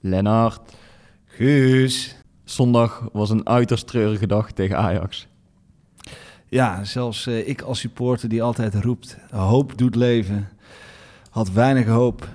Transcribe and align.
Lennart, 0.00 0.60
Guus. 1.24 2.16
zondag 2.44 3.08
was 3.12 3.30
een 3.30 3.48
uiterst 3.48 3.86
treurige 3.86 4.26
dag 4.26 4.52
tegen 4.52 4.76
Ajax. 4.76 5.26
Ja, 6.48 6.84
zelfs 6.84 7.26
eh, 7.26 7.48
ik 7.48 7.60
als 7.60 7.78
supporter 7.78 8.28
die 8.28 8.42
altijd 8.42 8.74
roept, 8.74 9.16
hoop 9.30 9.78
doet 9.78 9.94
leven, 9.94 10.48
had 11.30 11.50
weinig 11.50 11.86
hoop 11.86 12.28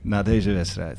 na 0.00 0.22
deze 0.22 0.52
wedstrijd. 0.52 0.98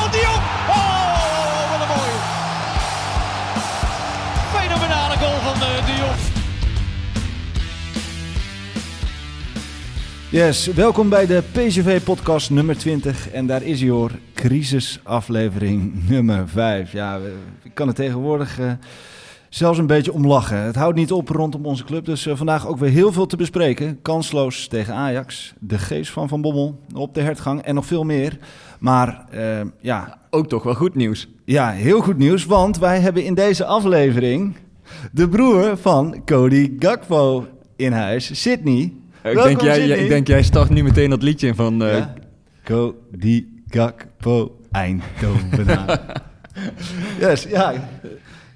Yes, 10.31 10.67
welkom 10.67 11.09
bij 11.09 11.25
de 11.25 11.43
PCV-podcast 11.51 12.49
nummer 12.49 12.77
20. 12.77 13.31
En 13.31 13.45
daar 13.47 13.63
is 13.63 13.81
hij 13.81 13.89
hoor, 13.89 14.11
crisisaflevering 14.33 16.09
nummer 16.09 16.47
5. 16.47 16.91
Ja, 16.91 17.19
ik 17.63 17.73
kan 17.73 17.87
er 17.87 17.93
tegenwoordig 17.93 18.59
eh, 18.59 18.71
zelfs 19.49 19.77
een 19.77 19.87
beetje 19.87 20.13
om 20.13 20.27
lachen. 20.27 20.57
Het 20.57 20.75
houdt 20.75 20.97
niet 20.97 21.11
op 21.11 21.29
rondom 21.29 21.65
onze 21.65 21.83
club, 21.83 22.05
dus 22.05 22.25
eh, 22.25 22.35
vandaag 22.35 22.67
ook 22.67 22.77
weer 22.77 22.89
heel 22.89 23.11
veel 23.11 23.25
te 23.25 23.35
bespreken. 23.37 24.01
Kansloos 24.01 24.67
tegen 24.67 24.93
Ajax, 24.93 25.53
de 25.59 25.77
geest 25.77 26.11
van 26.11 26.27
Van 26.27 26.41
Bommel 26.41 26.79
op 26.95 27.13
de 27.13 27.21
hertgang 27.21 27.61
en 27.61 27.75
nog 27.75 27.85
veel 27.85 28.03
meer. 28.03 28.37
Maar 28.79 29.25
eh, 29.29 29.61
ja, 29.81 30.17
Ook 30.29 30.47
toch 30.47 30.63
wel 30.63 30.75
goed 30.75 30.95
nieuws. 30.95 31.27
ja, 31.45 31.71
heel 31.71 32.01
goed 32.01 32.17
nieuws, 32.17 32.45
want 32.45 32.77
wij 32.77 32.99
hebben 32.99 33.23
in 33.23 33.33
deze 33.33 33.65
aflevering 33.65 34.55
de 35.11 35.29
broer 35.29 35.77
van 35.77 36.21
Cody 36.25 36.75
Gakpo 36.79 37.47
in 37.75 37.91
huis, 37.91 38.41
Sydney. 38.41 38.93
Ik 39.23 39.43
denk, 39.43 39.61
jij, 39.61 39.87
ik 39.87 40.09
denk 40.09 40.27
jij 40.27 40.43
start 40.43 40.69
nu 40.69 40.83
meteen 40.83 41.09
dat 41.09 41.21
liedje 41.23 41.47
in 41.47 41.55
van... 41.55 41.83
eh, 41.83 41.97
Ja. 41.97 42.13
Cody 42.63 43.45
Gakpo 43.67 44.59
Eindhoven. 44.71 45.65
yes, 47.19 47.43
ja. 47.43 47.73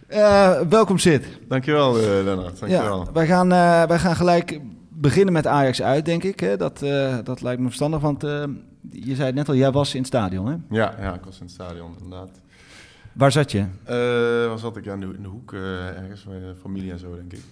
Eh, 0.08 0.59
welkom 0.70 0.98
Sid. 0.98 1.26
Dankjewel, 1.48 2.00
eh 2.00 2.06
Lennart. 2.24 2.59
Dankjewel. 2.59 3.03
Ja, 3.06 3.12
wij, 3.12 3.28
gaan, 3.28 3.52
eh, 3.52 3.84
wij 3.88 4.00
gaan 4.00 4.16
gelijk 4.16 4.59
beginnen 4.90 5.34
met 5.34 5.48
Ajax 5.48 5.81
uit, 5.81 6.06
denk 6.06 6.24
ik. 6.24 6.40
Hè? 6.40 6.58
Dat, 6.58 6.82
eh, 6.82 7.18
dat 7.24 7.42
lijkt 7.42 7.59
me 7.59 7.66
verstandig, 7.66 8.00
want 8.00 8.24
eh, 8.24 8.44
je 8.92 9.16
zei 9.16 9.26
het 9.26 9.36
net 9.36 9.50
al, 9.50 9.56
jij 9.56 9.72
was 9.72 9.92
in 9.94 9.97
het 10.00 10.08
stadion. 10.08 10.46
Hè? 10.47 10.56
Ja, 10.70 10.96
ja, 11.00 11.14
ik 11.14 11.24
was 11.26 11.36
in 11.40 11.44
het 11.46 11.53
stadion, 11.53 11.96
inderdaad. 12.03 12.30
Waar 13.14 13.32
zat 13.32 13.52
je? 13.52 13.59
Eh 13.84 14.47
waar 14.47 14.59
zat 14.59 14.78
ik? 14.78 14.86
Ja, 14.86 14.94
in 14.94 15.00
de, 15.00 15.06
in 15.16 15.22
de 15.22 15.28
hoek 15.28 15.53
ergens 15.53 16.26
met 16.26 16.40
de 16.42 16.53
familie 16.62 16.92
en 16.92 17.00
zo, 17.00 17.16
denk 17.16 17.34
ik. 17.34 17.44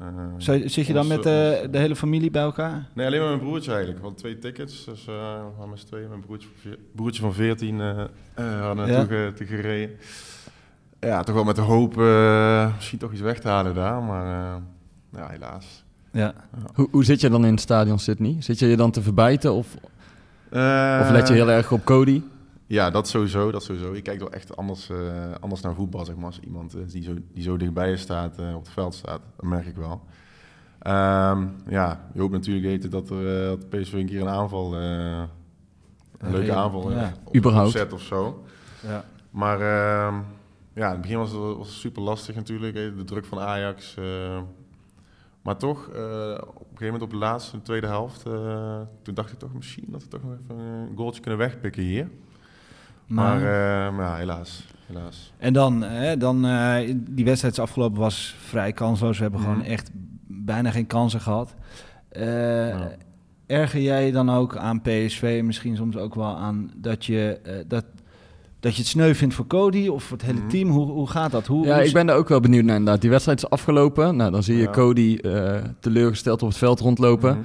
Eh, 0.00 0.06
Zo- 0.38 0.68
Zit 0.68 0.86
je 0.86 0.92
dan 0.92 1.04
ons- 1.06 1.08
met 1.14 1.18
eh, 1.26 1.70
de 1.70 1.78
hele 1.78 1.96
familie 1.96 2.30
bij 2.30 2.42
elkaar? 2.42 2.88
Nee, 2.94 3.06
alleen 3.06 3.20
met 3.20 3.28
mijn 3.28 3.40
broertje 3.40 3.70
eigenlijk. 3.70 4.00
We 4.00 4.06
hadden 4.06 4.22
twee 4.22 4.38
tickets, 4.38 4.84
dus 4.84 5.06
eh 5.06 5.14
we 5.60 5.66
met 5.70 5.78
z'n 5.78 5.86
tweeën. 5.86 6.08
Mijn 6.08 6.20
broertje, 6.20 6.48
van 6.48 6.70
veer- 6.70 6.78
broertje 6.94 7.22
van 7.22 7.32
14 7.34 7.80
eh 7.80 8.00
eh 8.34 8.60
hadden 8.60 8.86
Ja. 8.86 9.04
te 9.32 9.44
gereden. 9.46 9.96
Ja, 11.00 11.22
toch 11.22 11.34
wel 11.34 11.44
met 11.44 11.56
de 11.56 11.62
hoop 11.62 11.96
misschien 12.76 12.98
toch 12.98 13.12
iets 13.12 13.20
weg 13.20 13.38
te 13.40 13.48
halen 13.48 13.74
daar, 13.74 14.02
maar 14.02 14.24
eh, 14.54 14.56
ja, 15.20 15.28
helaas. 15.28 15.84
Ja. 16.12 16.34
hoe, 16.74 16.88
hoe 16.90 17.04
zit 17.04 17.20
je 17.20 17.30
dan 17.30 17.44
in 17.44 17.50
het 17.52 17.60
stadion, 17.60 17.98
Sydney? 17.98 18.36
Zit 18.38 18.58
je 18.58 18.66
je 18.66 18.76
dan 18.76 18.90
te 18.90 19.02
verbijten 19.02 19.52
of, 19.52 19.74
Eh, 20.50 20.98
of 21.02 21.10
let 21.10 21.28
je 21.28 21.34
heel 21.34 21.50
erg 21.50 21.72
op 21.72 21.84
Cody? 21.84 22.22
Ja, 22.70 22.90
dat 22.90 23.08
sowieso, 23.08 23.50
dat 23.50 23.62
sowieso. 23.62 23.94
Je 23.94 24.02
kijkt 24.02 24.20
wel 24.20 24.32
echt 24.32 24.56
anders, 24.56 24.88
eh, 24.90 25.32
anders 25.40 25.60
naar 25.60 25.74
voetbal, 25.74 26.04
zeg 26.04 26.16
maar. 26.16 26.24
Als 26.24 26.40
iemand 26.40 26.74
eh, 26.74 26.80
die, 26.86 27.02
zo, 27.02 27.14
die 27.32 27.42
zo 27.42 27.56
dichtbij 27.56 27.90
je 27.90 27.96
staat, 27.96 28.38
eh, 28.38 28.54
op 28.54 28.62
het 28.64 28.72
veld 28.72 28.94
staat, 28.94 29.20
dat 29.36 29.44
merk 29.46 29.66
ik 29.66 29.76
wel. 29.76 30.00
Ehm, 30.78 31.46
ja, 31.68 32.08
je 32.14 32.20
hoopt 32.20 32.32
natuurlijk 32.32 32.66
weten 32.66 32.90
dat 32.90 33.10
er 33.10 33.42
eh, 33.42 33.48
dat 33.48 33.68
PSV 33.68 33.92
een 33.92 34.06
keer 34.06 34.20
een 34.20 34.28
aanval, 34.28 34.74
eh, 34.76 35.22
een 36.18 36.30
leuke 36.30 36.46
Ja, 36.46 36.54
aanval, 36.54 36.90
ja. 36.92 37.12
Überhaupt. 37.36 37.66
opzet 37.68 37.92
of 37.92 38.00
zo. 38.02 38.44
Ja. 38.82 39.04
Maar 39.30 39.60
ehm, 39.60 40.14
ja, 40.74 40.86
in 40.86 40.92
het 40.92 41.00
begin 41.00 41.18
was 41.18 41.30
het, 41.30 41.38
was 41.40 41.68
het 41.68 41.76
super 41.76 42.02
lastig 42.02 42.34
natuurlijk, 42.34 42.74
de 42.74 43.04
druk 43.04 43.24
van 43.24 43.38
Ajax. 43.40 43.94
eh, 43.96 44.40
maar 45.42 45.56
toch, 45.56 45.88
eh, 45.88 46.38
op 46.40 46.56
een 46.70 46.76
gegeven 46.78 46.84
moment 46.84 47.02
op 47.02 47.10
de 47.10 47.16
laatste, 47.16 47.56
de 47.56 47.62
tweede 47.62 47.86
helft, 47.86 48.26
eh, 48.26 48.80
toen 49.02 49.14
dacht 49.14 49.32
ik 49.32 49.38
toch 49.38 49.54
misschien 49.54 49.86
dat 49.88 50.02
we 50.02 50.08
toch 50.08 50.22
nog 50.22 50.32
even 50.42 50.58
een 50.64 50.96
goaltje 50.96 51.20
kunnen 51.20 51.38
wegpikken 51.40 51.82
hier. 51.82 52.10
Maar, 53.10 53.36
eh, 53.36 53.96
maar 53.96 54.06
ja, 54.06 54.16
helaas. 54.16 54.66
helaas. 54.86 55.32
En 55.38 55.52
dan, 55.52 55.82
hè, 55.82 56.16
dan 56.16 56.46
eh, 56.46 56.94
die 56.96 57.24
wedstrijd 57.24 57.54
is 57.54 57.60
afgelopen 57.60 57.98
was 58.00 58.34
vrij 58.46 58.72
kansloos. 58.72 59.16
We 59.16 59.22
hebben 59.22 59.40
Mhm. 59.40 59.50
gewoon 59.50 59.64
echt 59.64 59.90
bijna 60.26 60.70
geen 60.70 60.86
kansen 60.86 61.20
gehad. 61.20 61.54
Eh. 62.08 62.76
Erger 63.46 63.80
jij 63.80 64.06
je 64.06 64.12
dan 64.12 64.30
ook 64.30 64.56
aan 64.56 64.80
PSV 64.82 65.36
en 65.38 65.46
misschien 65.46 65.76
soms 65.76 65.96
ook 65.96 66.14
wel 66.14 66.36
aan 66.36 66.70
dat 66.76 67.04
je, 67.04 67.38
eh, 67.42 67.54
dat, 67.66 67.84
dat 68.60 68.72
je 68.74 68.78
het 68.78 68.90
sneu 68.90 69.14
vindt 69.14 69.34
voor 69.34 69.46
Cody 69.46 69.88
of 69.88 70.02
voor 70.04 70.16
het 70.16 70.26
hele 70.26 70.38
Mhm. 70.38 70.48
team? 70.48 70.68
Hoe, 70.68 70.86
hoe 70.90 71.06
gaat 71.08 71.30
dat? 71.30 71.46
Hoe, 71.46 71.66
Ja, 71.66 71.74
hoe- 71.74 71.84
ik 71.86 71.92
ben 71.92 72.06
daar 72.06 72.16
ook 72.16 72.28
wel 72.28 72.40
benieuwd 72.40 72.64
naar 72.64 72.76
inderdaad. 72.76 73.00
Die 73.00 73.10
wedstrijd 73.10 73.38
is 73.38 73.50
afgelopen. 73.50 74.16
Nou, 74.16 74.30
dan 74.30 74.42
zie 74.42 74.56
je 74.56 74.62
Ja. 74.62 74.70
Cody 74.70 75.18
eh, 75.22 75.56
teleurgesteld 75.80 76.42
op 76.42 76.48
het 76.48 76.56
veld 76.58 76.80
rondlopen. 76.80 77.30
Mhm. 77.36 77.44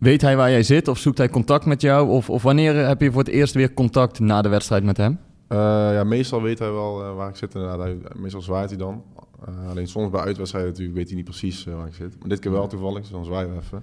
Weet 0.00 0.20
hij 0.20 0.36
waar 0.36 0.50
jij 0.50 0.62
zit 0.62 0.88
of 0.88 0.98
zoekt 0.98 1.18
hij 1.18 1.28
contact 1.28 1.64
met 1.64 1.80
jou? 1.80 2.08
Of, 2.08 2.30
of 2.30 2.42
wanneer 2.42 2.74
heb 2.86 3.00
je 3.00 3.10
voor 3.10 3.22
het 3.22 3.28
eerst 3.32 3.54
weer 3.54 3.74
contact 3.74 4.18
na 4.20 4.42
de 4.42 4.48
wedstrijd 4.48 4.84
met 4.84 4.96
hem? 4.96 5.18
Eh, 5.48 5.58
ja, 5.92 6.04
meestal 6.04 6.42
weet 6.42 6.58
hij 6.58 6.72
wel 6.72 7.04
eh, 7.04 7.14
waar 7.14 7.28
ik 7.28 7.36
zit. 7.36 7.54
Inderdaad. 7.54 7.78
Hij, 7.78 7.98
meestal 8.16 8.40
zwaait 8.40 8.68
hij 8.68 8.78
dan. 8.78 9.02
Eh, 9.46 9.68
alleen 9.68 9.86
soms 9.88 10.10
bij 10.10 10.20
uitwedstrijden 10.20 10.70
natuurlijk 10.70 10.96
weet 10.98 11.06
hij 11.06 11.16
niet 11.16 11.24
precies 11.24 11.66
eh, 11.66 11.74
waar 11.74 11.86
ik 11.86 11.94
zit. 11.94 12.18
Maar 12.18 12.28
dit 12.28 12.38
keer 12.38 12.50
wel 12.50 12.66
toevallig, 12.66 13.00
dus 13.00 13.10
dan 13.10 13.24
zwaaien 13.24 13.50
we 13.54 13.56
even. 13.60 13.82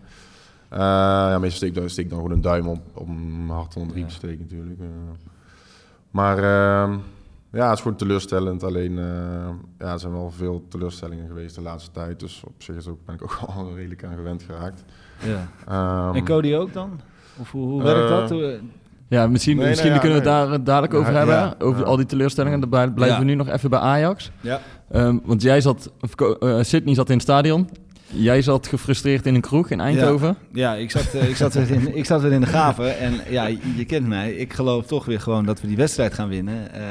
Eh, 0.70 0.80
ja, 0.80 1.40
meestal 1.40 1.58
steek, 1.58 1.70
ik 1.70 1.76
dan- 1.76 1.90
steek 1.90 2.04
ik 2.06 2.10
dan 2.12 2.20
gewoon 2.20 2.36
een 2.36 2.42
duim 2.42 2.68
op 2.68 2.80
om 2.94 3.46
mijn 3.46 3.50
hart 3.60 3.76
onder 3.76 3.94
de 3.94 4.00
riem 4.00 4.08
te 4.10 4.14
steken 4.16 4.40
natuurlijk. 4.50 4.80
Eh, 4.80 4.86
maar 6.12 6.38
ehm, 6.38 6.98
ja, 7.52 7.66
het 7.68 7.76
is 7.78 7.82
gewoon 7.82 7.98
teleurstellend. 7.98 8.64
Alleen, 8.64 8.98
eh, 8.98 9.50
ja, 9.80 9.92
er 9.94 10.00
zijn 10.00 10.12
wel 10.14 10.32
veel 10.32 10.66
teleurstellingen 10.70 11.28
geweest 11.28 11.56
de 11.56 11.62
laatste 11.62 11.92
tijd. 11.92 12.20
Dus 12.20 12.44
op 12.48 12.64
zich 12.64 12.76
is 12.76 12.88
ook, 12.88 13.00
ben 13.06 13.16
ik 13.16 13.24
ook 13.24 13.40
al 13.56 13.76
redelijk 13.76 14.04
aan 14.04 14.16
gewend 14.16 14.44
geraakt. 14.44 14.84
Ja. 15.20 15.48
Ehm, 16.08 16.16
En 16.16 16.24
Cody 16.26 16.54
ook 16.56 16.74
dan? 16.74 17.00
Of 17.40 17.52
hoe, 17.52 17.68
hoe 17.68 17.84
werkt 17.84 18.04
Eh, 18.04 18.10
dat? 18.10 18.30
Hoe- 18.30 18.60
Ja, 19.10 19.28
misschien, 19.28 19.58
Nee, 19.58 19.68
misschien 19.68 19.90
nee, 19.92 20.00
kunnen 20.00 20.18
we 20.24 20.30
het 20.30 20.38
nee. 20.38 20.48
daar 20.50 20.60
eh, 20.60 20.66
dadelijk 20.66 20.94
over 20.94 21.12
Ja, 21.12 21.18
hebben. 21.18 21.36
ja, 21.36 21.56
over 21.60 21.80
ja. 21.82 21.86
al 21.88 21.96
die 21.96 22.06
teleurstellingen. 22.06 22.60
Dan 22.60 22.70
blij- 22.70 22.90
blijven 22.92 23.16
Ja. 23.18 23.24
we 23.24 23.30
nu 23.30 23.36
nog 23.36 23.48
even 23.50 23.70
bij 23.70 23.80
Ajax. 23.80 24.32
Ja. 24.42 24.60
Ehm, 24.92 25.18
want 25.26 25.42
jij 25.42 25.62
zat, 25.62 25.92
of, 26.02 26.16
eh, 26.40 26.58
Sydney 26.62 26.94
zat 26.96 27.08
in 27.08 27.14
het 27.14 27.24
stadion. 27.24 27.70
Jij 28.12 28.42
zat 28.42 28.68
gefrustreerd 28.68 29.26
in 29.26 29.36
een 29.36 29.42
kroeg 29.42 29.70
in 29.70 29.80
Eindhoven. 29.80 30.38
Ja, 30.54 30.74
ik 30.76 30.92
zat, 30.92 31.14
eh, 31.14 31.30
ik, 31.30 31.36
zat 31.36 31.54
weer 31.54 31.72
in, 31.72 31.96
ik 31.96 32.06
zat 32.06 32.22
weer 32.22 32.32
in 32.32 32.42
de 32.42 32.48
gaven. 32.48 32.98
En 33.00 33.14
ja, 33.30 33.46
je, 33.46 33.58
je 33.76 33.86
kent 33.86 34.08
mij. 34.08 34.32
Ik 34.34 34.54
geloof 34.54 34.86
toch 34.86 35.06
weer 35.06 35.20
gewoon 35.20 35.46
dat 35.46 35.62
we 35.62 35.68
die 35.68 35.76
wedstrijd 35.78 36.14
gaan 36.14 36.30
winnen. 36.30 36.74
Eh, 36.74 36.82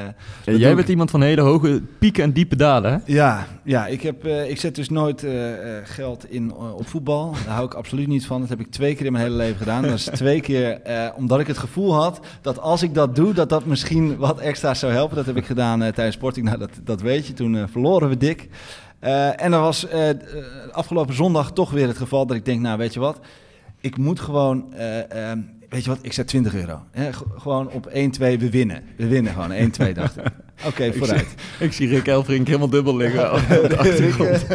Ja, 0.45 0.53
jij 0.53 0.69
bent 0.71 0.81
ik- 0.81 0.89
iemand 0.89 1.11
van 1.11 1.23
hele 1.23 1.41
hoge 1.41 1.83
pieken 1.99 2.23
en 2.25 2.33
diepe 2.33 2.57
dalen, 2.57 2.93
hè? 2.93 2.99
Ja, 3.13 3.47
ja 3.65 3.87
ik, 3.87 4.03
heb, 4.03 4.25
eh, 4.25 4.51
ik 4.51 4.61
zet 4.61 4.75
dus 4.75 4.89
nooit 4.89 5.27
geld 5.85 6.31
in 6.31 6.55
op 6.55 6.89
voetbal. 6.89 7.35
Daar 7.45 7.55
hou 7.55 7.67
ik 7.67 7.75
absoluut 7.75 8.07
niet 8.09 8.27
van. 8.27 8.41
Dat 8.41 8.49
heb 8.49 8.61
ik 8.61 8.71
twee 8.71 8.95
keer 8.95 9.07
in 9.07 9.13
mijn 9.13 9.25
hele 9.25 9.37
leven 9.37 9.57
gedaan. 9.59 9.83
Dat 9.83 9.93
is 9.93 10.05
twee 10.05 10.41
keer 10.41 10.81
omdat 11.17 11.41
ik 11.41 11.47
het 11.47 11.59
gevoel 11.59 11.95
had 11.95 12.21
dat 12.43 12.61
als 12.61 12.83
ik 12.83 12.95
dat 12.95 13.17
doe, 13.17 13.33
dat 13.35 13.49
dat 13.49 13.65
misschien 13.67 14.17
wat 14.17 14.39
extra 14.41 14.75
zou 14.75 14.93
helpen. 14.93 15.17
Dat 15.17 15.27
heb 15.27 15.37
ik 15.37 15.47
gedaan 15.47 15.79
tijdens 15.79 16.15
Sporting. 16.17 16.47
Nou, 16.47 16.59
dat, 16.59 16.71
dat 16.85 17.01
weet 17.01 17.27
je. 17.27 17.33
Toen 17.33 17.69
verloren 17.69 18.09
we 18.09 18.17
dik. 18.17 18.49
Eh, 19.07 19.43
en 19.43 19.53
er 19.53 19.61
was 19.61 19.89
eh, 19.89 20.09
afgelopen 20.71 21.15
zondag 21.15 21.53
toch 21.53 21.71
weer 21.71 21.87
het 21.87 21.97
geval 21.97 22.27
dat 22.27 22.37
ik 22.37 22.45
denk, 22.45 22.61
nou 22.61 22.79
weet 22.79 22.95
je 22.95 23.01
wat, 23.01 23.21
ik 23.81 23.97
moet 23.97 24.21
gewoon, 24.21 24.75
eh, 24.75 25.31
ehm, 25.31 25.41
weet 25.69 25.85
je 25.85 25.91
wat, 25.91 25.99
ik 26.03 26.13
zet 26.13 26.27
20 26.27 26.55
euro. 26.55 26.83
Hè, 26.91 27.13
gewoon 27.37 27.71
op 27.71 27.87
1-2, 27.93 28.39
we 28.39 28.51
winnen. 28.51 28.83
We 28.97 29.07
winnen 29.07 29.33
gewoon, 29.33 29.53
1-2 29.53 29.93
dacht 29.93 30.17
ik. 30.17 30.25
Oké, 30.69 30.93
vooruit. 30.93 31.35
Ik 31.61 31.73
zie 31.73 31.89
Rick 31.89 32.07
Elfrink 32.07 32.47
helemaal 32.47 32.69
dubbel 32.69 32.97
liggen 32.97 33.33
op 33.35 33.69
de 33.69 33.77
achtergrond. 33.77 34.47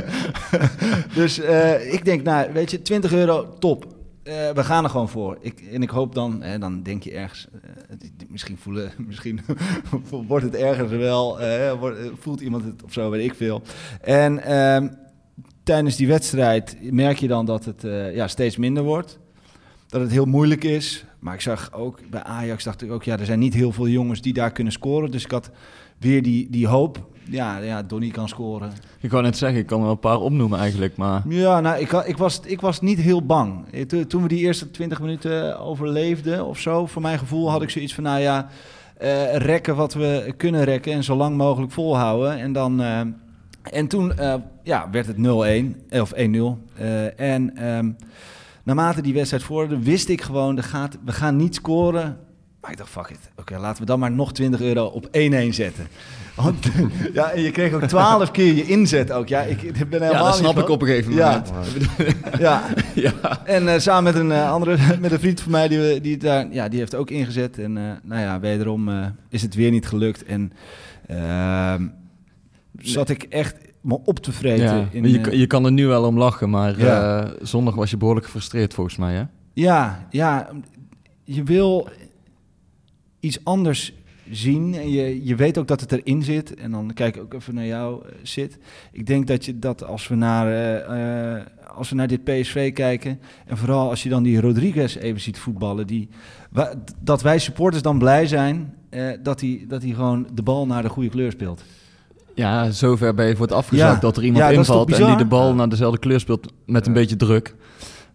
dus 1.19 1.39
ik 1.91 2.05
denk, 2.05 2.23
nou, 2.23 2.53
weet 2.53 2.71
je, 2.71 2.81
20 2.81 3.13
euro, 3.13 3.55
top. 3.59 3.85
Eh, 4.23 4.49
we 4.49 4.63
gaan 4.63 4.83
er 4.83 4.89
gewoon 4.89 5.09
voor. 5.09 5.37
Ik, 5.39 5.61
en 5.71 5.81
ik 5.81 5.89
hoop 5.89 6.15
dan, 6.15 6.41
hè, 6.41 6.59
dan 6.59 6.83
denk 6.83 7.03
je 7.03 7.11
ergens, 7.11 7.47
eh, 7.61 7.97
misschien, 8.29 8.57
voelen, 8.57 8.91
misschien 9.07 9.41
wordt 10.27 10.45
het 10.45 10.55
ergens 10.55 10.91
wel, 10.91 11.41
eh, 11.41 11.73
voelt 12.19 12.41
iemand 12.41 12.63
het 12.63 12.83
of 12.83 12.93
zo, 12.93 13.09
weet 13.09 13.25
ik 13.25 13.35
veel. 13.35 13.61
En 14.01 14.43
ehm, 14.43 14.87
tijdens 15.63 15.95
die 15.95 16.07
wedstrijd 16.07 16.77
merk 16.91 17.17
je 17.17 17.27
dan 17.27 17.45
dat 17.45 17.65
het 17.65 17.81
ja, 18.13 18.27
steeds 18.27 18.57
minder 18.57 18.83
wordt. 18.83 19.19
Dat 19.87 20.01
het 20.01 20.11
heel 20.11 20.25
moeilijk 20.25 20.63
is. 20.63 21.05
Maar 21.19 21.33
ik 21.33 21.41
zag 21.41 21.73
ook 21.73 22.09
bij 22.09 22.23
Ajax, 22.23 22.63
dacht 22.63 22.81
ik 22.81 22.91
ook, 22.91 23.03
ja, 23.03 23.19
er 23.19 23.25
zijn 23.25 23.39
niet 23.39 23.53
heel 23.53 23.71
veel 23.71 23.87
jongens 23.87 24.21
die 24.21 24.33
daar 24.33 24.51
kunnen 24.51 24.73
scoren. 24.73 25.11
Dus 25.11 25.23
ik 25.23 25.31
had 25.31 25.49
weer 25.97 26.23
die, 26.23 26.49
die 26.49 26.67
hoop. 26.67 27.09
Ja, 27.31 27.57
ja, 27.57 27.83
Donny 27.83 28.09
kan 28.09 28.27
scoren. 28.29 28.71
Ik 28.99 29.11
wou 29.11 29.23
net 29.23 29.37
zeggen, 29.37 29.59
ik 29.59 29.65
kan 29.65 29.77
er 29.77 29.83
wel 29.83 29.93
een 29.93 29.99
paar 29.99 30.19
opnoemen 30.19 30.59
eigenlijk, 30.59 30.95
maar... 30.97 31.21
Ja, 31.27 31.59
nou, 31.59 31.79
ik, 31.81 31.91
ik, 31.91 32.17
was, 32.17 32.39
ik 32.45 32.61
was 32.61 32.81
niet 32.81 32.99
heel 32.99 33.25
bang. 33.25 33.65
Eh, 33.71 33.85
to- 33.85 34.07
Toen 34.07 34.21
we 34.21 34.27
die 34.27 34.39
eerste 34.39 34.71
20 34.71 34.99
minuten 35.01 35.59
overleefden 35.59 36.45
of 36.45 36.59
zo, 36.59 36.85
voor 36.85 37.01
mijn 37.01 37.19
gevoel 37.19 37.49
had 37.51 37.61
ik 37.61 37.69
zoiets 37.69 37.93
van, 37.93 38.03
nou 38.03 38.19
ja, 38.19 38.47
eh, 38.97 39.35
rekken 39.35 39.75
wat 39.75 39.93
we 39.93 40.33
kunnen 40.37 40.63
rekken 40.63 40.93
en 40.93 41.03
zo 41.03 41.15
lang 41.15 41.37
mogelijk 41.37 41.71
volhouden. 41.71 42.37
En, 42.39 42.53
dan, 42.53 42.81
eh, 42.81 42.99
en 43.63 43.87
toen 43.87 44.13
ja, 44.63 44.87
werd 44.91 45.07
het 45.07 45.17
0-1, 45.17 45.21
eh, 45.89 46.01
of 46.01 46.11
1-0. 46.15 46.57
Eh, 46.75 47.19
en 47.19 47.55
ehm, 47.57 47.89
naarmate 48.63 49.01
die 49.01 49.13
wedstrijd 49.13 49.43
vorderde, 49.43 49.79
wist 49.83 50.09
ik 50.09 50.21
gewoon, 50.21 50.57
er 50.57 50.63
gaat, 50.63 50.97
we 51.05 51.11
gaan 51.11 51.35
niet 51.35 51.55
scoren. 51.55 52.17
Maar 52.61 52.71
ik 52.71 52.77
dacht, 52.77 52.89
fuck 52.89 53.09
it. 53.09 53.19
Oké, 53.35 53.57
laten 53.57 53.79
we 53.81 53.85
dan 53.85 53.99
maar 53.99 54.11
nog 54.11 54.33
20 54.33 54.61
euro 54.61 54.85
op 54.85 55.05
1-1 55.07 55.09
zetten. 55.49 55.87
Want, 56.35 56.67
ja, 57.13 57.31
en 57.31 57.41
je 57.41 57.51
kreeg 57.51 57.73
ook 57.73 57.83
12 57.83 58.31
keer 58.31 58.53
je 58.53 58.63
inzet 58.65 59.11
ook. 59.11 59.27
Ja, 59.27 59.41
ik, 59.41 59.61
ik 59.61 59.73
ben 59.89 60.01
helemaal 60.01 60.11
Ja, 60.11 60.23
dat 60.23 60.35
snap 60.35 60.57
ik 60.57 60.69
op 60.69 60.81
een 60.81 60.87
gegeven 60.87 61.13
Ja. 61.13 61.43
moment. 61.45 61.85
ja, 62.39 62.63
Ja. 62.95 63.13
en 63.45 63.67
eh, 63.67 63.79
samen 63.79 64.03
met 64.13 64.21
een 64.21 64.31
eh, 64.31 64.51
andere, 64.51 64.77
met 65.01 65.11
een 65.11 65.19
vriend 65.19 65.41
van 65.41 65.51
mij, 65.51 65.67
die, 65.67 65.79
we- 65.79 65.99
die, 66.01 66.17
daar, 66.17 66.47
ja, 66.51 66.67
die 66.69 66.79
heeft 66.79 66.95
ook 66.95 67.09
ingezet. 67.09 67.59
En 67.59 67.77
eh, 67.77 67.83
nou 68.03 68.21
ja, 68.21 68.39
wederom 68.39 68.89
is 69.29 69.41
het 69.41 69.55
weer 69.55 69.71
niet 69.71 69.87
gelukt. 69.87 70.23
En 70.25 70.51
ehm, 71.07 71.87
zat 72.77 73.09
ik 73.09 73.23
echt 73.23 73.55
me 73.81 73.99
op 74.05 74.19
te 74.19 74.31
vreten. 74.31 74.65
Ja, 74.77 74.87
in, 74.91 75.09
je, 75.09 75.37
je 75.37 75.47
kan 75.47 75.65
er 75.65 75.71
nu 75.71 75.87
wel 75.87 76.03
om 76.05 76.17
lachen, 76.17 76.49
maar 76.49 76.75
zondag 77.41 77.75
was 77.75 77.89
je 77.89 77.97
behoorlijk 77.97 78.25
gefrustreerd 78.25 78.73
volgens 78.73 78.97
mij, 78.97 79.13
hè? 79.13 79.23
ja, 79.53 80.07
ja, 80.09 80.49
je 81.23 81.43
wil 81.43 81.89
iets 83.21 83.43
anders 83.43 83.93
zien. 84.31 84.75
En 84.75 84.91
je, 84.91 85.25
je 85.25 85.35
weet 85.35 85.57
ook 85.57 85.67
dat 85.67 85.79
het 85.81 85.91
erin 85.91 86.23
zit. 86.23 86.53
En 86.55 86.71
dan 86.71 86.91
kijk 86.93 87.15
ik 87.15 87.21
ook 87.21 87.33
even 87.33 87.53
naar 87.55 87.65
jou, 87.65 88.05
eh, 88.05 88.11
zit. 88.23 88.57
Ik 88.91 89.05
denk 89.05 89.27
dat 89.27 89.45
je 89.45 89.59
dat 89.59 89.83
als 89.83 90.07
we 90.07 90.15
naar, 90.15 90.47
eh, 90.47 91.35
eh, 91.35 91.45
als 91.75 91.89
we 91.89 91.95
naar 91.95 92.07
dit 92.07 92.23
PSV 92.23 92.73
kijken. 92.73 93.19
En 93.45 93.57
vooral 93.57 93.89
als 93.89 94.03
je 94.03 94.09
dan 94.09 94.23
die 94.23 94.41
Rodriguez 94.41 94.95
even 94.95 95.21
ziet 95.21 95.37
voetballen. 95.37 95.87
Die, 95.87 96.09
dat 96.99 97.21
wij 97.21 97.39
supporters 97.39 97.83
dan 97.83 97.97
blij 97.99 98.27
zijn 98.27 98.73
eh, 98.91 99.09
dat 99.23 99.41
hij 99.41 99.65
dat 99.67 99.81
hij 99.81 99.91
gewoon 99.91 100.27
de 100.33 100.41
bal 100.41 100.65
naar 100.65 100.81
de 100.81 100.89
goede 100.89 101.09
kleur 101.09 101.31
speelt. 101.31 101.63
Ja, 102.35 102.71
zover 102.71 103.13
ben 103.13 103.27
je 103.27 103.35
voor 103.35 103.45
het 103.45 103.55
afgezakt 103.55 103.93
Ja. 103.93 103.99
dat 103.99 104.17
er 104.17 104.23
iemand 104.23 104.43
Ja, 104.43 104.49
invalt 104.49 104.91
en 104.93 105.05
die 105.05 105.15
de 105.15 105.25
bal 105.25 105.55
naar 105.55 105.69
dezelfde 105.69 105.99
kleur 105.99 106.19
speelt 106.19 106.53
met 106.65 106.87
een 106.87 106.93
beetje 106.93 107.15
druk. 107.15 107.55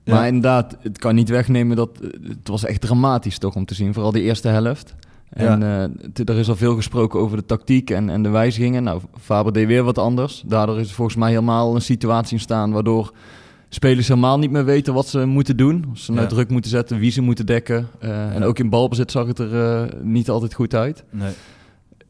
Ja. 0.07 0.15
Maar 0.15 0.27
inderdaad, 0.27 0.77
het 0.81 0.99
kan 0.99 1.15
niet 1.15 1.29
wegnemen 1.29 1.77
dat 1.77 1.91
eh, 2.03 2.09
het 2.29 2.49
was 2.49 2.65
echt 2.65 2.81
dramatisch 2.81 3.39
toch 3.39 3.55
om 3.55 3.65
te 3.65 3.75
zien, 3.75 3.93
vooral 3.95 4.13
die 4.13 4.23
eerste 4.23 4.49
helft. 4.49 4.95
En 5.31 5.63
eh, 5.63 5.85
het- 6.15 6.29
er 6.29 6.37
is 6.37 6.49
al 6.49 6.57
veel 6.57 6.75
gesproken 6.75 7.21
over 7.21 7.37
de 7.37 7.45
tactiek 7.47 7.91
en, 7.91 8.09
en 8.11 8.23
de 8.23 8.29
wijzigingen. 8.29 8.83
Nou, 8.83 9.01
Faber 9.21 9.53
deed 9.53 9.67
weer 9.67 9.83
wat 9.83 9.99
anders. 9.99 10.43
Daardoor 10.47 10.81
is 10.81 10.89
er 10.89 10.95
volgens 10.95 11.17
mij 11.17 11.29
helemaal 11.31 11.75
een 11.75 11.81
situatie 11.81 12.33
ontstaan 12.33 12.71
waardoor 12.73 13.13
spelers 13.69 14.09
helemaal 14.09 14.39
niet 14.39 14.51
meer 14.51 14.65
weten 14.65 14.95
wat 14.95 15.09
ze 15.09 15.25
moeten 15.25 15.57
doen. 15.57 15.85
Of 15.93 15.99
ze 15.99 16.11
nou 16.13 16.23
Ja. 16.23 16.29
druk 16.29 16.51
moeten 16.51 16.71
zetten, 16.71 16.99
wie 16.99 17.11
ze 17.11 17.21
moeten 17.23 17.47
dekken. 17.47 17.89
Eh, 17.99 18.35
En 18.35 18.43
ook 18.45 18.59
in 18.59 18.69
balbezit 18.71 19.11
zag 19.11 19.27
het 19.27 19.39
er 19.39 19.61
eh, 19.83 20.01
niet 20.03 20.31
altijd 20.31 20.55
goed 20.55 20.75
uit. 20.75 21.05
Nee. 21.11 21.33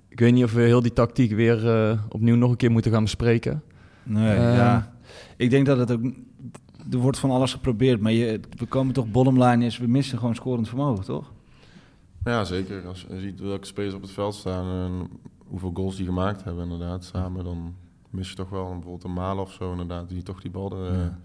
Ik 0.09 0.21
weet 0.21 0.33
niet 0.33 0.45
of 0.45 0.53
we 0.53 0.61
heel 0.61 0.83
die 0.83 0.93
tactiek 0.93 1.33
weer 1.33 1.71
eh, 1.71 1.99
opnieuw 2.09 2.37
nog 2.37 2.51
een 2.51 2.57
keer 2.57 2.71
moeten 2.71 2.93
gaan 2.93 3.03
bespreken. 3.03 3.63
Nee, 4.03 4.37
ja. 4.41 4.93
Ik 5.37 5.51
denk 5.51 5.67
dat 5.67 5.79
het 5.79 5.93
ook... 5.93 6.01
Er 6.91 6.99
wordt 6.99 7.19
van 7.19 7.31
alles 7.31 7.53
geprobeerd, 7.53 8.01
maar 8.01 8.13
je, 8.13 8.41
we 8.57 8.67
komen 8.67 8.95
toch 8.95 9.11
bottomline 9.11 9.65
is... 9.65 9.79
We 9.79 9.87
missen 9.87 10.19
gewoon 10.19 10.35
scorend 10.35 10.69
vermogen, 10.69 11.05
toch? 11.05 11.33
Ja, 12.25 12.45
zeker. 12.45 12.87
Als 12.87 13.07
je 13.09 13.21
ziet 13.21 13.41
welke 13.41 13.67
spelers 13.67 13.95
op 13.95 14.01
het 14.03 14.11
veld 14.11 14.35
staan 14.35 14.85
en 14.85 15.09
hoeveel 15.47 15.71
goals 15.75 15.97
die 15.97 16.07
gemaakt 16.07 16.45
hebben 16.45 16.63
inderdaad 16.63 17.05
samen, 17.05 17.45
dan 17.45 17.75
mis 18.11 18.29
je 18.29 18.35
toch 18.35 18.49
wel 18.49 18.65
bijvoorbeeld 18.65 19.05
een 19.05 19.13
Malen 19.13 19.43
of 19.43 19.53
zo 19.53 19.71
inderdaad, 19.71 20.09
die 20.09 20.23
toch 20.23 20.41
die 20.41 20.51
bal 20.51 20.73
er, 20.73 20.93
eh, 20.93 20.99
Ja. 20.99 21.19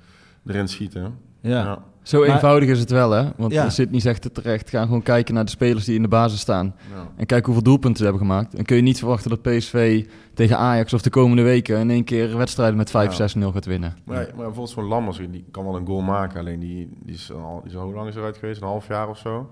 erin 0.46 0.68
schieten. 0.68 1.18
Ja. 1.42 1.64
Ja. 1.64 1.84
Zo 2.04 2.20
Maar- 2.20 2.30
eenvoudig 2.30 2.70
is 2.70 2.80
het 2.80 2.90
wel, 2.92 3.12
hè? 3.12 3.24
Want 3.38 3.54
Ja. 3.54 3.70
Sidney 3.70 4.00
zegt 4.00 4.24
het 4.24 4.34
terecht. 4.34 4.70
Ga 4.70 4.82
gewoon 4.82 5.02
kijken 5.02 5.34
naar 5.34 5.46
de 5.46 5.50
spelers 5.52 5.86
die 5.86 5.96
in 5.96 6.02
de 6.02 6.08
basis 6.08 6.40
staan. 6.40 6.76
Ja. 6.94 7.08
En 7.16 7.26
kijk 7.26 7.46
hoeveel 7.46 7.64
doelpunten 7.64 7.98
ze 7.98 8.04
hebben 8.04 8.22
gemaakt. 8.22 8.54
En 8.56 8.66
kun 8.66 8.76
je 8.76 8.82
niet 8.82 8.98
verwachten 9.00 9.30
dat 9.30 9.42
PSV 9.42 10.06
tegen 10.34 10.58
Ajax 10.58 10.94
of 10.94 11.02
de 11.02 11.10
komende 11.10 11.42
weken 11.44 11.80
in 11.80 11.90
één 11.90 12.04
keer 12.04 12.38
wedstrijden 12.38 12.78
met 12.78 12.90
5-6-0 12.92 13.52
gaat 13.52 13.66
winnen. 13.66 13.96
Maar, 14.06 14.16
maar 14.16 14.26
bijvoorbeeld 14.36 14.70
zo'n 14.70 14.84
Lammers, 14.86 15.18
die 15.18 15.46
kan 15.52 15.64
wel 15.66 15.76
een 15.76 15.86
goal 15.86 16.02
maken, 16.02 16.40
alleen 16.40 16.60
die, 16.60 16.90
die, 17.04 17.16
is 17.16 17.32
al, 17.32 17.60
die 17.64 17.72
is 17.72 17.78
al, 17.78 17.84
hoe 17.86 17.94
lang 17.94 18.08
is 18.08 18.16
eruit 18.16 18.38
geweest? 18.38 18.62
Een 18.62 18.68
half 18.68 18.88
jaar 18.88 19.10
of 19.10 19.18
zo? 19.18 19.50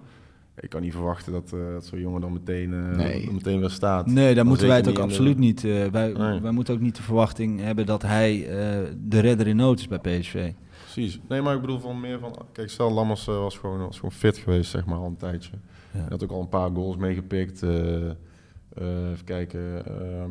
Ik 0.60 0.70
kan 0.70 0.82
niet 0.82 0.94
verwachten 0.94 1.32
dat, 1.34 1.52
eh, 1.54 1.60
dat 1.74 1.86
zo'n 1.86 2.00
jongen 2.00 2.22
dan 2.22 2.34
meteen, 2.34 2.74
eh, 2.74 2.96
Nee. 2.98 3.30
meteen 3.32 3.60
weer 3.60 3.70
staat. 3.70 4.06
Nee, 4.08 4.36
daar 4.36 4.46
moeten 4.46 4.68
wij 4.68 4.76
het 4.76 4.88
ook 4.88 4.92
niet 4.94 5.02
in 5.04 5.08
de- 5.08 5.14
absoluut 5.14 5.38
niet... 5.38 5.64
eh, 5.64 5.72
wij, 5.92 6.12
Nee. 6.18 6.40
wij 6.42 6.52
moeten 6.52 6.74
ook 6.74 6.80
niet 6.80 6.96
de 6.96 7.02
verwachting 7.04 7.60
hebben 7.62 7.86
dat 7.86 8.02
hij 8.02 8.48
eh, 8.48 8.78
de 9.08 9.20
redder 9.20 9.48
in 9.48 9.56
nood 9.56 9.80
is 9.80 9.88
bij 9.88 9.98
PSV. 10.00 10.52
Precies. 11.02 11.20
Nee, 11.28 11.42
maar 11.42 11.56
ik 11.56 11.62
bedoel 11.62 11.80
van 11.80 12.00
meer 12.00 12.20
van... 12.20 12.36
Kijk, 12.52 12.70
stel 12.70 12.92
Lammers 12.92 13.28
eh, 13.28 13.38
was, 13.38 13.58
gewoon, 13.58 13.80
was 13.80 13.96
gewoon 13.96 14.12
fit 14.12 14.38
geweest, 14.38 14.72
zeg 14.72 14.86
maar, 14.86 14.98
al 14.98 15.06
een 15.06 15.18
tijdje. 15.18 15.52
Ja. 15.92 16.00
Hij 16.00 16.08
had 16.10 16.24
ook 16.24 16.32
al 16.32 16.42
een 16.42 16.50
paar 16.50 16.70
goals 16.70 16.96
meegepikt. 16.98 17.64
eh, 17.64 18.10
eh, 18.10 19.12
even 19.12 19.26
kijken. 19.26 19.86
ehm, 19.86 20.30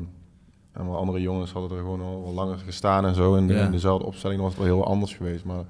en 0.72 0.86
wel 0.88 0.96
andere 0.96 1.20
jongens 1.20 1.52
hadden 1.52 1.70
er 1.78 1.84
gewoon 1.84 2.00
al 2.00 2.32
langer 2.34 2.58
gestaan 2.58 3.06
en 3.06 3.14
zo. 3.14 3.36
En 3.36 3.46
de, 3.46 3.54
Ja. 3.54 3.64
in 3.64 3.70
dezelfde 3.70 4.06
opstelling 4.06 4.40
was 4.40 4.48
het 4.54 4.58
wel 4.58 4.74
heel 4.74 4.86
anders 4.86 5.14
geweest. 5.14 5.44
Maar 5.44 5.64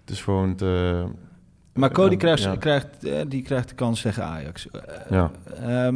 het 0.00 0.10
is 0.10 0.22
gewoon 0.22 0.54
te... 0.54 1.04
Maar 1.74 1.90
Cody 1.90 2.16
krijgt, 2.16 2.42
ja. 2.42 2.56
krijgt, 2.56 3.06
die 3.30 3.42
krijgt 3.42 3.68
de 3.68 3.74
kans 3.74 4.02
tegen 4.02 4.24
Ajax. 4.24 4.68
Ja. 5.10 5.30
wa- 5.50 5.92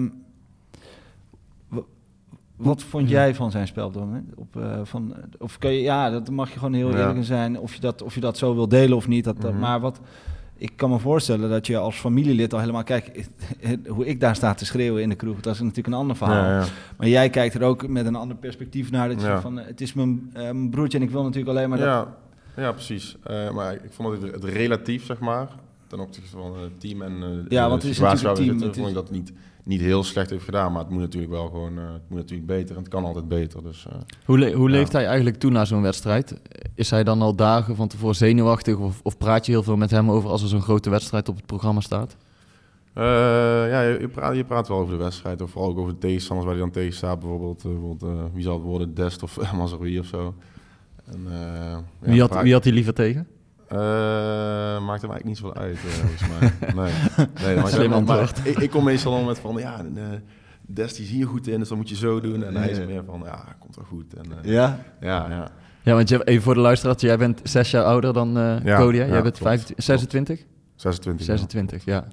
wat 2.57 2.83
vond 2.83 3.09
jij 3.09 3.35
van 3.35 3.51
zijn 3.51 3.67
spel 3.67 3.87
op 3.87 3.95
dat 3.95 4.03
moment? 4.05 4.35
Op, 4.35 4.57
eh, 4.57 4.81
van, 4.83 5.15
of 5.39 5.59
kun 5.59 5.71
je, 5.71 5.81
ja, 5.81 6.11
dat 6.11 6.31
mag 6.31 6.51
je 6.53 6.59
gewoon 6.59 6.75
heel 6.75 6.91
Ja. 6.91 6.97
eerlijk 6.99 7.17
in 7.17 7.25
zijn. 7.25 7.59
Of 7.59 7.75
je, 7.75 7.81
dat, 7.81 8.03
of 8.03 8.15
je 8.15 8.21
dat 8.21 8.39
zo 8.39 8.55
wil 8.55 8.69
delen 8.69 8.97
of 8.97 9.09
niet. 9.09 9.25
Dat, 9.25 9.39
Mhm. 9.39 9.59
maar 9.59 9.81
wat, 9.81 10.01
ik 10.57 10.73
kan 10.77 10.91
me 10.91 10.99
voorstellen 10.99 11.51
dat 11.51 11.67
je 11.67 11.77
als 11.79 11.97
familielid 11.97 12.53
al 12.53 12.61
helemaal... 12.61 12.83
Kijk, 12.85 13.29
hoe 13.89 14.07
ik 14.07 14.21
daar 14.21 14.37
sta 14.37 14.55
te 14.55 14.65
schreeuwen 14.65 15.03
in 15.03 15.09
de 15.09 15.15
kroeg, 15.15 15.41
dat 15.41 15.55
is 15.55 15.61
natuurlijk 15.61 15.87
een 15.87 15.95
ander 15.95 16.17
verhaal. 16.17 16.45
Ja, 16.45 16.59
ja. 16.61 16.65
Maar 16.97 17.09
jij 17.09 17.31
kijkt 17.31 17.55
er 17.55 17.63
ook 17.63 17.89
met 17.89 18.07
een 18.07 18.15
ander 18.15 18.37
perspectief 18.37 18.91
naar. 18.91 19.09
Dat 19.09 19.21
je 19.21 19.39
van, 19.41 19.57
het 19.57 19.81
is 19.81 19.93
mijn, 19.93 20.31
eh, 20.33 20.43
mijn 20.43 20.71
broertje 20.71 20.99
en 20.99 21.05
ik 21.05 21.11
wil 21.11 21.23
natuurlijk 21.23 21.51
alleen 21.57 21.69
maar... 21.69 21.79
Dat, 21.79 22.07
ja, 22.57 22.73
precies. 22.73 23.17
Eh, 23.23 23.51
maar 23.51 23.73
ik 23.75 23.93
vond 23.93 24.23
het, 24.23 24.33
het 24.33 24.45
relatief, 24.45 25.05
zeg 25.05 25.19
maar, 25.19 25.49
ten 25.87 25.99
opzichte 26.01 26.31
van 26.31 26.59
het 26.59 26.81
team 26.81 27.03
en 27.03 27.47
Ja, 27.49 27.69
want 27.69 27.83
het 27.83 27.91
is 27.91 27.97
situatie 27.97 28.27
waar 28.27 28.35
we 28.37 28.43
zitten, 28.43 28.59
team, 28.61 28.75
vond 28.75 28.89
ik 28.89 28.95
dat 28.95 29.11
niet, 29.11 29.33
niet 29.65 29.81
heel 29.81 30.05
slecht 30.05 30.31
heeft 30.31 30.45
gedaan. 30.45 30.73
Maar 30.73 30.81
het 30.83 30.91
moet 30.91 31.01
natuurlijk 31.01 31.33
wel 31.33 31.47
gewoon, 31.47 31.79
eh, 31.79 31.93
het 31.93 32.03
moet 32.09 32.19
natuurlijk 32.19 32.49
beter 32.49 32.77
en 32.77 32.81
het 32.83 32.91
kan 32.91 33.05
altijd 33.05 33.29
beter. 33.29 33.63
Dus 33.63 33.87
eh, 33.91 33.95
Hoe, 34.25 34.39
le- 34.39 34.53
hoe 34.53 34.71
Ja. 34.71 34.77
leeft 34.77 34.93
hij 34.93 35.07
eigenlijk 35.07 35.37
toe 35.37 35.51
na 35.51 35.65
zo'n 35.65 35.83
wedstrijd? 35.83 36.41
Is 36.75 36.91
hij 36.91 37.05
dan 37.05 37.23
al 37.23 37.35
dagen 37.35 37.77
van 37.77 37.89
tevoren 37.89 38.15
zenuwachtig 38.17 38.77
of, 38.77 39.01
of 39.03 39.17
praat 39.19 39.47
je 39.47 39.53
heel 39.53 39.63
veel 39.63 39.77
met 39.77 39.91
hem 39.91 40.11
over 40.11 40.31
als 40.31 40.43
er 40.43 40.49
zo'n 40.49 40.63
grote 40.63 40.91
wedstrijd 40.91 41.29
op 41.29 41.37
het 41.37 41.47
programma 41.47 41.81
staat? 41.81 42.17
Eh, 42.95 43.03
ja, 43.71 43.83
je, 43.83 44.01
je, 44.01 44.09
praat, 44.09 44.37
je 44.37 44.45
praat 44.45 44.69
wel 44.69 44.79
over 44.79 44.97
de 44.99 45.03
wedstrijd, 45.03 45.43
of 45.43 45.51
vooral 45.51 45.71
ook 45.71 45.79
over 45.79 45.93
de 45.93 45.99
tegenstanders 45.99 46.47
waar 46.47 46.57
hij 46.57 46.65
dan 46.65 46.75
tegen 46.75 46.93
staat. 46.95 47.19
Bijvoorbeeld, 47.21 47.63
bijvoorbeeld 47.63 48.33
wie 48.33 48.43
zal 48.43 48.55
het 48.55 48.63
worden, 48.63 48.95
Dest 48.95 49.23
of 49.23 49.53
Mazraoui 49.57 49.99
of 49.99 50.07
zo. 50.07 50.35
En, 51.05 51.21
ja, 51.31 51.83
Wie 51.99 52.21
had, 52.21 52.31
praat- 52.31 52.43
wie 52.43 52.53
had 52.53 52.65
hij 52.65 52.73
liever 52.73 52.95
tegen? 52.95 53.27
Eh, 53.69 53.79
maakt 54.87 55.03
hem 55.03 55.11
eigenlijk 55.11 55.25
niet 55.25 55.37
zoveel 55.37 55.55
uit, 55.57 55.77
eh, 55.77 55.81
volgens 55.83 56.23
mij. 56.29 56.53
Nee, 56.75 56.93
nee 57.47 57.57
maar, 57.57 57.69
Slim 57.69 57.93
ik, 58.45 58.59
ik 58.59 58.71
kom 58.71 58.85
meestal 58.85 59.13
al 59.15 59.25
met 59.25 59.39
van, 59.39 59.57
ja, 59.57 59.85
uh, 59.97 60.03
Dest 60.67 60.97
die 60.97 61.05
is 61.05 61.11
hier 61.11 61.27
goed 61.27 61.47
in, 61.47 61.59
dus 61.59 61.69
dan 61.69 61.77
moet 61.79 61.89
je 61.89 61.97
zo 61.97 62.21
doen. 62.21 62.45
En 62.45 62.55
hij 62.57 62.69
is 62.71 62.79
meer 62.87 63.03
van, 63.07 63.23
ja, 63.25 63.57
komt 63.59 63.77
wel 63.77 63.85
goed. 63.85 64.15
En, 64.15 64.25
eh, 64.43 64.53
Ja? 64.53 64.79
ja, 65.01 65.27
ja. 65.29 65.51
Ja, 65.83 65.95
want 65.95 66.09
je, 66.09 66.25
even 66.25 66.43
voor 66.43 66.55
de 66.55 66.61
luisteraars, 66.61 67.01
jij 67.01 67.19
bent 67.19 67.41
zes 67.43 67.71
jaar 67.71 67.85
ouder 67.85 68.13
dan 68.13 68.39
eh 68.39 68.57
Ja, 68.65 68.77
Cody. 68.79 68.97
hè? 68.97 69.05
ja, 69.05 69.13
jij 69.13 69.23
bent 69.23 69.39
25 69.39 69.85
26? 69.85 70.45
26. 70.77 71.27
26, 71.27 71.85
ja. 71.85 72.05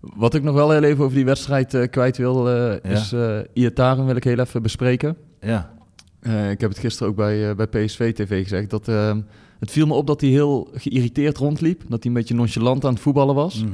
Wat 0.00 0.34
ik 0.34 0.42
nog 0.42 0.54
wel 0.54 0.70
heel 0.70 0.82
even 0.82 1.04
over 1.04 1.16
die 1.16 1.24
wedstrijd 1.24 1.74
eh, 1.74 1.88
kwijt 1.90 2.16
wil, 2.16 2.48
eh, 2.48 2.92
is 2.92 3.12
eh 3.12 3.38
Iataren 3.52 4.06
wil 4.06 4.16
ik 4.16 4.24
heel 4.24 4.38
even 4.38 4.62
bespreken. 4.62 5.16
Ja. 5.40 5.70
Eh, 6.20 6.50
ik 6.50 6.60
heb 6.60 6.70
het 6.70 6.78
gisteren 6.78 7.08
ook 7.08 7.16
bij, 7.16 7.48
eh, 7.50 7.56
bij 7.56 7.66
PSV 7.66 8.14
TV 8.14 8.42
gezegd. 8.42 8.70
Dat, 8.70 8.88
eh, 8.88 9.16
het 9.66 9.74
viel 9.74 9.86
me 9.86 9.94
op 9.94 10.06
dat 10.06 10.20
hij 10.20 10.30
heel 10.30 10.68
geïrriteerd 10.74 11.36
rondliep. 11.38 11.80
Dat 11.88 12.02
hij 12.02 12.12
een 12.12 12.18
beetje 12.18 12.34
nonchalant 12.34 12.84
aan 12.84 12.92
het 12.92 13.02
voetballen 13.02 13.34
was. 13.34 13.64
Mhm. 13.64 13.72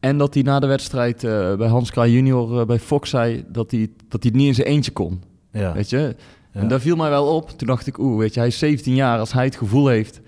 En 0.00 0.18
dat 0.18 0.34
hij 0.34 0.42
na 0.42 0.60
de 0.60 0.66
wedstrijd 0.66 1.24
eh, 1.24 1.56
bij 1.56 1.68
Hans 1.68 1.90
Kraaij 1.90 2.10
junior 2.10 2.60
eh, 2.60 2.66
bij 2.66 2.78
Fox 2.78 3.10
zei 3.10 3.44
dat 3.48 3.70
hij, 3.70 3.88
dat 4.08 4.22
hij 4.22 4.30
het 4.32 4.34
niet 4.34 4.46
in 4.48 4.54
zijn 4.54 4.66
eentje 4.66 4.90
kon. 4.90 5.22
Ja. 5.52 5.72
Weet 5.72 5.90
je? 5.90 6.16
Ja. 6.52 6.60
En 6.60 6.68
daar 6.68 6.80
viel 6.80 6.96
mij 6.96 7.10
wel 7.10 7.26
op. 7.36 7.50
Toen 7.50 7.66
dacht 7.68 7.86
ik, 7.86 7.98
oeh, 7.98 8.18
weet 8.18 8.34
je, 8.34 8.38
hij 8.40 8.48
is 8.48 8.58
17 8.58 8.94
jaar. 8.94 9.18
Als 9.18 9.32
hij 9.32 9.44
het 9.44 9.56
gevoel 9.56 9.86
heeft 9.86 10.20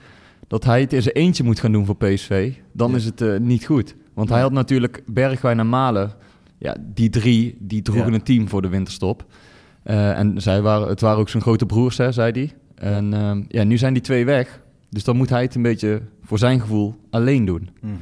dat 0.46 0.64
hij 0.64 0.80
het 0.80 0.92
in 0.92 1.02
zijn 1.02 1.14
eentje 1.14 1.44
moet 1.44 1.60
gaan 1.60 1.72
doen 1.72 1.86
voor 1.86 1.96
PSV, 1.96 2.52
dan 2.72 2.90
Ja. 2.90 2.96
is 2.96 3.04
het 3.04 3.20
eh, 3.20 3.36
niet 3.38 3.66
goed. 3.66 3.94
Want 4.14 4.28
hij 4.28 4.40
had 4.40 4.52
natuurlijk 4.52 5.02
Bergwijn 5.06 5.58
en 5.58 5.68
Malen. 5.68 6.12
Ja, 6.58 6.76
die 6.94 7.10
drie, 7.10 7.56
die 7.60 7.82
droegen 7.82 8.12
een 8.12 8.22
team 8.22 8.48
voor 8.48 8.62
de 8.62 8.68
winterstop. 8.68 9.24
En 9.82 10.34
zij 10.42 10.62
waren, 10.62 10.88
het 10.88 11.00
waren 11.00 11.18
ook 11.18 11.28
zijn 11.28 11.42
grote 11.42 11.66
broers, 11.66 11.96
hè, 11.96 12.12
zei 12.12 12.32
hij. 12.32 12.52
En 12.74 13.14
ehm, 13.14 13.42
ja, 13.48 13.64
nu 13.64 13.78
zijn 13.78 13.92
die 13.92 14.02
twee 14.02 14.24
weg. 14.24 14.60
Dus 14.90 15.04
dan 15.04 15.16
moet 15.16 15.28
hij 15.28 15.42
het 15.42 15.54
een 15.54 15.62
beetje, 15.62 16.02
voor 16.22 16.38
zijn 16.38 16.60
gevoel, 16.60 16.94
alleen 17.10 17.44
doen. 17.44 17.68
Mhm. 17.80 17.92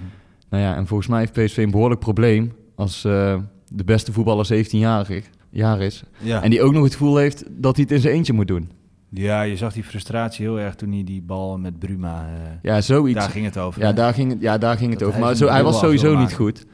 Nou 0.51 0.63
ja, 0.63 0.77
en 0.77 0.87
volgens 0.87 1.09
mij 1.09 1.19
heeft 1.19 1.33
PSV 1.33 1.57
een 1.57 1.71
behoorlijk 1.71 2.01
probleem 2.01 2.53
als 2.75 3.05
eh, 3.05 3.41
de 3.69 3.85
beste 3.85 4.13
voetballer 4.13 4.45
17 4.47 4.79
jaar, 4.79 5.09
jaar 5.51 5.81
is. 5.81 6.03
Ja. 6.19 6.43
En 6.43 6.51
die 6.51 6.63
ook 6.63 6.73
nog 6.73 6.85
het 6.85 6.93
gevoel 6.93 7.17
heeft 7.17 7.45
dat 7.51 7.75
hij 7.77 7.85
het 7.85 7.93
in 7.95 8.01
zijn 8.01 8.15
eentje 8.15 8.33
moet 8.33 8.49
doen. 8.49 8.71
ja, 9.09 9.43
je 9.43 9.57
zag 9.57 9.73
die 9.73 9.85
frustratie 9.85 10.45
heel 10.45 10.61
erg 10.61 10.75
toen 10.75 10.93
hij 10.93 11.05
die 11.05 11.23
bal 11.23 11.59
met 11.59 11.79
Bruma... 11.79 12.27
eh, 12.29 12.51
Ja, 12.63 12.81
zoiets. 12.81 13.19
daar 13.19 13.31
ging 13.31 13.45
het 13.45 13.59
over. 13.59 13.81
ja, 13.81 13.87
hè? 13.87 13.93
daar 13.95 14.15
ging 14.15 14.31
het, 14.33 14.41
ja, 14.41 14.59
daar 14.59 14.77
ging 14.77 14.91
het 14.91 14.99
Dat 14.99 15.09
over. 15.09 15.21
hij 15.21 15.29
Maar 15.29 15.37
zo, 15.39 15.49
hij 15.49 15.63
was 15.63 15.79
sowieso 15.79 16.19
niet 16.19 16.33
goed. 16.35 16.67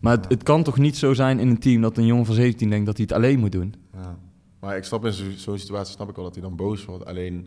Maar 0.00 0.16
het, 0.16 0.28
het 0.28 0.42
kan 0.42 0.62
toch 0.62 0.78
niet 0.78 0.96
zo 0.96 1.14
zijn 1.14 1.38
in 1.38 1.48
een 1.48 1.58
team 1.58 1.82
dat 1.82 1.96
een 1.96 2.06
jongen 2.06 2.26
van 2.26 2.34
17 2.34 2.70
denkt 2.70 2.86
dat 2.86 2.96
hij 2.96 3.06
het 3.08 3.16
alleen 3.16 3.38
moet 3.38 3.52
doen. 3.52 3.74
Ja. 3.94 4.16
Maar 4.60 4.76
ik 4.76 4.84
snap 4.84 5.04
in 5.04 5.12
zo- 5.12 5.24
zo'n 5.36 5.58
situatie 5.58 5.94
snap 5.94 6.08
ik 6.08 6.14
wel 6.16 6.24
dat 6.24 6.34
hij 6.34 6.42
dan 6.42 6.56
boos 6.56 6.84
wordt. 6.84 7.04
Alleen, 7.04 7.46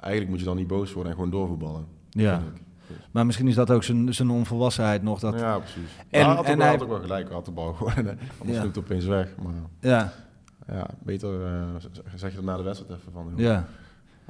eigenlijk 0.00 0.30
moet 0.30 0.38
je 0.40 0.44
dan 0.46 0.56
niet 0.56 0.66
boos 0.66 0.92
worden 0.92 1.12
en 1.12 1.18
gewoon 1.18 1.32
doorvoetballen. 1.32 1.84
Ja. 2.10 2.34
ik. 2.36 2.62
Maar 3.10 3.26
misschien 3.26 3.48
is 3.48 3.54
dat 3.54 3.70
ook 3.70 3.82
zijn, 3.82 4.14
zijn 4.14 4.30
onvolwassenheid 4.30 5.02
nog. 5.02 5.20
Dat, 5.20 5.38
Ja, 5.38 5.58
precies. 5.58 5.76
En- 5.98 6.20
En, 6.20 6.26
hij 6.26 6.34
had, 6.34 6.44
en 6.44 6.50
ook, 6.52 6.56
wel- 6.56 6.66
hij- 6.66 6.74
had 6.76 6.82
ook 6.82 6.88
wel 6.88 7.00
gelijk, 7.00 7.30
had 7.32 7.44
de 7.44 7.50
bal 7.50 7.72
gewoon. 7.78 7.92
Anders 8.40 8.58
Ja. 8.58 8.62
het 8.62 8.78
opeens 8.78 9.04
weg. 9.04 9.28
Maar 9.42 9.52
ja, 9.80 10.12
ja, 10.68 10.86
beter 11.02 11.44
eh, 11.46 11.62
zeg 12.14 12.30
je 12.30 12.36
dat 12.36 12.44
na 12.44 12.56
de 12.56 12.62
wedstrijd 12.62 13.00
even 13.00 13.12
van. 13.12 13.32
ja. 13.36 13.66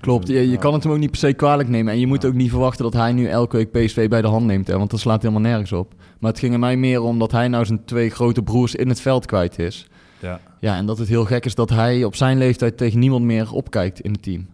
Klopt, 0.01 0.29
je, 0.29 0.51
je 0.51 0.57
kan 0.59 0.73
het 0.73 0.83
hem 0.83 0.93
ook 0.93 0.99
niet 0.99 1.11
per 1.11 1.19
se 1.19 1.33
kwalijk 1.33 1.69
nemen. 1.69 1.93
En 1.93 1.99
je 1.99 2.07
moet 2.07 2.23
Ja. 2.23 2.29
ook 2.29 2.35
niet 2.35 2.51
verwachten 2.51 2.85
dat 2.85 2.93
hij 2.93 3.13
nu 3.13 3.27
elke 3.27 3.57
week 3.57 3.71
PSV 3.73 4.09
bij 4.09 4.23
de 4.23 4.29
hand 4.29 4.47
neemt. 4.47 4.67
Hè, 4.67 4.79
want 4.79 4.91
dat 4.91 5.01
slaat 5.01 5.23
helemaal 5.23 5.43
nergens 5.43 5.73
op. 5.73 5.95
Maar 6.19 6.31
het 6.31 6.41
ging 6.41 6.53
er 6.53 6.59
mij 6.59 6.77
meer 6.77 7.03
om 7.03 7.19
dat 7.19 7.33
hij 7.33 7.49
nou 7.49 7.65
zijn 7.65 7.85
twee 7.85 8.11
grote 8.11 8.43
broers 8.43 8.75
in 8.75 8.89
het 8.89 9.01
veld 9.01 9.27
kwijt 9.27 9.59
is. 9.59 9.87
Ja. 10.21 10.41
Ja, 10.61 10.77
en 10.77 10.87
dat 10.87 10.99
het 10.99 11.09
heel 11.09 11.25
gek 11.25 11.45
is 11.45 11.55
dat 11.55 11.71
hij 11.71 12.05
op 12.05 12.15
zijn 12.17 12.39
leeftijd 12.39 12.77
tegen 12.77 12.99
niemand 12.99 13.25
meer 13.25 13.53
opkijkt 13.53 14.01
in 14.01 14.13
het 14.13 14.23
team. 14.23 14.47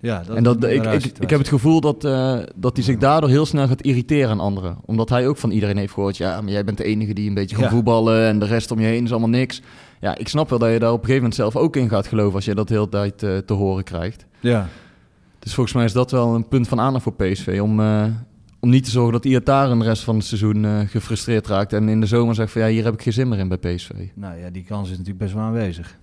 Ja 0.00 0.22
dat 0.26 0.36
en 0.36 0.42
dat, 0.42 0.64
ik, 0.64 0.84
ik, 0.84 1.04
ik 1.04 1.30
heb 1.30 1.38
het 1.38 1.48
gevoel 1.48 1.80
dat, 1.80 2.04
eh, 2.04 2.38
dat 2.54 2.76
hij 2.76 2.84
zich 2.84 2.96
daardoor 2.96 3.30
heel 3.30 3.46
snel 3.46 3.68
gaat 3.68 3.82
irriteren 3.82 4.30
aan 4.30 4.40
anderen. 4.40 4.76
Omdat 4.84 5.08
hij 5.08 5.28
ook 5.28 5.36
van 5.36 5.50
iedereen 5.50 5.76
heeft 5.76 5.92
gehoord... 5.92 6.16
ja, 6.16 6.40
maar 6.40 6.52
jij 6.52 6.64
bent 6.64 6.76
de 6.76 6.84
enige 6.84 7.12
die 7.12 7.28
een 7.28 7.34
beetje 7.34 7.56
kan 7.56 7.64
Ja. 7.64 7.70
voetballen... 7.70 8.26
en 8.26 8.38
de 8.38 8.46
rest 8.46 8.70
om 8.70 8.80
je 8.80 8.86
heen 8.86 9.04
is 9.04 9.10
allemaal 9.10 9.28
niks. 9.28 9.62
Ja, 10.00 10.16
ik 10.16 10.28
snap 10.28 10.50
wel 10.50 10.58
dat 10.58 10.72
je 10.72 10.78
daar 10.78 10.92
op 10.92 10.98
een 10.98 11.04
gegeven 11.04 11.22
moment 11.22 11.34
zelf 11.34 11.56
ook 11.56 11.76
in 11.76 11.88
gaat 11.88 12.06
geloven... 12.06 12.34
als 12.34 12.44
je 12.44 12.54
dat 12.54 12.68
de 12.68 12.74
hele 12.74 12.88
tijd 12.88 13.22
eh, 13.22 13.36
te 13.36 13.52
horen 13.52 13.84
krijgt. 13.84 14.26
Ja. 14.40 14.68
Dus 15.38 15.54
volgens 15.54 15.74
mij 15.76 15.84
is 15.84 15.92
dat 15.92 16.10
wel 16.10 16.34
een 16.34 16.48
punt 16.48 16.68
van 16.68 16.80
aandacht 16.80 17.02
voor 17.04 17.14
PSV... 17.14 17.58
om, 17.62 17.80
eh, 17.80 18.04
om 18.60 18.70
niet 18.70 18.84
te 18.84 18.90
zorgen 18.90 19.12
dat 19.12 19.24
Iataren 19.24 19.78
de 19.78 19.84
rest 19.84 20.02
van 20.02 20.16
het 20.16 20.24
seizoen 20.24 20.64
eh, 20.64 20.78
gefrustreerd 20.86 21.46
raakt... 21.46 21.72
en 21.72 21.88
in 21.88 22.00
de 22.00 22.06
zomer 22.06 22.34
zegt 22.34 22.52
van 22.52 22.62
ja, 22.62 22.68
hier 22.68 22.84
heb 22.84 22.94
ik 22.94 23.02
geen 23.02 23.12
zin 23.12 23.28
meer 23.28 23.38
in 23.38 23.48
bij 23.48 23.74
PSV. 23.74 23.90
Nou 24.14 24.38
ja, 24.38 24.50
die 24.50 24.64
kans 24.64 24.84
is 24.84 24.90
natuurlijk 24.90 25.18
best 25.18 25.34
wel 25.34 25.42
aanwezig. 25.42 25.98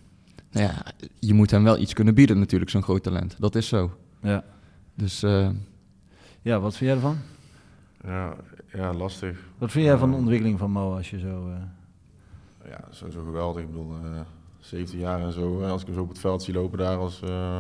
Nou 0.52 0.66
ja, 0.68 0.84
je 1.20 1.34
moet 1.34 1.52
hem 1.52 1.64
wel 1.64 1.78
iets 1.78 1.94
kunnen 1.94 2.14
bieden 2.16 2.40
natuurlijk, 2.40 2.72
zo'n 2.72 2.84
groot 2.84 3.04
talent. 3.04 3.36
Dat 3.40 3.56
is 3.56 3.68
zo. 3.68 3.92
Ja. 4.22 4.44
Dus 4.94 5.24
eh, 5.24 5.50
ja, 6.42 6.60
wat 6.60 6.76
vind 6.78 6.90
jij 6.90 6.96
ervan? 7.00 7.18
Ja, 8.04 8.36
ja, 8.74 8.94
lastig. 8.94 9.40
Wat 9.58 9.72
vind 9.72 9.86
jij 9.86 9.98
van 9.98 10.12
de 10.12 10.18
ontwikkeling 10.18 10.60
van 10.60 10.72
Mo 10.72 10.96
als 10.96 11.10
je 11.10 11.20
zo... 11.20 11.50
eh, 11.50 12.70
Ja, 12.70 12.80
sowieso 12.90 13.24
geweldig. 13.24 13.62
Ik 13.62 13.68
bedoel, 13.68 13.92
eh 14.04 14.20
17 14.60 15.00
jaar 15.00 15.22
en 15.22 15.32
zo. 15.32 15.62
En 15.62 15.70
als 15.70 15.82
ik 15.82 15.88
hem 15.88 15.96
zo 15.96 16.02
op 16.02 16.10
het 16.10 16.20
veld 16.20 16.44
zie 16.44 16.54
lopen 16.54 16.78
daar 16.78 16.98
als... 16.98 17.22
eh 17.22 17.60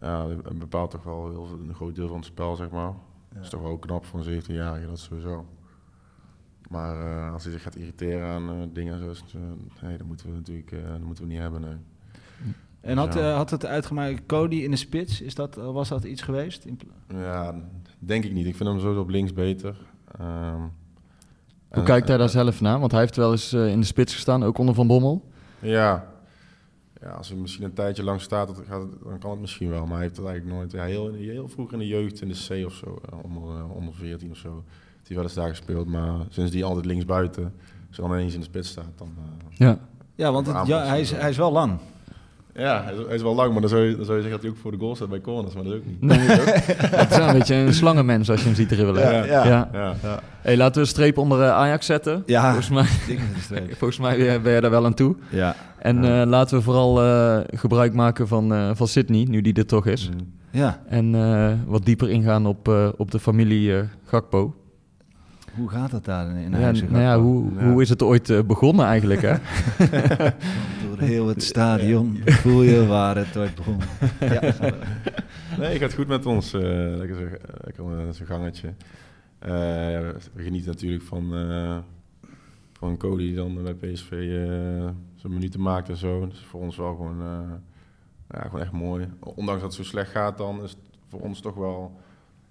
ja, 0.00 0.26
dat 0.26 0.58
bepaalt 0.58 0.90
toch 0.90 1.02
wel 1.02 1.28
heel, 1.30 1.58
een 1.68 1.74
groot 1.74 1.94
deel 1.94 2.08
van 2.08 2.16
het 2.16 2.26
spel, 2.26 2.56
zeg 2.56 2.70
maar. 2.70 2.92
Dat 3.34 3.42
is 3.42 3.48
toch 3.48 3.62
wel 3.62 3.78
knap 3.78 4.04
voor 4.04 4.26
een 4.26 4.42
17-jarige, 4.42 4.86
dat 4.86 4.98
sowieso. 4.98 5.46
Maar 6.68 7.00
eh, 7.26 7.32
als 7.32 7.42
hij 7.42 7.52
zich 7.52 7.62
gaat 7.62 7.76
irriteren 7.76 8.26
aan 8.28 8.50
eh, 8.50 8.54
dingen 8.72 8.98
zoals... 8.98 9.24
eh, 9.34 9.40
nee, 9.88 9.96
dat 9.98 10.06
moeten 10.06 10.26
we 10.30 10.36
natuurlijk 10.36 10.72
eh, 10.72 10.78
dat 10.90 11.00
moeten 11.00 11.24
we 11.24 11.30
niet 11.30 11.40
hebben, 11.40 11.60
nee. 11.60 11.76
En 12.80 12.96
had, 12.96 13.14
Ja. 13.14 13.20
eh, 13.30 13.36
had 13.36 13.50
het 13.50 13.66
uitgemaakt 13.66 14.26
Cody 14.26 14.56
in 14.56 14.70
de 14.70 14.76
spits? 14.76 15.20
Is 15.20 15.34
dat, 15.34 15.54
was 15.54 15.88
dat 15.88 16.04
iets 16.04 16.22
geweest? 16.22 16.66
Ja, 17.08 17.54
denk 17.98 18.24
ik 18.24 18.32
niet. 18.32 18.46
Ik 18.46 18.56
vind 18.56 18.68
hem 18.68 18.78
sowieso 18.80 19.00
op 19.00 19.08
links 19.08 19.32
beter. 19.32 19.76
Ehm, 20.18 20.60
hoe 20.60 20.70
en- 21.68 21.84
kijkt 21.84 22.08
hij 22.08 22.16
daar 22.16 22.28
zelf 22.28 22.60
naar? 22.60 22.78
Want 22.80 22.92
hij 22.92 23.00
heeft 23.00 23.16
wel 23.16 23.30
eens 23.30 23.52
eh, 23.52 23.68
in 23.70 23.80
de 23.80 23.86
spits 23.86 24.14
gestaan, 24.14 24.42
ook 24.44 24.58
onder 24.58 24.74
Van 24.74 24.86
Bommel. 24.86 25.28
Ja. 25.58 26.06
ja, 27.00 27.10
als 27.10 27.28
hij 27.28 27.38
misschien 27.38 27.64
een 27.64 27.72
tijdje 27.72 28.02
lang 28.02 28.20
staat, 28.20 28.46
dat 28.48 28.62
gaat, 28.68 28.82
het- 28.82 29.02
dan 29.02 29.18
kan 29.18 29.30
het 29.30 29.40
misschien 29.40 29.68
wel. 29.70 29.82
Maar 29.86 29.94
hij 29.94 30.02
heeft 30.02 30.16
het 30.16 30.26
eigenlijk 30.26 30.56
nooit... 30.56 30.72
Ja, 30.72 30.84
heel, 30.84 31.12
heel 31.12 31.48
vroeger 31.48 31.74
in 31.74 31.80
de 31.80 31.86
jeugd, 31.86 32.20
in 32.20 32.28
de 32.28 32.46
C 32.62 32.66
of 32.66 32.72
zo, 32.74 32.98
onder, 33.22 33.68
onder 33.68 33.94
14 33.94 34.30
of 34.30 34.36
zo, 34.36 34.64
heeft 35.06 35.08
hij 35.08 35.16
wel 35.16 35.24
eens 35.24 35.34
daar 35.34 35.48
gespeeld. 35.48 35.86
Maar 35.88 36.26
sinds 36.28 36.50
die 36.50 36.64
altijd 36.64 36.84
links 36.86 37.04
buiten, 37.04 37.42
als 37.88 37.96
hij 37.96 38.06
dan 38.08 38.16
ineens 38.16 38.32
in 38.34 38.38
de 38.40 38.46
spits 38.46 38.68
staat, 38.68 38.84
dan... 38.96 39.08
eh, 39.18 39.56
Ja. 39.66 39.78
Ja, 40.14 40.32
want 40.32 40.46
het- 40.46 40.66
ja, 40.66 40.84
hij, 40.86 41.00
is, 41.00 41.10
hij 41.12 41.30
is 41.30 41.36
wel 41.36 41.52
lang. 41.52 41.72
ja, 42.54 42.82
hij 42.84 42.94
is, 42.94 43.06
hij 43.06 43.14
is 43.14 43.22
wel 43.22 43.34
lang, 43.34 43.52
maar 43.52 43.60
dan 43.60 43.70
zou, 43.70 43.82
je, 43.82 43.96
dan 43.96 44.04
zou 44.04 44.16
je 44.16 44.22
zeggen 44.22 44.30
dat 44.30 44.40
hij 44.40 44.50
ook 44.50 44.56
voor 44.62 44.70
de 44.70 44.78
goal 44.78 44.96
staat 44.96 45.08
bij 45.08 45.20
corners, 45.20 45.54
maar 45.54 45.64
dat 45.64 45.72
is 45.72 45.78
ook 45.78 45.86
niet. 45.86 46.00
Nee, 46.00 46.18
het 47.00 47.10
is 47.10 47.16
wel 47.16 47.28
een 47.28 47.38
beetje 47.38 47.54
een 47.54 47.74
slangenmens 47.74 48.30
als 48.30 48.40
je 48.40 48.46
hem 48.46 48.54
ziet 48.54 48.68
dribbelen. 48.68 49.02
Ja, 49.02 49.24
ja. 49.24 49.44
ja. 49.46 49.68
Ja, 50.02 50.20
Hey, 50.40 50.56
laten 50.56 50.74
we 50.74 50.80
een 50.80 50.86
streep 50.86 51.18
onder 51.18 51.42
eh, 51.42 51.50
Ajax 51.50 51.86
zetten. 51.86 52.22
Ja. 52.26 52.42
Volgens 52.52 52.68
mij, 52.70 52.86
volgens 53.78 53.98
mij 53.98 54.40
ben 54.42 54.52
je- 54.52 54.60
daar 54.60 54.70
wel 54.70 54.84
aan 54.84 54.94
toe. 54.94 55.16
Ja. 55.30 55.56
En 55.78 56.02
Ja. 56.02 56.20
eh, 56.22 56.28
laten 56.28 56.56
we 56.56 56.62
vooral 56.62 57.02
eh, 57.02 57.38
gebruik 57.54 57.94
maken 57.94 58.28
van, 58.28 58.52
eh, 58.54 58.70
van 58.74 58.88
Sydney, 58.88 59.24
nu 59.28 59.40
die 59.40 59.54
er 59.54 59.66
toch 59.66 59.86
is. 59.86 60.08
Ja. 60.50 60.80
En 60.88 61.14
eh, 61.14 61.52
wat 61.66 61.84
dieper 61.84 62.10
ingaan 62.10 62.46
op, 62.46 62.68
eh, 62.68 62.88
op 62.96 63.10
de 63.10 63.18
familie 63.18 63.74
Gakpo. 64.04 64.54
Hoe 65.56 65.68
gaat 65.68 65.90
het 65.92 66.04
daar 66.04 66.28
in, 66.30 66.36
in 66.36 66.50
Ja, 66.50 66.56
huis? 66.58 66.82
nou 66.82 66.98
ja, 67.02 67.18
hoe, 67.18 67.54
Ja. 67.54 67.70
hoe 67.70 67.82
is 67.82 67.88
het 67.88 68.02
ooit 68.02 68.30
eh, 68.30 68.42
begonnen 68.42 68.86
eigenlijk? 68.86 69.20
Hè? 69.22 69.32
Door 70.86 70.98
heel 70.98 71.26
het 71.26 71.42
stadion 71.42 72.20
voel 72.24 72.62
je 72.62 72.86
waar 72.86 73.16
het 73.16 73.36
ooit 73.36 73.54
begon. 73.54 73.76
Ja. 74.20 74.40
Nee, 75.58 75.68
het 75.72 75.78
gaat 75.82 75.94
goed 75.94 76.06
met 76.08 76.26
ons. 76.26 76.52
eh, 76.54 76.60
lekker 76.96 77.38
lekker 77.64 77.84
uh, 78.06 78.10
zo'n 78.12 78.26
gangetje. 78.26 78.68
Eh, 79.38 79.50
ja, 79.92 80.00
we 80.32 80.42
genieten 80.42 80.70
natuurlijk 80.70 81.02
van, 81.02 81.34
eh, 81.34 81.76
van 82.72 82.96
Cody 82.96 83.22
die 83.26 83.34
dan 83.34 83.62
bij 83.62 83.74
PSV 83.74 84.10
eh 84.12 84.88
zijn 85.14 85.32
minuten 85.32 85.60
maakt 85.62 85.88
en 85.88 85.96
zo. 85.96 86.26
Dus 86.28 86.44
voor 86.44 86.60
ons 86.60 86.76
wel 86.76 86.94
gewoon, 86.94 87.20
eh, 87.20 87.52
ja, 88.30 88.40
gewoon 88.40 88.60
echt 88.60 88.72
mooi. 88.72 89.08
Ondanks 89.20 89.60
dat 89.62 89.70
het 89.70 89.72
zo 89.74 89.82
slecht 89.82 90.10
gaat, 90.10 90.38
dan 90.38 90.62
is 90.62 90.70
het 90.70 90.80
voor 91.08 91.20
ons 91.20 91.40
toch 91.40 91.54
wel 91.54 92.00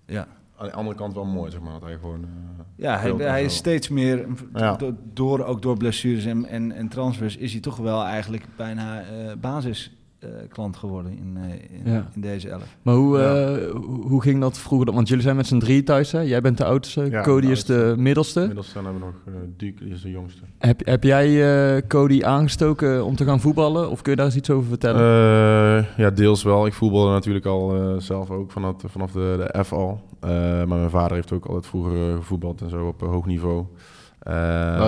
ja. 0.06 0.28
aan 0.58 0.66
de 0.68 0.74
andere 0.74 0.98
kant 0.98 1.14
wel 1.14 1.26
mooi, 1.26 1.52
zeg 1.52 1.62
maar. 1.62 1.72
Dat 1.74 1.82
hij 1.82 1.98
gewoon... 1.98 2.24
eh, 2.24 2.65
Ja, 2.78 2.98
hij, 3.00 3.10
en 3.12 3.30
hij 3.30 3.44
is 3.44 3.56
steeds 3.56 3.90
meer, 3.90 4.26
Ja. 4.54 4.78
door, 5.14 5.46
ook 5.46 5.62
door 5.62 5.78
blessures 5.78 6.26
en, 6.26 6.46
en, 6.46 6.72
en 6.72 6.88
transfers, 6.88 7.38
is 7.38 7.52
hij 7.52 7.62
toch 7.62 7.78
wel 7.78 8.04
eigenlijk 8.04 8.44
bijna 8.58 9.02
eh 9.02 9.06
basisklant 9.42 10.78
geworden 10.78 11.12
in, 11.12 11.38
eh, 11.38 11.50
in, 11.86 11.92
Ja. 11.92 12.10
in 12.16 12.22
deze 12.22 12.50
elf. 12.50 12.78
Maar 12.82 12.96
hoe, 12.96 13.18
Ja. 13.18 13.56
eh, 13.56 13.72
hoe, 14.02 14.22
ging 14.22 14.42
dat 14.42 14.58
vroeger? 14.58 14.94
Want 14.94 15.08
jullie 15.08 15.24
zijn 15.24 15.36
met 15.36 15.48
z'n 15.48 15.58
drie 15.60 15.84
thuis, 15.84 16.12
hè? 16.12 16.20
Jij 16.20 16.42
bent 16.42 16.58
de 16.58 16.66
oudste, 16.66 17.10
Ja, 17.10 17.22
Cody 17.22 17.46
de 17.46 17.52
is 17.52 17.64
de 17.66 17.94
middelste. 17.98 18.40
Inmiddels 18.40 18.74
dan 18.74 18.84
hebben 18.84 19.02
we 19.02 19.08
nog 19.08 19.36
uh, 19.36 19.42
Duke, 19.58 19.84
die 19.84 19.94
is 19.94 20.02
de 20.02 20.10
jongste. 20.12 20.42
Heb, 20.58 20.86
heb 20.86 21.04
jij 21.04 21.28
eh, 21.76 21.82
Cody 21.88 22.24
aangestoken 22.24 23.06
om 23.06 23.16
te 23.16 23.26
gaan 23.26 23.40
voetballen? 23.42 23.90
Of 23.90 24.02
kun 24.02 24.12
je 24.12 24.18
daar 24.18 24.26
eens 24.26 24.36
iets 24.36 24.50
over 24.50 24.68
vertellen? 24.70 25.02
Eh, 25.02 25.98
ja, 25.98 26.10
deels 26.10 26.44
wel. 26.44 26.66
Ik 26.66 26.74
voetbalde 26.74 27.12
natuurlijk 27.12 27.46
al 27.46 27.76
eh, 27.76 28.00
zelf 28.00 28.30
ook 28.32 28.52
vanaf, 28.52 28.76
vanaf 28.86 29.12
de, 29.12 29.50
de 29.54 29.64
F 29.64 29.74
al. 29.74 30.02
Eh, 30.26 30.32
maar 30.68 30.78
mijn 30.78 30.90
vader 30.90 31.16
heeft 31.16 31.32
ook 31.32 31.46
altijd 31.46 31.66
vroeger 31.68 32.10
eh, 32.10 32.16
gevoetbald 32.16 32.62
en 32.62 32.70
zo 32.70 32.88
op 32.88 33.04
eh, 33.04 33.10
hoog 33.10 33.26
niveau. 33.26 33.66
Eh, 34.20 34.34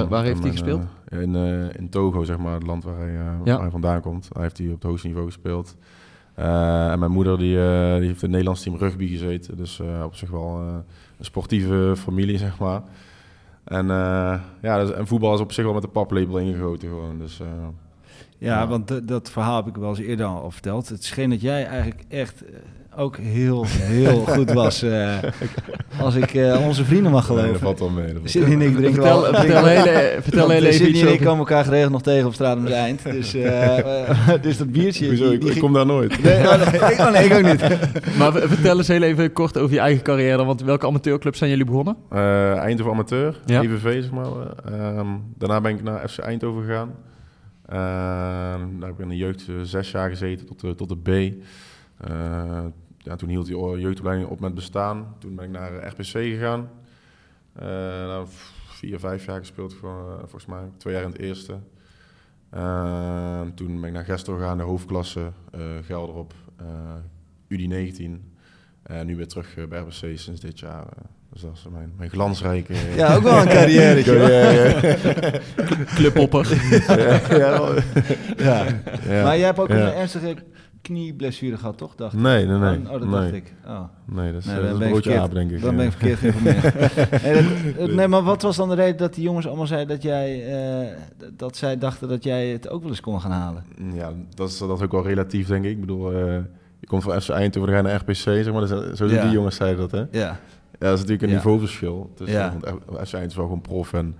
waar 0.09 0.23
heeft 0.23 0.41
hij 0.41 0.51
gespeeld? 0.51 0.81
in, 1.09 1.35
eh, 1.35 1.79
in 1.79 1.89
Togo, 1.89 2.23
zeg 2.23 2.37
maar, 2.37 2.53
het 2.53 2.65
land 2.67 2.83
waar 2.83 2.97
hij, 2.97 3.07
eh, 3.15 3.15
Ja. 3.43 3.51
waar 3.53 3.61
hij 3.61 3.69
vandaan 3.69 4.01
komt. 4.01 4.27
Daar 4.33 4.43
heeft 4.43 4.57
hij 4.57 4.67
op 4.67 4.73
het 4.73 4.83
hoogste 4.83 5.07
niveau 5.07 5.25
gespeeld. 5.25 5.75
Eh, 6.33 6.91
en 6.91 6.99
mijn 6.99 7.11
moeder 7.11 7.37
die, 7.37 7.57
eh, 7.59 7.63
die 7.97 8.07
heeft 8.07 8.09
in 8.09 8.09
het 8.21 8.29
Nederlands 8.29 8.61
team 8.63 8.75
rugby 8.77 9.07
gezeten. 9.07 9.57
Dus 9.57 9.79
eh, 9.79 10.01
op 10.03 10.15
zich 10.15 10.29
wel 10.29 10.59
eh, 10.61 10.75
een 11.17 11.25
sportieve 11.25 11.93
familie, 11.97 12.37
zeg 12.47 12.59
maar. 12.59 12.81
En, 13.63 13.89
eh, 13.91 14.39
ja, 14.61 14.79
dus, 14.79 14.91
en 14.93 15.07
voetbal 15.07 15.33
is 15.33 15.39
op 15.39 15.51
zich 15.51 15.63
wel 15.63 15.73
met 15.73 15.81
de 15.81 15.87
paplepel 15.87 16.37
ingegoten 16.39 16.87
gewoon. 16.89 17.17
Dus, 17.19 17.39
eh, 17.39 17.47
Ja, 18.39 18.59
Ja. 18.59 18.67
want 18.67 19.07
dat 19.07 19.29
verhaal 19.31 19.55
heb 19.55 19.67
ik 19.67 19.75
wel 19.75 19.89
eens 19.89 19.99
eerder 19.99 20.25
al 20.25 20.51
verteld. 20.51 20.89
Het 20.89 21.03
scheen 21.03 21.29
dat 21.29 21.41
jij 21.41 21.65
eigenlijk 21.65 22.03
echt 22.07 22.43
ook 22.97 23.17
heel, 23.17 23.65
heel 23.69 24.19
goed 24.25 24.51
was. 24.53 24.81
eh, 24.81 25.17
als 26.01 26.15
ik 26.15 26.33
eh, 26.33 26.65
onze 26.65 26.85
vrienden 26.85 27.11
mag 27.11 27.27
nee, 27.29 27.35
dat 27.37 27.45
geloven. 27.45 27.61
valt 27.65 27.79
wel 27.79 27.89
mee. 27.89 28.05
dat 28.05 28.15
valt 28.15 28.29
Sidney 28.29 28.53
en 28.53 28.61
ik 28.61 28.75
drinken 28.75 28.93
Vertel, 28.93 29.21
wel... 29.21 29.33
vertel, 29.33 29.65
hele, 29.65 30.17
vertel 30.21 30.51
even 30.51 30.73
Sidney 30.73 31.01
en 31.07 31.13
ik 31.13 31.19
komen 31.19 31.37
elkaar 31.39 31.63
geregeld 31.63 31.91
nog 31.91 32.01
tegen 32.01 32.25
op 32.27 32.33
straat 32.33 32.57
om 32.57 32.63
het 32.63 32.73
eind. 32.73 33.01
Dus, 33.17 33.31
dus 34.41 34.57
dat 34.57 34.71
biertje... 34.71 35.07
Hoezo? 35.07 35.23
die- 35.23 35.33
Ik, 35.33 35.39
die 35.39 35.47
ik 35.47 35.51
ging- 35.53 35.63
kom 35.65 35.73
daar 35.73 35.85
nooit. 35.85 36.23
Nee, 36.23 36.37
oh, 36.47 36.71
nee, 36.71 36.91
ik, 36.91 36.99
oh, 36.99 37.11
nee, 37.11 37.25
ik 37.25 37.33
ook 37.33 37.51
niet. 37.51 37.61
Maar 38.19 38.31
vertel 38.31 38.77
eens 38.77 38.87
heel 38.87 39.01
even 39.01 39.33
kort 39.33 39.57
over 39.57 39.73
je 39.73 39.79
eigen 39.81 40.03
carrière. 40.03 40.45
Want 40.45 40.61
welke 40.61 40.85
amateurclubs 40.87 41.37
zijn 41.37 41.49
jullie 41.49 41.65
begonnen? 41.65 41.95
Eh, 42.09 42.55
Eindhoven 42.57 42.93
Amateur, 42.93 43.35
Ja. 43.45 43.61
EVV 43.61 44.01
zeg 44.01 44.11
maar. 44.11 44.25
Ehm, 44.65 45.07
daarna 45.37 45.61
ben 45.61 45.71
ik 45.71 45.83
naar 45.83 46.09
FC 46.09 46.19
Eindhoven 46.19 46.63
gegaan. 46.63 46.89
Ehm, 47.65 48.79
daar 48.79 48.89
heb 48.89 48.93
ik 48.97 48.99
in 48.99 49.09
de 49.09 49.17
jeugd 49.17 49.45
zes 49.61 49.91
jaar 49.91 50.09
gezeten 50.09 50.45
tot 50.45 50.59
de, 50.59 50.75
tot 50.75 50.89
de 50.89 50.97
B. 50.97 51.07
Eh, 52.07 52.09
ja, 53.07 53.15
toen 53.15 53.29
hield 53.29 53.45
die 53.45 53.79
jeugdopleiding 53.79 54.29
op 54.29 54.39
met 54.39 54.53
bestaan. 54.53 55.15
Toen 55.19 55.35
ben 55.35 55.45
ik 55.45 55.51
naar 55.51 55.77
eh, 55.77 55.89
RPC 55.91 56.05
gegaan. 56.07 56.69
Eh 57.53 57.65
nou, 58.07 58.27
vier, 58.67 58.99
vijf 58.99 59.25
jaar 59.25 59.39
gespeeld, 59.39 59.73
eh, 59.83 59.89
volgens 60.19 60.45
mij. 60.45 60.69
Twee 60.77 60.93
jaar 60.93 61.03
in 61.03 61.09
het 61.11 61.19
eerste. 61.19 61.57
Ehm, 62.49 63.49
toen 63.55 63.79
ben 63.79 63.89
ik 63.89 63.93
naar 63.95 64.03
Gestel 64.05 64.33
gegaan, 64.37 64.57
de 64.57 64.63
hoofdklasse, 64.63 65.31
eh 65.51 65.59
Gelderop, 65.85 66.33
eh 66.57 66.65
UD19. 67.49 68.01
En 68.83 69.05
nu 69.05 69.15
weer 69.15 69.27
terug 69.27 69.57
eh, 69.57 69.65
bij 69.67 69.79
RPC 69.79 70.17
sinds 70.17 70.39
dit 70.41 70.59
jaar. 70.59 70.81
eh. 70.83 71.03
dus 71.31 71.41
dat 71.41 71.51
is 71.53 71.65
mijn, 71.71 71.93
mijn 71.97 72.09
glansrijke... 72.09 72.73
Ja, 72.95 73.15
ook 73.15 73.23
wel 73.23 73.37
een 73.41 73.47
carrière. 73.47 74.01
Clubhopper. 75.95 76.47
ja, 76.87 77.19
ja, 77.29 77.37
wel. 77.37 77.73
Ja. 78.37 78.65
Ja. 79.07 79.23
Maar 79.23 79.37
jij 79.37 79.45
hebt 79.45 79.59
ook 79.59 79.67
Ja. 79.69 79.75
een 79.87 79.93
ernstige 79.93 80.35
knieblessure 80.81 81.57
gehad, 81.57 81.77
toch? 81.77 81.95
Dacht. 81.95 82.13
Nee, 82.13 82.45
nee, 82.45 82.57
nee. 82.57 82.77
Oh, 82.77 82.83
oh, 82.85 82.91
dat 82.91 83.01
nee. 83.01 83.09
dacht 83.09 83.33
ik. 83.33 83.53
Oh. 83.67 83.79
Nee, 84.05 84.31
dat 84.31 84.41
is, 84.41 84.45
Nee, 84.45 84.55
eh, 84.55 84.61
dat 84.61 84.71
is 84.71 84.71
een 84.71 84.89
broodje 84.89 85.01
verkeerd. 85.01 85.19
aap, 85.23 85.33
denk 85.33 85.51
ik. 85.51 85.61
Dan 85.61 85.75
ben 85.75 85.85
ik 85.85 85.91
ja. 85.91 85.97
verkeerd 85.97 86.19
geïnformeerd. 86.19 87.21
nee, 87.23 87.73
dat- 87.77 87.91
nee, 87.91 88.07
maar 88.07 88.23
wat 88.23 88.41
was 88.41 88.55
dan 88.55 88.69
de 88.69 88.75
reden 88.75 88.97
dat 88.97 89.13
die 89.13 89.23
jongens 89.23 89.47
allemaal 89.47 89.67
zeiden 89.67 89.87
dat 89.87 90.03
jij, 90.03 90.45
eh, 90.81 90.87
d- 91.17 91.39
dat 91.39 91.57
zij 91.57 91.77
dachten 91.77 92.07
dat 92.07 92.23
jij 92.23 92.47
het 92.47 92.69
ook 92.69 92.81
wel 92.81 92.89
eens 92.89 93.01
kon 93.01 93.21
gaan 93.21 93.31
halen? 93.31 93.63
Ja, 93.93 94.11
dat 94.33 94.49
is, 94.49 94.57
dat 94.57 94.77
is 94.77 94.83
ook 94.85 94.91
wel 94.91 95.03
relatief, 95.07 95.47
denk 95.47 95.63
ik. 95.65 95.71
Ik 95.71 95.79
bedoel, 95.79 96.11
eh, 96.11 96.17
je 96.79 96.87
komt 96.87 97.03
van 97.03 97.21
FC 97.21 97.29
Eindhoven, 97.29 97.71
dan 97.71 97.81
ga 97.83 97.87
je 97.89 97.93
naar 97.97 98.01
RPC, 98.07 98.15
zeg 98.15 98.51
maar. 98.51 98.61
Dus, 98.61 98.71
eh, 98.71 98.93
zo 98.95 99.05
Ja. 99.05 99.21
die 99.23 99.31
jongens 99.31 99.55
zeiden 99.55 99.79
dat, 99.89 99.91
hè? 99.91 100.19
Ja, 100.19 100.27
Ja. 100.27 100.37
dat 100.79 100.93
is 100.93 100.99
natuurlijk 100.99 101.21
een 101.21 101.29
Ja. 101.29 101.35
niveauverschil. 101.35 102.11
Dus, 102.15 102.29
Ja. 102.29 102.53
Want 102.61 102.63
FC 103.07 103.13
Eindhoven 103.13 103.25
is 103.27 103.35
wel 103.35 103.45
gewoon 103.45 103.61
prof 103.61 103.93
en 103.93 104.15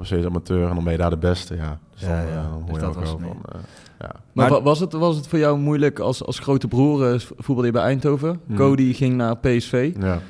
RPC 0.00 0.10
is 0.10 0.24
amateur 0.24 0.68
en 0.68 0.74
dan 0.74 0.84
ben 0.84 0.92
je 0.92 0.98
daar 0.98 1.10
de 1.10 1.16
beste, 1.16 1.56
ja. 1.56 1.78
Dus 1.92 2.00
Ja, 2.00 2.08
dan, 2.22 2.32
ja. 2.32 2.42
eh, 2.42 2.50
dan 2.50 2.58
Dus 2.66 2.68
hoor 2.68 2.78
je 2.78 2.84
dat 2.84 2.96
ook 2.96 3.02
wel 3.02 3.18
van... 3.18 3.42
eh, 3.52 3.60
ja. 4.00 4.10
Maar, 4.12 4.20
Maar- 4.32 4.50
wa- 4.50 4.62
was, 4.62 4.80
het, 4.80 4.92
was 4.92 5.16
het 5.16 5.26
voor 5.28 5.38
jou 5.38 5.58
moeilijk 5.58 5.98
als, 5.98 6.24
als 6.24 6.38
grote 6.38 6.68
broer 6.68 7.12
eh, 7.12 7.18
voetbalde 7.18 7.66
je 7.66 7.72
bij 7.72 7.82
Eindhoven? 7.82 8.40
Hmm. 8.46 8.56
Cody 8.56 8.92
ging 8.92 9.14
naar 9.14 9.36
PSV. 9.38 9.94
ja. 10.00 10.20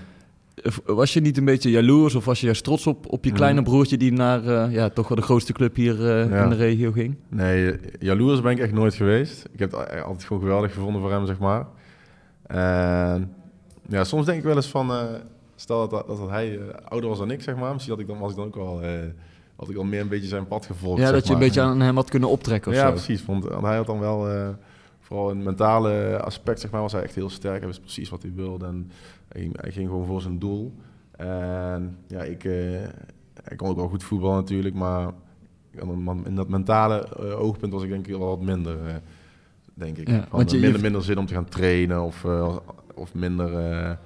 Was 0.85 1.13
je 1.13 1.21
niet 1.21 1.37
een 1.39 1.45
beetje 1.45 1.71
jaloers 1.71 2.15
of 2.15 2.25
was 2.25 2.39
je 2.41 2.45
juist 2.47 2.65
trots 2.65 2.87
op, 2.87 3.13
op 3.13 3.23
je 3.25 3.29
Hmm. 3.29 3.39
kleine 3.39 3.63
broertje 3.63 3.97
die 3.97 4.13
naar 4.13 4.45
ja, 4.45 4.65
ja, 4.67 4.89
toch 4.89 5.09
wel 5.09 5.17
de 5.17 5.23
grootste 5.23 5.53
club 5.53 5.75
hier 5.77 5.95
eh, 6.11 6.31
Ja. 6.31 6.43
in 6.43 6.49
de 6.49 6.55
regio 6.57 6.93
ging? 6.93 7.17
Nee, 7.29 7.79
jaloers 7.99 8.41
ben 8.41 8.53
ik 8.53 8.59
echt 8.59 8.73
nooit 8.73 8.95
geweest. 8.95 9.49
Ik 9.53 9.59
heb 9.59 9.73
het 9.73 9.81
a- 9.93 10.01
altijd 10.01 10.25
gewoon 10.25 10.43
geweldig 10.43 10.73
gevonden 10.75 11.01
voor 11.03 11.11
hem, 11.13 11.27
zeg 11.27 11.39
maar. 11.39 11.67
En 12.47 13.33
ja, 13.89 14.05
soms 14.05 14.27
denk 14.27 14.39
ik 14.39 14.45
wel 14.45 14.57
eens 14.57 14.67
van, 14.69 14.91
eh, 14.91 15.05
stel 15.57 15.89
dat, 15.89 16.07
dat, 16.07 16.19
dat 16.19 16.29
hij 16.31 16.59
ouder 16.89 17.09
was 17.09 17.19
dan 17.19 17.31
ik, 17.31 17.43
zeg 17.43 17.57
maar. 17.57 17.73
Misschien 17.73 17.93
had 17.93 18.03
ik 18.03 18.09
dan, 18.09 18.19
was 18.19 18.31
ik 18.31 18.37
dan 18.37 18.47
ook 18.47 18.55
wel, 18.55 18.83
eh, 18.83 18.91
had 19.57 19.69
ik 19.69 19.75
dan 19.75 19.89
meer 19.89 20.01
een 20.01 20.09
beetje 20.09 20.29
zijn 20.29 20.47
pad 20.47 20.67
gevolgd, 20.67 21.01
Ja, 21.01 21.11
dat 21.13 21.27
je 21.27 21.33
een 21.33 21.39
beetje 21.39 21.61
aan 21.61 21.81
hem 21.81 21.97
had 21.97 22.11
kunnen 22.11 22.29
optrekken 22.29 22.71
of 22.71 22.77
Ja, 22.77 22.85
zo. 22.87 22.91
precies. 22.93 23.25
Want, 23.25 23.45
hij 23.63 23.77
had 23.77 23.87
dan 23.87 23.99
wel, 24.01 24.29
eh, 24.31 24.49
vooral 25.01 25.31
in 25.31 25.37
het 25.37 25.45
mentale 25.45 26.21
aspect, 26.21 26.61
zeg 26.61 26.71
maar, 26.71 26.81
was 26.81 26.93
hij 26.93 27.03
echt 27.03 27.15
heel 27.15 27.31
sterk. 27.31 27.59
Hij 27.59 27.67
wist 27.67 27.81
precies 27.81 28.09
wat 28.09 28.23
hij 28.23 28.33
wilde 28.35 28.67
en 28.67 28.91
hij 29.29 29.41
ging, 29.41 29.61
hij 29.61 29.73
ging 29.73 29.89
gewoon 29.89 30.07
voor 30.07 30.21
zijn 30.21 30.39
doel. 30.39 30.75
En 31.17 31.99
ja, 32.07 32.23
ik, 32.23 32.45
ik 33.49 33.57
kon 33.57 33.69
ook 33.69 33.77
wel 33.77 33.89
goed 33.89 34.03
voetballen 34.05 34.37
natuurlijk, 34.37 34.75
maar 34.75 35.11
in 36.25 36.35
dat 36.35 36.49
mentale 36.49 37.09
eh, 37.21 37.41
oogpunt 37.41 37.73
was 37.73 37.83
ik 37.83 37.89
denk 37.89 38.07
ik 38.07 38.17
wel 38.17 38.29
wat 38.29 38.41
minder, 38.41 38.77
denk 39.75 39.97
ik. 39.99 40.09
Ja, 40.09 40.15
Gewoon 40.15 40.29
want 40.31 40.51
je- 40.51 40.57
minder, 40.59 40.77
je- 40.77 40.83
minder 40.83 41.03
zin 41.03 41.19
om 41.19 41.27
te 41.27 41.35
gaan 41.35 41.49
trainen 41.49 42.03
of, 42.03 42.25
of 42.95 43.15
minder... 43.15 43.99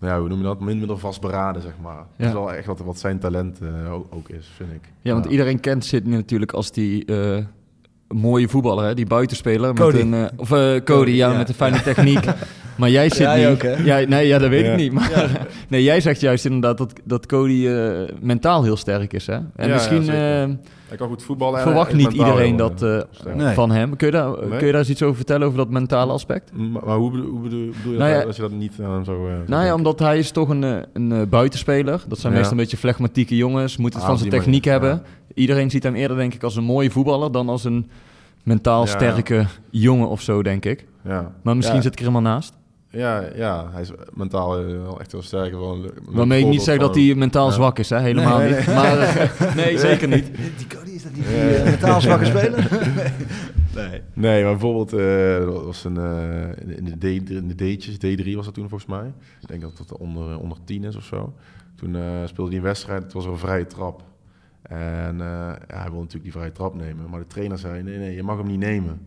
ja, 0.00 0.18
hoe 0.20 0.28
noem 0.28 0.38
je 0.38 0.44
dat? 0.44 0.60
Minder 0.60 0.98
vastberaden, 0.98 1.62
zeg 1.62 1.72
maar. 1.82 1.96
Dat 1.96 2.06
Ja. 2.16 2.26
is 2.26 2.32
wel 2.32 2.52
echt 2.52 2.66
wat, 2.66 2.78
wat 2.80 2.98
zijn 2.98 3.18
talent 3.18 3.58
eh, 3.60 3.92
ook, 3.92 4.06
ook 4.10 4.28
is, 4.28 4.50
vind 4.56 4.72
ik. 4.72 4.92
Ja, 5.02 5.12
want 5.12 5.24
iedereen 5.26 5.60
kent 5.60 5.84
Sidney 5.84 6.16
natuurlijk 6.16 6.52
als 6.52 6.70
die 6.72 7.04
eh, 7.04 7.44
mooie 8.08 8.48
voetballer, 8.48 8.84
hè? 8.84 8.94
die 8.94 9.06
buitenspeler. 9.06 9.74
Cody. 9.74 9.96
Met 10.02 10.04
een, 10.04 10.14
eh, 10.14 10.38
of 10.38 10.52
eh, 10.52 10.80
Cody, 10.84 11.10
ja, 11.10 11.30
ja. 11.30 11.36
met 11.36 11.48
een 11.48 11.54
fijne 11.54 11.82
techniek. 11.82 12.24
Maar 12.76 12.90
jij 12.90 13.50
ook, 13.50 13.62
hè? 13.62 13.70
Ja, 13.84 14.08
nee, 14.08 14.26
ja, 14.26 14.38
dat 14.38 14.48
weet 14.48 14.64
Ja. 14.64 14.70
ik 14.72 14.76
niet. 14.76 14.92
Maar 14.92 15.30
nee, 15.68 15.82
jij 15.82 16.00
zegt 16.00 16.20
juist 16.20 16.44
inderdaad 16.44 16.78
dat, 16.78 16.92
dat 17.04 17.26
Cody 17.26 17.66
eh, 17.68 17.90
mentaal 18.20 18.62
heel 18.62 18.76
sterk 18.76 19.12
is. 19.12 19.26
Hè? 19.26 19.34
En 19.34 19.68
Ja, 19.68 19.74
misschien 19.74 20.08
eh, 20.08 20.14
Hij 20.88 20.96
kan 20.96 21.08
goed 21.08 21.22
voetballen. 21.22 21.56
en 21.58 21.62
verwacht 21.66 21.92
niet 21.94 22.12
iedereen 22.12 22.56
dat 22.56 22.82
eh. 22.82 23.00
Nee. 23.34 23.54
van 23.54 23.70
hem. 23.70 23.96
Kun 23.96 24.06
je, 24.06 24.12
daar, 24.12 24.28
Nee. 24.30 24.48
kun 24.56 24.66
je 24.66 24.72
daar 24.72 24.80
eens 24.80 24.90
iets 24.90 25.02
over 25.02 25.16
vertellen, 25.16 25.46
over 25.46 25.58
dat 25.58 25.70
mentale 25.70 26.12
aspect? 26.12 26.50
Maar, 26.52 26.82
maar 26.84 26.96
hoe, 26.96 27.10
bedoel, 27.10 27.30
hoe 27.30 27.40
bedoel, 27.40 27.66
bedoel 27.76 27.92
je 27.92 27.98
Nou 27.98 28.10
dat, 28.10 28.20
ja- 28.20 28.26
dat 28.26 28.36
je 28.36 28.42
dat 28.42 28.50
niet 28.50 28.72
aan 28.82 28.90
hem 28.92 29.04
zo... 29.04 29.26
eh, 29.26 29.32
zo 29.34 29.42
Nou 29.46 29.64
ja, 29.64 29.74
omdat 29.74 29.98
hij 29.98 30.18
is 30.18 30.30
toch 30.30 30.48
een, 30.48 30.84
een 30.92 31.28
buitenspeler. 31.28 32.02
Dat 32.08 32.18
zijn 32.18 32.32
Ja. 32.32 32.38
meestal 32.38 32.56
een 32.56 32.62
beetje 32.62 32.76
flegmatieke 32.76 33.36
jongens. 33.36 33.76
Moet 33.76 33.92
het 33.92 34.02
Ah, 34.02 34.08
van 34.08 34.18
zijn 34.18 34.30
techniek 34.30 34.64
manier, 34.64 34.80
hebben. 34.80 35.02
Iedereen 35.34 35.70
ziet 35.70 35.82
hem 35.82 35.94
eerder 35.94 36.16
denk 36.16 36.34
ik 36.34 36.42
als 36.42 36.56
een 36.56 36.64
mooie 36.64 36.90
voetballer... 36.90 37.32
dan 37.32 37.48
als 37.48 37.64
een 37.64 37.90
mentaal 38.42 38.80
Ja, 38.84 38.86
sterke 38.90 39.46
jongen 39.70 40.08
of 40.08 40.20
zo, 40.20 40.42
denk 40.42 40.64
ik. 40.64 40.86
Ja, 41.04 41.32
Maar 41.42 41.54
misschien 41.56 41.76
ja, 41.76 41.82
zit 41.82 41.92
ik 41.92 41.98
er 41.98 42.06
helemaal 42.06 42.32
naast. 42.32 42.52
Ja, 42.90 43.24
ja, 43.34 43.70
hij 43.72 43.80
is 43.82 43.90
mentaal 44.14 44.58
eh, 44.58 44.64
wel 44.66 45.00
echt 45.00 45.12
heel 45.12 45.22
sterk. 45.22 45.50
Wel 45.52 45.90
Waarmee 46.04 46.40
ik 46.42 46.46
niet 46.48 46.62
zeg 46.62 46.78
dat 46.78 46.94
hij 46.94 47.14
mentaal 47.14 47.46
Ja. 47.48 47.52
zwak 47.54 47.78
is, 47.78 47.90
hè? 47.90 47.98
helemaal 48.00 48.38
Nee, 48.38 48.54
niet. 48.54 48.66
Maar, 48.66 48.98
eh, 48.98 49.54
nee, 49.64 49.78
zeker 49.78 50.08
niet. 50.08 50.30
Die 50.56 50.66
Cody, 50.66 50.90
is 50.90 51.02
dat 51.02 51.12
niet 51.12 51.26
die 51.26 51.36
eh, 51.36 51.64
mentaal 51.64 52.00
zwakke 52.00 52.24
speler? 52.36 52.68
nee. 53.74 54.02
Nee, 54.14 54.42
maar 54.42 54.52
bijvoorbeeld, 54.52 54.92
eh, 54.92 55.52
dat 55.54 55.64
was 55.64 55.84
een, 55.84 55.96
eh, 55.96 56.76
in, 56.76 56.84
de 56.98 57.22
D, 57.24 57.30
in 57.30 57.48
de 57.48 57.54
D'tjes, 57.54 57.96
D3 57.96 58.34
was 58.34 58.44
dat 58.44 58.54
toen 58.54 58.68
volgens 58.68 58.90
mij. 58.90 59.12
Ik 59.40 59.48
denk 59.48 59.60
dat 59.62 59.78
het 59.78 59.96
onder, 59.96 60.38
onder 60.38 60.58
10 60.64 60.84
is 60.84 60.96
of 60.96 61.04
zo. 61.04 61.34
Toen 61.74 61.96
eh, 61.96 62.02
speelde 62.24 62.50
hij 62.50 62.58
een 62.58 62.64
wedstrijd, 62.66 63.02
het 63.02 63.12
was 63.12 63.24
een 63.24 63.38
vrije 63.38 63.66
trap. 63.66 64.02
En 64.62 65.20
eh, 65.20 65.26
ja, 65.68 65.76
hij 65.76 65.82
wilde 65.82 65.96
natuurlijk 65.96 66.22
die 66.24 66.32
vrije 66.32 66.52
trap 66.52 66.74
nemen. 66.74 67.10
Maar 67.10 67.20
de 67.20 67.26
trainer 67.26 67.58
zei, 67.58 67.82
nee, 67.82 67.98
nee, 67.98 68.14
je 68.14 68.22
mag 68.22 68.36
hem 68.36 68.46
niet 68.46 68.58
nemen. 68.58 69.00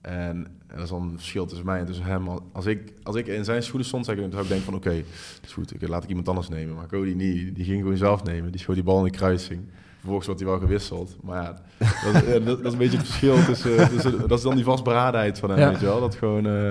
En, 0.00 0.46
en 0.72 0.78
dat 0.78 0.84
is 0.84 0.90
dan 0.90 1.02
een 1.02 1.16
verschil 1.18 1.46
tussen 1.46 1.66
mij 1.66 1.78
en 1.78 1.86
tussen 1.86 2.04
hem. 2.04 2.28
Als 2.52 2.66
ik, 2.66 2.92
als 3.02 3.16
ik 3.16 3.26
in 3.26 3.44
zijn 3.44 3.62
schoenen 3.62 3.86
stond, 3.86 4.04
zou 4.04 4.18
ik, 4.20 4.26
zou 4.30 4.42
ik 4.42 4.48
denken 4.48 4.64
van, 4.66 4.74
oké, 4.74 4.90
dat 4.94 5.44
is 5.44 5.52
goed, 5.52 5.74
ik, 5.82 5.88
laat 5.88 6.02
ik 6.02 6.08
iemand 6.08 6.28
anders 6.28 6.48
nemen. 6.48 6.74
Maar 6.74 6.86
Cody 6.86 7.12
niet, 7.12 7.54
die 7.54 7.64
ging 7.64 7.80
gewoon 7.82 7.96
zelf 7.96 8.22
nemen. 8.22 8.50
Die 8.52 8.60
schoot 8.60 8.74
die 8.74 8.84
bal 8.84 8.98
in 8.98 9.04
de 9.04 9.10
kruising. 9.18 9.60
Vervolgens 9.98 10.26
wordt 10.26 10.40
hij 10.42 10.50
wel 10.50 10.60
gewisseld. 10.60 11.16
Maar 11.22 11.42
ja, 11.42 11.52
dat, 12.12 12.22
is- 12.22 12.32
dat, 12.32 12.44
dat 12.44 12.66
is 12.66 12.72
een 12.72 12.78
beetje 12.78 12.96
het 12.96 13.06
verschil 13.06 13.44
tussen, 13.44 13.76
tussen... 13.92 14.18
Dat 14.28 14.38
is 14.38 14.44
dan 14.44 14.54
die 14.54 14.64
vastberadenheid 14.64 15.38
van 15.38 15.50
hem, 15.50 15.58
Ja. 15.58 15.68
weet 15.70 15.80
je 15.80 15.86
wel. 15.86 16.00
Dat 16.00 16.14
gewoon, 16.14 16.46
eh, 16.46 16.70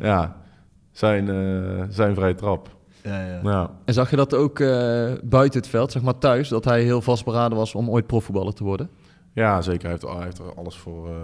ja, 0.00 0.36
zijn, 0.92 1.28
eh, 1.28 1.82
zijn 1.88 2.14
vrije 2.14 2.34
trap. 2.34 2.76
Ja, 3.02 3.26
ja. 3.26 3.40
Ja. 3.42 3.70
En 3.84 3.94
zag 3.94 4.10
je 4.10 4.16
dat 4.16 4.34
ook 4.34 4.60
eh, 4.60 5.12
buiten 5.24 5.60
het 5.60 5.68
veld, 5.68 5.92
zeg 5.92 6.02
maar 6.02 6.18
thuis... 6.18 6.48
dat 6.48 6.64
hij 6.64 6.82
heel 6.82 7.00
vastberaden 7.02 7.58
was 7.58 7.74
om 7.74 7.90
ooit 7.90 8.06
profvoetballer 8.06 8.54
te 8.54 8.64
worden? 8.64 8.90
Ja, 9.38 9.62
zeker. 9.62 9.82
Hij 9.82 9.90
heeft, 9.90 10.02
hij 10.02 10.24
heeft 10.24 10.38
er 10.38 10.54
alles 10.54 10.76
voor, 10.76 11.08
eh, 11.08 11.14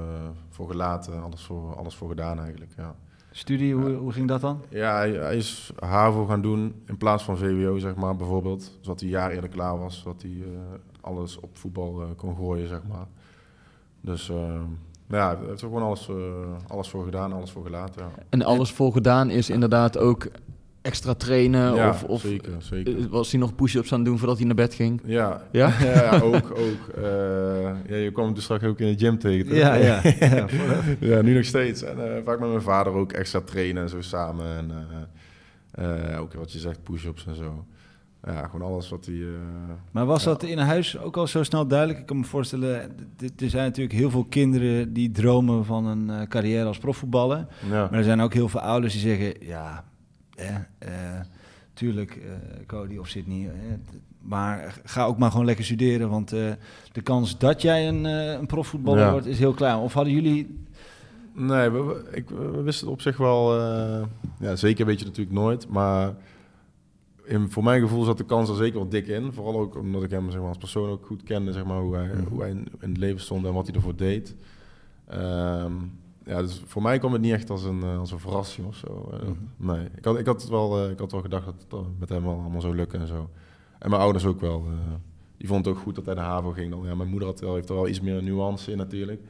voor 0.49 0.69
gelaten. 0.69 1.23
Alles 1.23 1.43
voor, 1.43 1.77
alles 1.77 1.95
voor 1.95 2.09
gedaan 2.09 2.39
eigenlijk, 2.41 2.73
ja. 2.77 2.95
Studie, 3.31 3.75
hoe, 3.75 3.93
hoe 3.93 4.13
ging 4.13 4.29
dat 4.29 4.41
dan? 4.41 4.63
Ja, 4.69 4.97
hij, 4.97 5.11
hij 5.11 5.37
is 5.37 5.73
HAVO 5.79 6.27
gaan 6.27 6.43
doen 6.43 6.83
in 6.87 6.97
plaats 6.97 7.23
van 7.23 7.37
VWO, 7.37 7.79
zeg 7.79 7.95
maar, 7.95 8.17
bijvoorbeeld. 8.17 8.79
Zodat 8.81 9.01
hij 9.01 9.09
een 9.09 9.15
jaar 9.15 9.31
eerder 9.31 9.51
klaar 9.51 9.79
was. 9.79 9.99
Zodat 9.99 10.23
hij 10.23 10.43
eh, 10.43 10.49
alles 11.01 11.41
op 11.41 11.59
voetbal 11.59 12.03
eh, 12.03 12.09
kon 12.17 12.37
gooien, 12.37 12.69
zeg 12.69 12.81
maar. 12.89 13.07
Dus 14.01 14.29
eh, 14.29 14.61
ja, 15.09 15.37
hij 15.37 15.47
heeft 15.47 15.61
er 15.61 15.69
gewoon 15.69 15.83
alles, 15.83 16.09
eh, 16.09 16.17
alles 16.67 16.89
voor 16.89 17.05
gedaan, 17.05 17.33
alles 17.33 17.51
voor 17.51 17.65
gelaten, 17.65 18.03
ja. 18.03 18.23
En 18.29 18.43
alles 18.43 18.73
voor 18.73 18.93
gedaan 18.93 19.31
is 19.31 19.51
inderdaad 19.51 19.99
ook 19.99 20.27
extra 20.85 21.15
trainen... 21.15 21.75
ja, 21.75 21.89
of, 21.89 22.05
of 22.05 22.21
zeker, 22.21 22.53
zeker. 22.59 22.99
eh, 22.99 23.05
was 23.07 23.31
hij 23.31 23.41
nog 23.41 23.55
push-ups 23.55 23.93
aan 23.93 23.99
het 23.99 24.09
doen 24.09 24.19
voordat 24.19 24.37
hij 24.37 24.47
naar 24.47 24.55
bed 24.55 24.75
ging? 24.75 25.01
Ja, 25.05 25.43
Ja? 25.53 25.69
ja, 25.81 25.93
ja, 25.93 26.19
ook. 26.21 26.51
ook 26.51 26.89
eh, 26.97 27.03
ja, 27.89 27.97
je 27.97 28.11
kwam 28.13 28.25
hem 28.25 28.35
dus 28.35 28.45
straks 28.45 28.65
ook 28.65 28.79
in 28.81 28.87
de 28.97 28.99
gym 29.05 29.19
tegen. 29.19 29.47
toch? 29.49 29.57
Ja, 29.57 29.75
ja. 29.75 30.01
ja. 31.01 31.23
nu 31.23 31.35
nog 31.35 31.45
steeds. 31.45 31.83
En 31.83 32.17
eh, 32.17 32.23
vaak 32.25 32.41
met 32.41 32.49
mijn 32.49 32.63
vader 32.63 32.93
ook 32.93 33.13
extra 33.13 33.41
trainen 33.41 33.83
en 33.83 33.89
zo 33.89 34.01
samen. 34.01 34.47
En 34.57 34.71
eh, 35.71 36.13
eh, 36.15 36.21
ook 36.21 36.35
wat 36.35 36.53
je 36.53 36.59
zegt, 36.59 36.83
push-ups 36.83 37.27
en 37.27 37.35
zo. 37.35 37.65
ja, 38.27 38.47
gewoon 38.47 38.69
alles 38.71 38.89
wat 38.89 39.07
hij... 39.07 39.15
eh, 39.15 39.29
Maar 39.91 40.07
was 40.07 40.25
Ja. 40.25 40.31
dat 40.31 40.43
in 40.43 40.59
huis 40.59 40.99
ook 40.99 41.17
al 41.17 41.27
zo 41.27 41.43
snel 41.43 41.67
duidelijk? 41.67 41.99
Ik 41.99 42.07
kan 42.07 42.17
me 42.19 42.25
voorstellen, 42.25 42.75
er 43.39 43.51
zijn 43.51 43.65
natuurlijk 43.65 43.95
heel 43.99 44.11
veel 44.11 44.25
kinderen 44.25 44.93
die 44.93 45.11
dromen 45.11 45.65
van 45.65 45.87
een 45.87 46.11
eh, 46.11 46.27
carrière 46.29 46.65
als 46.67 46.79
profvoetballer. 46.79 47.47
ja. 47.71 47.89
Maar 47.91 47.99
er 47.99 48.05
zijn 48.05 48.21
ook 48.21 48.35
heel 48.35 48.49
veel 48.49 48.61
ouders 48.61 48.93
die 48.93 49.03
zeggen, 49.03 49.35
ja, 49.47 49.85
eh, 50.35 51.21
tuurlijk, 51.75 52.17
eh, 52.17 52.33
Cody 52.67 52.97
of 52.97 53.09
Sydney, 53.09 53.51
maar 54.21 54.81
ga 54.85 55.05
ook 55.05 55.19
maar 55.19 55.31
gewoon 55.31 55.47
lekker 55.47 55.65
studeren, 55.65 56.11
want 56.11 56.33
eh, 56.33 56.53
de 56.93 57.01
kans 57.03 57.39
dat 57.39 57.63
jij 57.63 57.89
een, 57.89 58.05
een 58.05 58.47
profvoetballer 58.47 59.01
Ja. 59.05 59.11
wordt 59.11 59.27
is 59.27 59.39
heel 59.39 59.53
klein. 59.55 59.79
Of 59.79 59.93
hadden 59.93 60.13
jullie... 60.13 60.59
Nee, 61.37 61.71
we, 61.71 61.83
we- 61.83 62.09
ik, 62.17 62.29
we 62.29 62.63
wisten 62.63 62.89
op 62.89 63.01
zich 63.01 63.17
wel... 63.17 63.55
ja, 64.39 64.57
zeker 64.57 64.87
weet 64.87 64.99
je 64.99 65.05
natuurlijk 65.05 65.37
nooit, 65.37 65.69
maar... 65.69 66.15
In, 67.27 67.51
voor 67.51 67.65
mijn 67.65 67.81
gevoel 67.81 68.05
zat 68.05 68.19
de 68.19 68.25
kans 68.25 68.49
er 68.49 68.57
zeker 68.57 68.79
wel 68.79 68.89
dik 68.89 69.07
in. 69.07 69.33
Vooral 69.33 69.59
ook 69.61 69.77
omdat 69.77 70.03
ik 70.03 70.11
hem 70.11 70.31
zeg 70.31 70.41
maar, 70.41 70.49
als 70.49 70.59
persoon 70.59 70.89
ook 70.91 71.07
goed 71.07 71.23
kende, 71.23 71.53
zeg 71.53 71.65
maar, 71.65 71.79
hoe, 71.81 71.95
hij, 71.97 72.07
Mhm. 72.07 72.27
hoe 72.29 72.41
hij 72.41 72.51
in, 72.51 72.69
in 72.81 72.89
het 72.89 72.99
leven 72.99 73.21
stond 73.21 73.45
en 73.47 73.53
wat 73.53 73.67
hij 73.67 73.75
ervoor 73.75 73.97
deed. 73.97 74.35
Ehm, 75.07 75.73
ja, 76.25 76.43
dus 76.43 76.63
voor 76.67 76.83
mij 76.83 76.99
kwam 76.99 77.13
het 77.13 77.23
niet 77.23 77.33
echt 77.33 77.51
als 77.51 77.65
een, 77.65 77.83
eh, 77.83 77.99
als 77.99 78.11
een 78.11 78.19
verrassing 78.19 78.67
of 78.67 78.77
zo. 78.77 79.09
Eh, 79.13 79.19
Mhm. 79.29 79.33
Nee, 79.57 79.89
ik 79.97 80.05
had, 80.05 80.19
ik, 80.19 80.27
had 80.27 80.41
het 80.41 80.51
wel, 80.51 80.85
eh, 80.85 80.91
ik 80.91 80.99
had 80.99 81.13
wel 81.13 81.21
gedacht 81.21 81.45
dat 81.69 81.81
het 81.81 81.99
met 81.99 82.09
hem 82.09 82.23
wel 82.23 82.41
allemaal 82.41 82.61
zou 82.61 82.75
lukken 82.77 83.01
en 83.01 83.07
zo. 83.07 83.31
En 83.79 83.91
mijn 83.91 84.03
ouders 84.03 84.25
ook 84.25 84.41
wel. 84.41 84.65
die 85.37 85.49
vonden 85.49 85.69
het 85.69 85.77
ook 85.79 85.85
goed 85.87 85.95
dat 85.95 86.05
hij 86.07 86.15
naar 86.15 86.25
HAVO 86.25 86.51
ging. 86.51 86.71
Dan. 86.71 86.87
Ja, 86.87 86.95
mijn 86.95 87.09
moeder 87.09 87.29
had 87.29 87.41
wel, 87.41 87.55
heeft 87.55 87.69
er 87.69 87.75
wel 87.75 87.89
iets 87.89 88.01
meer 88.01 88.23
nuance 88.23 88.71
in 88.71 88.77
natuurlijk. 88.77 89.21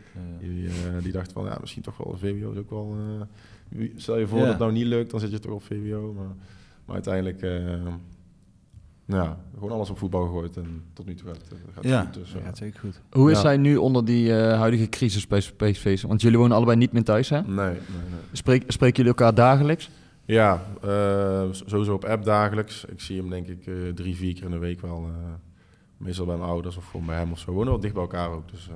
Die, 0.40 0.68
die 1.02 1.12
dacht 1.12 1.32
van, 1.32 1.44
ja, 1.44 1.58
misschien 1.60 1.82
toch 1.82 1.96
wel 1.96 2.16
VWO 2.18 2.50
is 2.50 2.58
ook 2.58 2.70
wel... 2.70 2.96
stel 3.96 4.18
je 4.18 4.26
voor 4.26 4.38
dat 4.38 4.48
het 4.48 4.58
nou 4.58 4.72
niet 4.72 4.86
lukt, 4.86 5.10
dan 5.10 5.20
zit 5.20 5.30
je 5.30 5.38
toch 5.38 5.52
op 5.52 5.62
VWO. 5.62 6.12
Maar, 6.12 6.34
maar 6.84 6.94
uiteindelijk, 6.94 7.40
ja, 9.06 9.36
gewoon 9.54 9.70
alles 9.70 9.90
op 9.90 9.98
voetbal 9.98 10.24
gegooid. 10.24 10.56
En 10.56 10.82
tot 10.92 11.06
nu 11.06 11.14
toe 11.14 11.26
gaat, 11.26 11.36
het- 11.36 11.46
gaat 11.74 11.74
het 11.74 11.84
ja, 11.92 12.00
goed. 12.04 12.14
Dus, 12.14 12.32
dat 12.32 12.40
eh, 12.40 12.46
gaat 12.46 12.58
zeker 12.58 12.80
goed. 12.80 13.00
Hoe 13.10 13.30
is 13.30 13.36
Ja. 13.40 13.44
hij 13.44 13.56
nu 13.56 13.76
onder 13.76 14.04
die 14.04 14.36
eh, 14.36 14.58
huidige 14.58 14.88
crisis 14.88 15.26
bij 15.26 15.42
PSV? 15.56 16.02
Want 16.02 16.22
jullie 16.22 16.38
wonen 16.38 16.56
allebei 16.56 16.76
niet 16.78 16.92
meer 16.92 17.04
thuis, 17.04 17.28
hè? 17.28 17.40
nee, 17.42 17.54
nee, 17.56 17.66
nee. 17.66 17.76
Spreek, 18.32 18.64
spreken 18.66 18.96
jullie 18.96 19.10
elkaar 19.18 19.34
dagelijks? 19.34 19.90
Ja, 20.24 20.62
eh, 20.82 21.42
sowieso 21.50 21.94
op 21.94 22.04
app 22.04 22.24
dagelijks. 22.24 22.84
Ik 22.84 23.00
zie 23.00 23.18
hem 23.20 23.30
denk 23.30 23.46
ik 23.46 23.66
eh, 23.66 23.74
drie, 23.94 24.16
vier 24.16 24.34
keer 24.34 24.44
in 24.44 24.50
de 24.50 24.58
week 24.58 24.80
wel. 24.80 25.04
eh, 25.08 25.32
meestal 25.96 26.26
bij 26.26 26.36
mijn 26.36 26.48
ouders 26.50 26.76
of 26.76 26.84
gewoon 26.86 27.06
bij 27.06 27.16
hem 27.16 27.32
of 27.32 27.38
zo. 27.38 27.46
We 27.46 27.52
wonen 27.52 27.70
wel 27.70 27.80
dicht 27.80 27.92
bij 27.94 28.02
elkaar 28.02 28.30
ook. 28.30 28.50
Dus, 28.50 28.68
eh, 28.68 28.74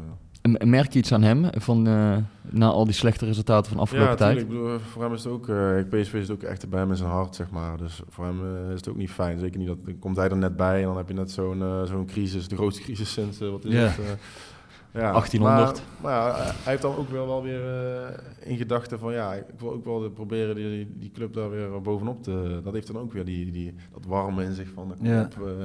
merk 0.64 0.92
je 0.92 0.98
iets 0.98 1.12
aan 1.12 1.22
hem 1.22 1.46
van, 1.52 1.86
eh, 1.86 2.16
na 2.50 2.66
al 2.68 2.84
die 2.84 2.94
slechte 2.94 3.24
resultaten 3.24 3.70
van 3.72 3.80
afgelopen 3.80 4.10
ja, 4.10 4.16
tijd? 4.16 4.36
tuurlijk. 4.38 4.54
Ik 4.54 4.62
bedoel, 4.62 4.78
voor 4.78 5.02
hem 5.02 5.12
is 5.12 5.24
het 5.24 5.32
ook... 5.32 5.48
eh, 5.48 5.74
PSV 5.90 6.14
is 6.14 6.28
het 6.28 6.30
ook 6.30 6.42
echt 6.42 6.68
bij 6.68 6.80
hem 6.80 6.90
in 6.90 6.96
zijn 6.96 7.10
hart, 7.10 7.34
zeg 7.34 7.50
maar. 7.50 7.76
Dus 7.76 8.00
voor 8.08 8.24
hem 8.24 8.40
eh, 8.40 8.70
is 8.70 8.76
het 8.76 8.88
ook 8.88 8.96
niet 8.96 9.10
fijn. 9.10 9.38
Zeker 9.38 9.58
niet 9.58 9.68
dat... 9.68 9.84
Dan 9.84 9.98
komt 9.98 10.16
hij 10.16 10.28
er 10.28 10.36
net 10.36 10.56
bij 10.56 10.78
en 10.80 10.86
dan 10.86 10.96
heb 10.96 11.08
je 11.08 11.14
net 11.14 11.30
zo'n 11.30 11.62
zo'n 11.84 12.06
crisis. 12.06 12.48
De 12.48 12.56
grootste 12.56 12.82
crisis 12.82 13.12
sinds... 13.12 13.38
wat 13.38 13.64
is 13.64 13.72
Ja. 13.72 13.78
het? 13.80 14.18
ja, 14.92 15.12
1800. 15.12 15.82
Maar, 16.00 16.12
maar 16.12 16.12
ja, 16.12 16.34
hij 16.44 16.52
heeft 16.64 16.82
dan 16.82 16.96
ook 16.96 17.08
wel, 17.10 17.26
wel 17.26 17.42
weer 17.42 17.64
eh, 17.66 18.50
in 18.50 18.56
gedachten 18.56 18.98
van... 18.98 19.12
Ja, 19.12 19.34
ik 19.34 19.44
wil 19.58 19.72
ook 19.72 19.84
wel 19.84 20.10
proberen 20.10 20.54
die, 20.54 20.92
die 20.98 21.10
club 21.10 21.34
daar 21.34 21.50
weer 21.50 21.80
bovenop 21.82 22.22
te... 22.22 22.60
Dat 22.64 22.72
heeft 22.72 22.86
dan 22.86 22.98
ook 22.98 23.12
weer 23.12 23.24
die, 23.24 23.50
die, 23.50 23.74
dat 23.92 24.04
warme 24.06 24.44
in 24.44 24.54
zich 24.54 24.68
van... 24.74 24.94
Ja. 25.02 25.22
op, 25.22 25.46
eh, 25.46 25.64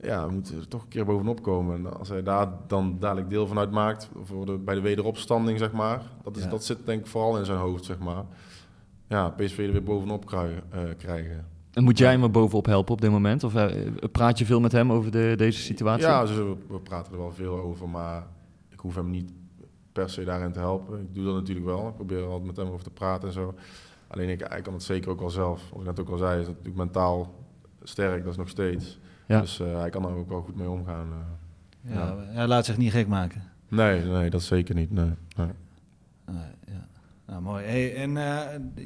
ja, 0.00 0.26
we 0.26 0.32
moeten 0.32 0.56
er 0.58 0.68
toch 0.68 0.82
een 0.82 0.88
keer 0.88 1.04
bovenop 1.04 1.42
komen. 1.42 1.76
En 1.76 1.98
als 1.98 2.08
hij 2.08 2.22
daar 2.22 2.48
dan 2.66 2.96
dadelijk 3.00 3.30
deel 3.30 3.46
van 3.46 3.58
uitmaakt... 3.58 4.08
Voor 4.22 4.46
de, 4.46 4.52
bij 4.58 4.74
de 4.74 4.80
wederopstanding, 4.80 5.58
zeg 5.58 5.72
maar... 5.72 6.02
Dat, 6.22 6.36
is, 6.36 6.42
Ja. 6.42 6.48
dat 6.50 6.64
zit 6.64 6.78
denk 6.86 7.00
ik 7.00 7.06
vooral 7.06 7.38
in 7.38 7.44
zijn 7.44 7.58
hoofd, 7.58 7.84
zeg 7.84 7.98
maar. 7.98 8.24
Ja, 9.08 9.28
PSV 9.30 9.58
er 9.58 9.72
weer 9.72 9.82
bovenop 9.82 10.26
krijgen. 10.26 10.62
eh, 10.70 10.80
krijgen. 10.98 11.46
En 11.72 11.84
moet 11.84 11.98
jij 11.98 12.10
hem 12.10 12.22
er 12.22 12.30
bovenop 12.30 12.66
helpen 12.66 12.92
op 12.92 13.00
dit 13.00 13.10
moment? 13.10 13.44
Of 13.44 13.54
eh, 13.54 13.84
praat 14.12 14.38
je 14.38 14.44
veel 14.46 14.60
met 14.60 14.72
hem 14.72 14.92
over 14.92 15.10
de, 15.10 15.34
deze 15.36 15.60
situatie? 15.60 16.06
Ja, 16.06 16.20
dus 16.24 16.36
we, 16.36 16.56
we 16.68 16.78
praten 16.80 17.12
er 17.12 17.18
wel 17.18 17.32
veel 17.32 17.56
over, 17.60 17.88
maar 17.88 18.26
ik 18.68 18.80
hoef 18.80 18.94
hem 18.94 19.10
niet 19.10 19.32
per 19.92 20.10
se 20.10 20.24
daarin 20.24 20.52
te 20.52 20.58
helpen. 20.58 21.00
Ik 21.00 21.14
doe 21.14 21.24
dat 21.24 21.34
natuurlijk 21.34 21.66
wel. 21.66 21.88
Ik 21.88 21.94
probeer 21.94 22.18
er 22.18 22.24
altijd 22.26 22.44
met 22.46 22.56
hem 22.56 22.68
over 22.68 22.82
te 22.84 22.90
praten 22.90 23.28
en 23.28 23.34
zo. 23.34 23.54
Alleen 24.08 24.28
ik, 24.28 24.44
hij 24.48 24.60
kan 24.62 24.72
het 24.72 24.82
zeker 24.82 25.10
ook 25.10 25.20
wel 25.20 25.30
zelf. 25.30 25.70
Wat 25.70 25.80
ik 25.80 25.86
net 25.86 26.00
ook 26.00 26.08
al 26.10 26.16
zei, 26.16 26.40
is 26.40 26.46
natuurlijk 26.46 26.76
mentaal 26.76 27.34
sterk, 27.82 28.22
dat 28.22 28.32
is 28.32 28.38
nog 28.38 28.48
steeds. 28.48 28.98
Ja. 29.26 29.40
Dus 29.40 29.60
eh, 29.60 29.78
hij 29.78 29.90
kan 29.90 30.04
er 30.04 30.14
ook 30.16 30.28
wel 30.28 30.40
goed 30.42 30.56
mee 30.56 30.68
omgaan. 30.70 31.06
eh. 31.12 31.94
Ja, 31.94 32.14
Hij 32.28 32.46
laat 32.46 32.64
zich 32.64 32.76
niet 32.76 32.92
gek 32.92 33.06
maken. 33.08 33.42
Nee, 33.68 34.04
nee, 34.04 34.30
dat 34.30 34.42
zeker 34.42 34.74
niet. 34.74 34.90
Nee, 34.90 35.10
ja. 35.36 35.48
Nou, 37.26 37.42
mooi. 37.42 37.64
Hey, 37.64 37.94
en 37.96 38.16
eh, 38.16 38.38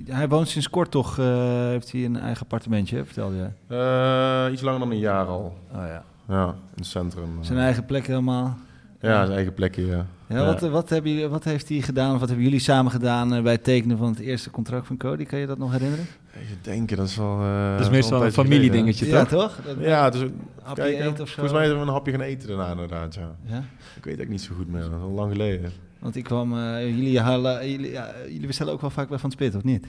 hij 0.07 0.29
woont 0.29 0.49
sinds 0.49 0.71
kort 0.71 0.91
toch, 0.91 1.17
heeft 1.17 1.93
hij 1.93 2.05
een 2.05 2.17
eigen 2.17 2.43
appartementje, 2.43 3.05
vertelde? 3.05 3.51
Eh, 3.67 4.53
iets 4.53 4.63
langer 4.63 4.81
dan 4.81 4.91
een 4.91 4.99
jaar 4.99 5.27
al. 5.27 5.59
Oh 5.73 5.77
ja. 5.87 6.05
Ja, 6.29 6.47
in 6.47 6.55
het 6.77 6.87
centrum. 6.87 7.29
Zijn 7.41 7.59
eigen 7.59 7.85
plek 7.85 8.07
helemaal. 8.07 8.57
Ja, 9.01 9.25
zijn 9.25 9.37
eigen 9.37 9.55
plekje, 9.55 9.87
ja. 9.87 10.07
Ja, 10.27 10.37
Ja. 10.37 10.45
Wat, 10.45 10.61
wat, 10.61 10.89
hebben 10.89 11.11
jullie, 11.11 11.29
wat 11.29 11.45
heeft 11.45 11.69
hij 11.69 11.81
gedaan, 11.81 12.13
of 12.15 12.19
wat 12.21 12.29
hebben 12.29 12.47
jullie 12.47 12.61
samen 12.61 12.93
gedaan 12.93 13.43
bij 13.43 13.53
het 13.53 13.65
tekenen 13.65 13.99
van 13.99 14.09
het 14.09 14.19
eerste 14.19 14.51
contract 14.51 14.87
van 14.87 14.97
Cody? 14.97 15.25
Kan 15.25 15.39
je 15.39 15.47
dat 15.47 15.59
nog 15.59 15.73
herinneren? 15.73 16.05
Even 16.35 16.59
denken, 16.63 16.97
dat 16.97 17.07
is 17.09 17.17
wel... 17.17 17.41
eh, 17.41 17.73
dat 17.73 17.81
is 17.81 17.91
meestal 17.91 18.25
een 18.25 18.33
familiedingetje, 18.33 19.07
ja, 19.07 19.25
toch? 19.25 19.29
toch? 19.41 19.59
Dat- 19.65 19.77
Ja, 19.85 20.05
het 20.05 20.15
is 20.15 20.23
ook... 20.23 20.31
Hapje 20.63 20.83
Kijk, 20.83 20.95
eten 20.99 21.11
of 21.11 21.17
zo? 21.29 21.35
volgens 21.35 21.53
mij 21.53 21.63
hebben 21.65 21.81
we 21.81 21.87
een 21.87 21.93
hapje 21.93 22.13
gaan 22.13 22.21
eten 22.21 22.49
daarna 22.49 22.71
inderdaad, 22.71 23.15
ja. 23.15 23.37
Ja? 23.45 23.59
Ik 23.59 23.65
weet 23.95 24.05
eigenlijk 24.05 24.31
niet 24.31 24.41
zo 24.43 24.55
goed 24.55 24.69
meer, 24.69 24.81
dat 24.81 24.91
is 24.91 24.97
al 25.03 25.09
lang 25.11 25.33
geleden. 25.33 25.73
Want 25.99 26.17
ik 26.17 26.25
kwam, 26.25 26.59
eh, 26.59 26.87
jullie, 26.89 27.21
halen, 27.21 27.71
jullie, 27.71 27.91
ja, 27.91 28.11
jullie 28.29 28.47
bestellen 28.47 28.73
ook 28.73 28.81
wel 28.81 28.91
vaak 28.91 29.09
bij 29.09 29.19
Van 29.19 29.31
Spit, 29.31 29.55
of 29.55 29.63
niet? 29.65 29.87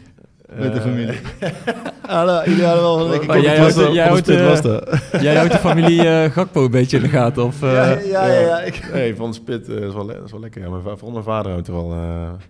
Met 0.60 0.74
de 0.74 0.80
Eh, 0.80 0.86
familie. 0.86 1.20
Hallo, 2.08 2.42
jullie 2.46 2.64
hadden 2.66 2.84
wel 2.84 3.00
een 3.04 3.10
lekker 3.10 3.28
Maar 3.28 3.42
jij 3.42 3.58
houdt, 3.58 3.74
thee. 3.74 3.92
jij, 3.92 4.08
houdt, 4.08 4.28
eh, 4.28 5.22
jij 5.22 5.36
houdt 5.36 5.52
de 5.52 5.58
familie 5.58 6.08
eh, 6.08 6.32
Gakpo 6.32 6.66
een 6.66 6.72
beetje 6.72 6.98
in 6.98 7.04
de 7.04 7.10
gaten? 7.10 7.44
Of, 7.46 7.62
eh, 7.64 7.72
ja, 7.72 8.00
ja, 8.00 8.26
ja, 8.26 8.40
ja, 8.40 8.60
ik- 8.62 8.90
Nee, 8.94 9.16
van 9.16 9.34
Spit 9.34 9.70
eh, 9.70 9.76
is, 9.76 9.94
wel 9.94 10.12
is 10.24 10.32
wel 10.32 10.40
lekker. 10.40 10.62
Ja, 10.62 10.70
mijn, 10.70 10.82
va- 10.82 10.90
vooral 10.96 11.12
mijn 11.12 11.24
vader 11.24 11.52
houdt 11.52 11.68
er 11.68 11.74
wel, 11.74 11.92
eh 11.92 11.98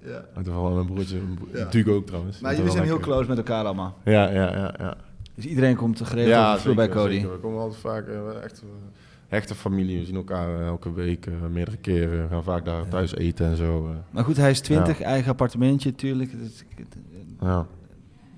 ja. 0.05 0.23
houdt 0.33 0.47
er 0.47 0.53
wel 0.53 0.69
mijn 0.71 0.85
broertje, 0.85 1.17
Ja. 1.53 1.57
natuurlijk 1.59 1.95
ook 1.95 2.05
trouwens. 2.05 2.33
Maar 2.39 2.53
Houdt 2.53 2.57
jullie 2.57 2.71
zijn 2.71 2.85
heel 2.85 2.99
close 2.99 3.27
met 3.29 3.37
elkaar 3.37 3.63
allemaal. 3.65 3.97
Ja, 4.03 4.29
ja, 4.29 4.51
ja. 4.55 4.73
ja. 4.79 4.95
Dus 5.35 5.45
iedereen 5.45 5.75
komt 5.75 6.01
geregeld 6.03 6.59
vloer 6.61 6.75
bij 6.75 6.89
Cody. 6.89 7.13
zeker. 7.13 7.31
We 7.31 7.37
komen 7.37 7.59
altijd 7.61 7.81
vaak 7.81 8.07
eh, 8.07 8.43
echt 8.43 8.59
eh, 8.59 8.67
hechte 9.27 9.55
familie. 9.55 9.99
We 9.99 10.05
zien 10.05 10.15
elkaar 10.15 10.59
eh, 10.59 10.65
elke 10.67 10.93
week, 10.93 11.25
eh, 11.25 11.33
meerdere 11.51 11.77
keren. 11.77 12.21
We 12.21 12.27
gaan 12.29 12.43
vaak 12.43 12.65
daar 12.65 12.87
thuis 12.89 13.15
eten 13.15 13.45
en 13.45 13.55
zo. 13.57 13.85
eh. 13.89 13.95
Maar 14.11 14.23
goed, 14.23 14.37
hij 14.37 14.49
is 14.51 14.59
20, 14.61 15.01
eigen 15.01 15.31
appartementje 15.31 15.89
natuurlijk. 15.89 16.31
Ja. 17.41 17.65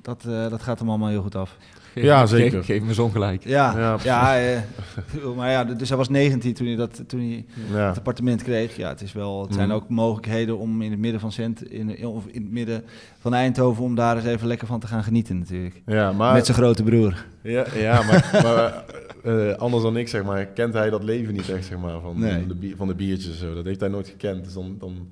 Dat, 0.04 0.26
eh, 0.28 0.50
dat 0.50 0.62
gaat 0.62 0.80
hem 0.80 0.90
allemaal 0.90 1.10
heel 1.10 1.22
goed 1.22 1.36
af. 1.36 1.58
geef- 1.94 2.04
Ja, 2.04 2.20
geef- 2.20 2.30
zeker. 2.30 2.64
Geef, 2.64 2.82
me 2.82 2.94
zo'n 2.94 3.12
gelijk. 3.12 3.44
Ja, 3.44 3.78
Ja, 3.80 3.98
ja, 4.04 4.38
eh, 4.40 4.58
maar 5.38 5.52
ja, 5.52 5.64
dus 5.64 5.88
hij 5.90 5.98
was 5.98 6.10
19 6.10 6.54
toen 6.54 6.68
hij, 6.68 6.76
dat, 6.76 7.04
toen 7.08 7.20
hij 7.20 7.46
ja. 7.72 7.88
het 7.88 7.98
appartement 7.98 8.44
kreeg. 8.44 8.76
Ja, 8.76 8.90
het, 8.90 9.02
is 9.02 9.14
wel, 9.14 9.42
het 9.42 9.54
zijn 9.54 9.68
Mhm. 9.68 9.76
ook 9.78 9.90
mogelijkheden 9.90 10.58
om 10.58 10.82
in 10.82 10.92
het 10.92 11.00
midden 11.00 11.20
van 11.20 11.32
Cent, 11.32 11.72
in, 11.72 12.06
of 12.08 12.26
in 12.28 12.42
het 12.42 12.52
midden 12.52 12.84
van 13.20 13.34
Eindhoven, 13.34 13.84
om 13.84 13.96
daar 13.96 14.16
eens 14.16 14.26
even 14.26 14.48
lekker 14.48 14.68
van 14.68 14.80
te 14.80 14.88
gaan 14.88 15.04
genieten 15.04 15.38
natuurlijk. 15.40 15.82
ja, 15.86 16.12
maar... 16.12 16.34
Met 16.34 16.46
zijn 16.46 16.58
grote 16.58 16.84
broer. 16.84 17.26
Ja, 17.42 17.66
ja 17.76 18.02
maar, 18.04 18.30
maar 18.44 18.84
eh, 19.24 19.56
anders 19.58 19.84
dan 19.84 19.98
ik, 19.98 20.08
zeg 20.08 20.24
maar, 20.24 20.46
kent 20.46 20.74
hij 20.74 20.90
dat 20.90 21.04
leven 21.04 21.34
niet 21.34 21.50
echt, 21.50 21.66
zeg 21.66 21.78
maar, 21.78 22.00
van, 22.00 22.20
Nee. 22.20 22.48
de, 22.48 22.74
van 22.78 22.88
de 22.88 22.96
biertjes 22.96 23.32
en 23.32 23.38
zo. 23.38 23.54
Dat 23.56 23.66
heeft 23.66 23.80
hij 23.80 23.90
nooit 23.90 24.08
gekend, 24.08 24.44
dus 24.44 24.54
dan, 24.54 24.76
dan, 24.80 25.08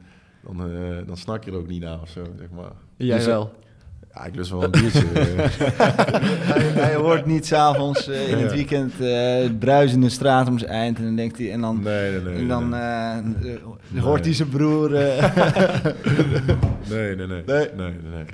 dan, 0.45 0.59
eh, 0.71 0.97
dan 1.07 1.17
snak 1.17 1.43
je 1.43 1.51
er 1.51 1.57
ook 1.57 1.67
niet 1.67 1.81
naar 1.81 2.01
of 2.01 2.09
zo, 2.09 2.23
zeg 2.37 2.47
maar. 2.55 2.71
Jij 2.97 3.17
Dus, 3.17 3.25
wel. 3.25 3.51
Ja, 4.13 4.25
ik 4.25 4.35
lust 4.35 4.51
wel 4.51 4.63
een 4.63 4.71
biertje. 4.71 5.07
eh. 5.13 5.49
hij, 6.51 6.61
hij 6.61 6.95
hoort 6.95 7.25
niet 7.25 7.45
s'avonds 7.45 8.07
uh, 8.07 8.29
in 8.29 8.37
het 8.37 8.53
weekend 8.53 8.93
uh, 9.01 9.49
bruisende 9.59 10.09
straat 10.09 10.47
om 10.47 10.57
zijn 10.57 10.71
eind. 10.71 10.97
En 10.97 11.03
dan 11.03 11.15
denkt 11.15 11.37
hij, 11.37 11.51
en 11.51 11.61
dan, 11.61 11.81
nee, 11.83 12.11
nee, 12.11 12.21
nee. 12.21 12.35
en 12.35 12.47
dan 12.47 12.73
uh, 12.73 14.03
hoort 14.03 14.25
hij 14.25 14.33
zijn 14.33 14.49
broer. 14.49 14.89
Nee, 16.89 17.15
nee, 17.15 17.27
nee. 17.27 17.43
Nee? 17.45 17.69
Nee, 17.75 17.75
nee, 17.75 17.93
nee. 18.11 18.25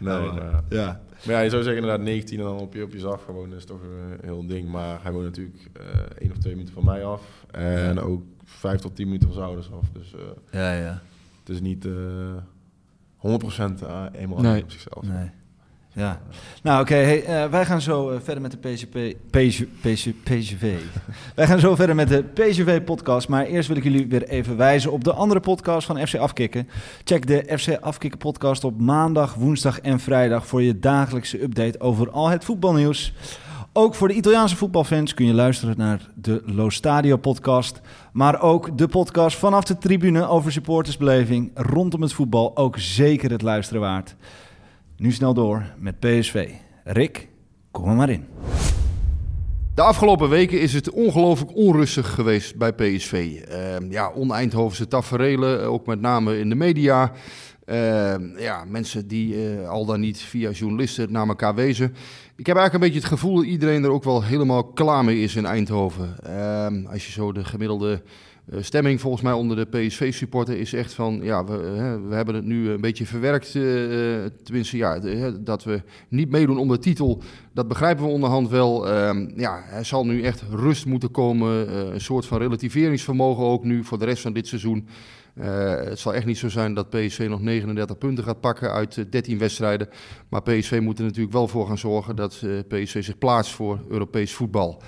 nee 0.00 0.30
maar, 0.30 0.62
ja. 0.68 1.00
maar 1.24 1.34
ja, 1.34 1.40
je 1.40 1.50
zou 1.50 1.62
zeggen 1.62 1.82
inderdaad 1.82 2.06
19 2.06 2.38
en 2.38 2.44
dan 2.44 2.58
op 2.58 2.74
je, 2.74 2.82
op 2.82 2.92
je 2.92 2.98
zag 2.98 3.24
gewoon 3.24 3.54
is 3.54 3.64
toch 3.64 3.80
een 3.80 4.18
heel 4.22 4.46
ding. 4.46 4.68
Maar 4.68 4.98
hij 5.02 5.12
woont 5.12 5.24
natuurlijk 5.24 5.70
één 6.18 6.30
of 6.30 6.38
twee 6.38 6.52
minuten 6.52 6.74
van 6.74 6.84
mij 6.84 7.04
af. 7.04 7.22
En 7.50 8.00
ook 8.00 8.22
vijf 8.44 8.80
tot 8.80 8.96
tien 8.96 9.06
minuten 9.06 9.26
van 9.26 9.36
zijn 9.36 9.46
ouders 9.46 9.72
af. 9.72 9.88
Dus 9.92 10.14
ja, 10.50 10.72
ja. 10.72 11.02
het 11.44 11.48
is 11.48 11.60
niet... 11.60 11.86
100% 13.26 13.30
eenmaal 14.12 14.40
nee. 14.40 14.62
op 14.62 14.70
zichzelf. 14.70 15.02
Nee. 15.02 15.30
Ja. 15.94 16.20
Nou, 16.62 16.80
oké. 16.80 16.92
Okay, 16.92 17.04
hey, 17.04 17.44
uh, 17.44 17.50
wij 17.50 17.64
gaan 17.64 17.80
zo 17.80 18.10
uh, 18.10 18.16
verder 18.22 18.42
met 18.42 18.50
de 18.50 18.56
PCP, 18.56 19.16
PGV. 20.24 20.74
wij 21.34 21.46
gaan 21.46 21.60
zo 21.60 21.74
verder 21.74 21.94
met 21.94 22.08
de 22.08 22.22
PGV-podcast. 22.22 23.28
Maar 23.28 23.44
eerst 23.44 23.68
wil 23.68 23.76
ik 23.76 23.82
jullie 23.82 24.08
weer 24.08 24.28
even 24.28 24.56
wijzen 24.56 24.92
op 24.92 25.04
de 25.04 25.12
andere 25.12 25.40
podcast 25.40 25.86
van 25.86 26.06
FC 26.06 26.14
Afkikken. 26.14 26.68
Check 27.04 27.26
de 27.26 27.58
FC 27.58 27.76
Afkikken 27.80 28.18
podcast 28.18 28.64
op 28.64 28.80
maandag, 28.80 29.34
woensdag 29.34 29.80
en 29.80 30.00
vrijdag... 30.00 30.46
voor 30.46 30.62
je 30.62 30.78
dagelijkse 30.78 31.42
update 31.42 31.80
over 31.80 32.10
al 32.10 32.28
het 32.28 32.44
voetbalnieuws. 32.44 33.12
Ook 33.76 33.94
voor 33.94 34.08
de 34.08 34.14
Italiaanse 34.14 34.56
voetbalfans 34.56 35.14
kun 35.14 35.26
je 35.26 35.34
luisteren 35.34 35.76
naar 35.76 36.08
de 36.14 36.42
Lo 36.46 36.70
Stadio 36.70 37.16
podcast. 37.16 37.80
Maar 38.12 38.42
ook 38.42 38.78
de 38.78 38.88
podcast 38.88 39.36
vanaf 39.36 39.64
de 39.64 39.78
tribune 39.78 40.26
over 40.26 40.52
supportersbeleving 40.52 41.50
rondom 41.54 42.02
het 42.02 42.12
voetbal. 42.12 42.56
Ook 42.56 42.78
zeker 42.78 43.30
het 43.30 43.42
luisteren 43.42 43.82
waard. 43.82 44.16
Nu 44.96 45.12
snel 45.12 45.34
door 45.34 45.64
met 45.78 45.98
PSV. 45.98 46.50
Rick, 46.84 47.28
kom 47.70 47.88
er 47.88 47.94
maar 47.94 48.10
in. 48.10 48.24
De 49.74 49.82
afgelopen 49.82 50.28
weken 50.28 50.60
is 50.60 50.72
het 50.72 50.90
ongelooflijk 50.90 51.56
onrustig 51.56 52.14
geweest 52.14 52.56
bij 52.56 52.72
PSV. 52.72 53.12
Uh, 53.12 53.90
ja, 53.90 54.10
on-Eindhovense 54.10 54.88
taferelen, 54.88 55.62
ook 55.62 55.86
met 55.86 56.00
name 56.00 56.38
in 56.38 56.48
de 56.48 56.54
media. 56.54 57.12
Uh, 57.66 58.14
ja, 58.38 58.64
mensen 58.68 59.08
die 59.08 59.34
uh, 59.34 59.68
al 59.68 59.84
dan 59.84 60.00
niet 60.00 60.18
via 60.18 60.50
journalisten 60.50 61.12
naar 61.12 61.28
elkaar 61.28 61.54
wezen. 61.54 61.94
Ik 62.36 62.46
heb 62.46 62.56
eigenlijk 62.56 62.84
een 62.84 62.92
beetje 62.92 63.08
het 63.08 63.18
gevoel 63.18 63.36
dat 63.36 63.44
iedereen 63.44 63.84
er 63.84 63.90
ook 63.90 64.04
wel 64.04 64.22
helemaal 64.22 64.64
klaar 64.64 65.04
mee 65.04 65.20
is 65.20 65.36
in 65.36 65.46
Eindhoven. 65.46 66.16
Uh, 66.26 66.90
als 66.90 67.06
je 67.06 67.12
zo 67.12 67.32
de 67.32 67.44
gemiddelde 67.44 68.02
uh, 68.52 68.62
stemming 68.62 69.00
volgens 69.00 69.22
mij 69.22 69.32
onder 69.32 69.56
de 69.56 69.78
PSV-supporter 69.78 70.58
is 70.58 70.72
echt 70.72 70.92
van... 70.92 71.20
ja, 71.22 71.44
we, 71.44 71.56
we 72.08 72.14
hebben 72.14 72.34
het 72.34 72.44
nu 72.44 72.70
een 72.70 72.80
beetje 72.80 73.06
verwerkt. 73.06 73.50
tenminste, 74.42 74.76
ja, 74.76 75.00
dat 75.40 75.64
we 75.64 75.82
niet 76.08 76.30
meedoen 76.30 76.58
om 76.58 76.68
de 76.68 76.78
titel, 76.78 77.22
dat 77.52 77.68
begrijpen 77.68 78.04
we 78.04 78.10
onderhand 78.10 78.48
wel. 78.48 78.88
Ehm, 78.88 79.30
ja, 79.36 79.64
er 79.70 79.84
zal 79.84 80.06
nu 80.06 80.22
echt 80.22 80.42
rust 80.50 80.86
moeten 80.86 81.10
komen. 81.10 81.76
een 81.94 82.00
soort 82.00 82.26
van 82.26 82.38
relativeringsvermogen 82.38 83.44
ook 83.44 83.64
nu 83.64 83.84
voor 83.84 83.98
de 83.98 84.04
rest 84.04 84.22
van 84.22 84.32
dit 84.32 84.46
seizoen. 84.46 84.88
Uh, 85.34 85.74
het 85.74 85.98
zal 85.98 86.14
echt 86.14 86.26
niet 86.26 86.38
zo 86.38 86.48
zijn 86.48 86.74
dat 86.74 86.90
PSV 86.90 87.26
nog 87.28 87.40
39 87.40 87.98
punten 87.98 88.24
gaat 88.24 88.40
pakken 88.40 88.72
uit 88.72 88.96
uh, 88.96 89.04
13 89.10 89.38
wedstrijden. 89.38 89.88
Maar 90.28 90.42
PSV 90.42 90.78
moet 90.82 90.98
er 90.98 91.04
natuurlijk 91.04 91.32
wel 91.32 91.48
voor 91.48 91.66
gaan 91.66 91.78
zorgen 91.78 92.16
dat 92.16 92.40
uh, 92.44 92.58
PSV 92.68 93.04
zich 93.04 93.18
plaatst 93.18 93.52
voor 93.52 93.80
Europees 93.88 94.32
voetbal. 94.32 94.82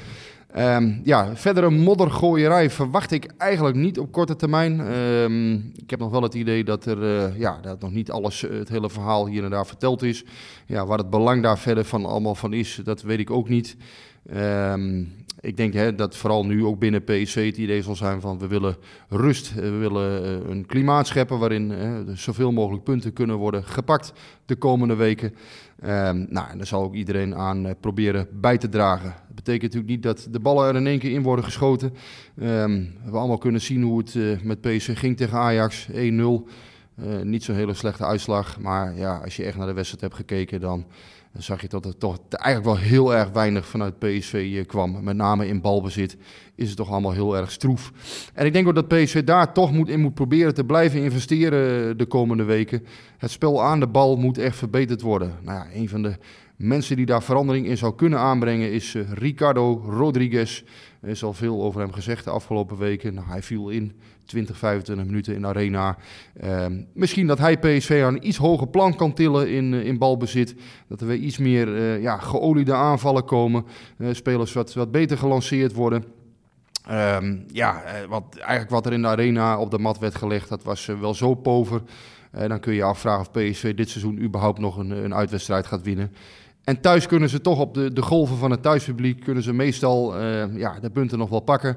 Um, 0.59 1.01
ja, 1.05 1.37
verdere 1.37 1.71
moddergooierij 1.71 2.71
verwacht 2.71 3.11
ik 3.11 3.33
eigenlijk 3.39 3.77
niet 3.77 3.99
op 3.99 4.13
korte 4.13 4.37
termijn. 4.37 4.81
Um, 4.81 5.73
ik 5.75 5.91
heb 5.91 5.99
nog 5.99 6.11
wel 6.11 6.23
het 6.23 6.35
idee 6.35 6.65
dat 6.65 6.85
er 6.85 7.33
ja, 7.39 7.61
dat 7.61 7.81
nog 7.81 7.93
niet 7.93 8.11
alles, 8.11 8.41
het 8.41 8.69
hele 8.69 8.91
verhaal 8.91 9.27
hier 9.27 9.45
en 9.45 9.51
daar 9.51 9.67
verteld 9.67 10.03
is. 10.03 10.25
Ja, 10.67 10.87
waar 10.87 10.99
het 10.99 11.11
belang 11.11 11.43
daar 11.43 11.59
verder 11.59 11.85
van 11.85 12.05
allemaal 12.05 12.35
van 12.35 12.53
is, 12.53 12.81
dat 12.85 13.03
weet 13.03 13.19
ik 13.19 13.31
ook 13.31 13.49
niet. 13.49 13.77
Um, 14.35 15.15
ik 15.41 15.57
denk 15.57 15.73
hè, 15.73 15.95
dat 15.95 16.17
vooral 16.17 16.47
nu 16.47 16.65
ook 16.65 16.79
binnen 16.79 17.05
PSV 17.05 17.47
het 17.47 17.57
idee 17.57 17.83
zal 17.83 17.97
zijn 17.97 18.21
van 18.21 18.39
we 18.39 18.47
willen 18.47 18.77
rust. 19.09 19.55
We 19.55 19.71
willen 19.71 20.51
een 20.51 20.67
klimaat 20.67 21.07
scheppen 21.07 21.39
waarin 21.39 21.71
hè, 21.71 22.17
zoveel 22.17 22.53
mogelijk 22.53 22.85
punten 22.85 23.13
kunnen 23.13 23.37
worden 23.37 23.65
gepakt 23.65 24.13
de 24.47 24.57
komende 24.57 24.95
weken. 24.95 25.35
Um, 25.85 26.27
nou, 26.31 26.51
en 26.51 26.57
daar 26.57 26.67
zal 26.67 26.83
ook 26.83 26.95
iedereen 26.95 27.35
aan 27.35 27.75
proberen 27.81 28.29
bij 28.33 28.59
te 28.59 28.69
dragen. 28.69 29.15
Dat 29.27 29.35
betekent 29.35 29.63
natuurlijk 29.63 29.91
niet 29.91 30.03
dat 30.03 30.29
de 30.31 30.41
ballen 30.41 30.69
er 30.69 30.77
in 30.77 30.87
één 30.87 30.99
keer 30.99 31.13
in 31.13 31.23
worden 31.23 31.45
geschoten. 31.45 31.93
Um, 32.43 32.95
we 33.05 33.17
allemaal 33.17 33.39
kunnen 33.39 33.61
zien 33.61 33.83
hoe 33.83 33.99
het 33.99 34.45
met 34.45 34.61
PSV 34.61 34.99
ging 34.99 35.17
tegen 35.17 35.39
Ajax, 35.39 35.89
1-0. 35.91 35.95
Uh, 35.95 37.21
niet 37.23 37.45
zo'n 37.45 37.55
hele 37.55 37.75
slechte 37.75 38.05
uitslag, 38.05 38.61
maar 38.61 38.97
ja, 38.97 39.17
als 39.25 39.37
je 39.37 39.45
echt 39.45 39.57
naar 39.57 39.67
de 39.67 39.73
wedstrijd 39.73 40.03
hebt 40.03 40.15
gekeken, 40.15 40.61
dan 40.61 40.87
dan 41.37 41.45
zag 41.45 41.61
je 41.61 41.69
dat 41.69 41.85
er 41.85 41.97
toch 41.99 42.19
eigenlijk 42.31 42.65
wel 42.65 42.89
heel 42.89 43.15
erg 43.15 43.31
weinig 43.31 43.67
vanuit 43.67 43.99
PSV 43.99 44.67
kwam. 44.67 45.05
Met 45.05 45.17
name 45.17 45.49
in 45.49 45.61
balbezit 45.61 46.17
is 46.55 46.69
het 46.69 46.77
toch 46.77 46.91
allemaal 46.91 47.13
heel 47.13 47.37
erg 47.37 47.51
stroef. 47.51 47.93
En 48.35 48.47
ik 48.47 48.53
denk 48.53 48.69
ook 48.69 48.75
dat 48.75 48.89
PSV 48.89 49.25
daar 49.25 49.53
toch 49.53 49.73
moet 49.73 49.89
in 49.89 50.01
moet 50.01 50.15
proberen 50.15 50.55
te 50.55 50.65
blijven 50.65 51.03
investeren 51.03 51.97
de 51.99 52.07
komende 52.07 52.45
weken. 52.45 52.87
Het 53.19 53.31
spel 53.31 53.63
aan 53.63 53.81
de 53.81 53.87
bal 53.87 54.17
moet 54.17 54.39
echt 54.39 54.57
verbeterd 54.57 55.01
worden. 55.01 55.35
Nou 55.43 55.59
ja, 55.59 55.75
een 55.75 55.89
van 55.89 56.03
de 56.03 56.17
mensen 56.57 56.97
die 56.97 57.07
daar 57.07 57.23
verandering 57.23 57.67
in 57.67 57.79
zou 57.79 57.95
kunnen 57.95 58.19
aanbrengen 58.19 58.73
is 58.73 58.95
uh, 58.95 59.13
Ricardo 59.13 59.83
Rodriguez. 59.89 60.63
Er 61.01 61.09
is 61.09 61.25
al 61.25 61.33
veel 61.33 61.63
over 61.63 61.81
hem 61.81 61.93
gezegd 61.93 62.25
de 62.25 62.31
afgelopen 62.31 62.77
weken. 62.77 63.15
Nou, 63.15 63.27
hij 63.27 63.43
viel 63.43 63.69
in 63.69 63.93
20, 64.25 64.59
25 64.59 65.07
minuten 65.07 65.35
in 65.35 65.41
de 65.41 65.47
arena. 65.47 65.97
Uh, 66.45 66.67
misschien 66.93 67.27
dat 67.27 67.39
hij 67.39 67.59
PSV 67.59 68.03
aan 68.05 68.15
een 68.15 68.27
iets 68.27 68.37
hoger 68.37 68.69
plan 68.69 68.97
kan 68.97 69.13
tillen 69.13 69.51
in, 69.51 69.73
uh, 69.73 69.85
in 69.85 69.99
balbezit. 69.99 70.55
Dat 70.89 71.01
er 71.01 71.07
weer 71.07 71.17
iets 71.17 71.39
meer 71.39 71.69
uh, 71.69 72.03
ja, 72.03 72.19
geoliede 72.19 72.75
aanvallen 72.75 73.25
komen. 73.25 73.65
spelers 74.11 74.53
wat, 74.53 74.75
wat 74.75 74.91
beter 74.91 75.19
gelanceerd 75.19 75.73
worden. 75.73 76.05
Um, 76.91 77.45
ja, 77.53 77.83
wat, 78.09 78.37
eigenlijk 78.37 78.71
wat 78.71 78.87
er 78.87 78.93
in 78.93 79.03
de 79.03 79.09
arena 79.09 79.59
op 79.59 79.71
de 79.71 79.79
mat 79.79 79.99
werd 79.99 80.15
gelegd, 80.15 80.49
dat 80.49 80.63
was 80.63 80.87
wel 80.87 81.15
zo 81.15 81.35
pover. 81.35 81.83
dan 82.31 82.61
kun 82.61 82.73
je 82.73 82.79
je 82.79 82.85
afvragen 82.85 83.21
of 83.21 83.31
PSV 83.31 83.75
dit 83.75 83.89
seizoen 83.89 84.23
überhaupt 84.23 84.59
nog 84.59 84.77
een, 84.77 84.91
een 84.91 85.15
uitwedstrijd 85.15 85.67
gaat 85.67 85.83
winnen. 85.83 86.13
En 86.67 86.81
thuis 86.81 87.07
kunnen 87.07 87.29
ze 87.29 87.41
toch 87.41 87.61
op 87.61 87.75
de, 87.75 87.93
de 87.93 88.03
golven 88.03 88.37
van 88.37 88.51
het 88.51 88.63
thuispubliek, 88.63 89.21
kunnen 89.21 89.43
ze 89.43 89.53
meestal 89.53 90.21
uh, 90.21 90.57
ja, 90.57 90.81
de 90.81 90.91
punten 90.91 91.19
nog 91.19 91.29
wel 91.29 91.41
pakken. 91.41 91.77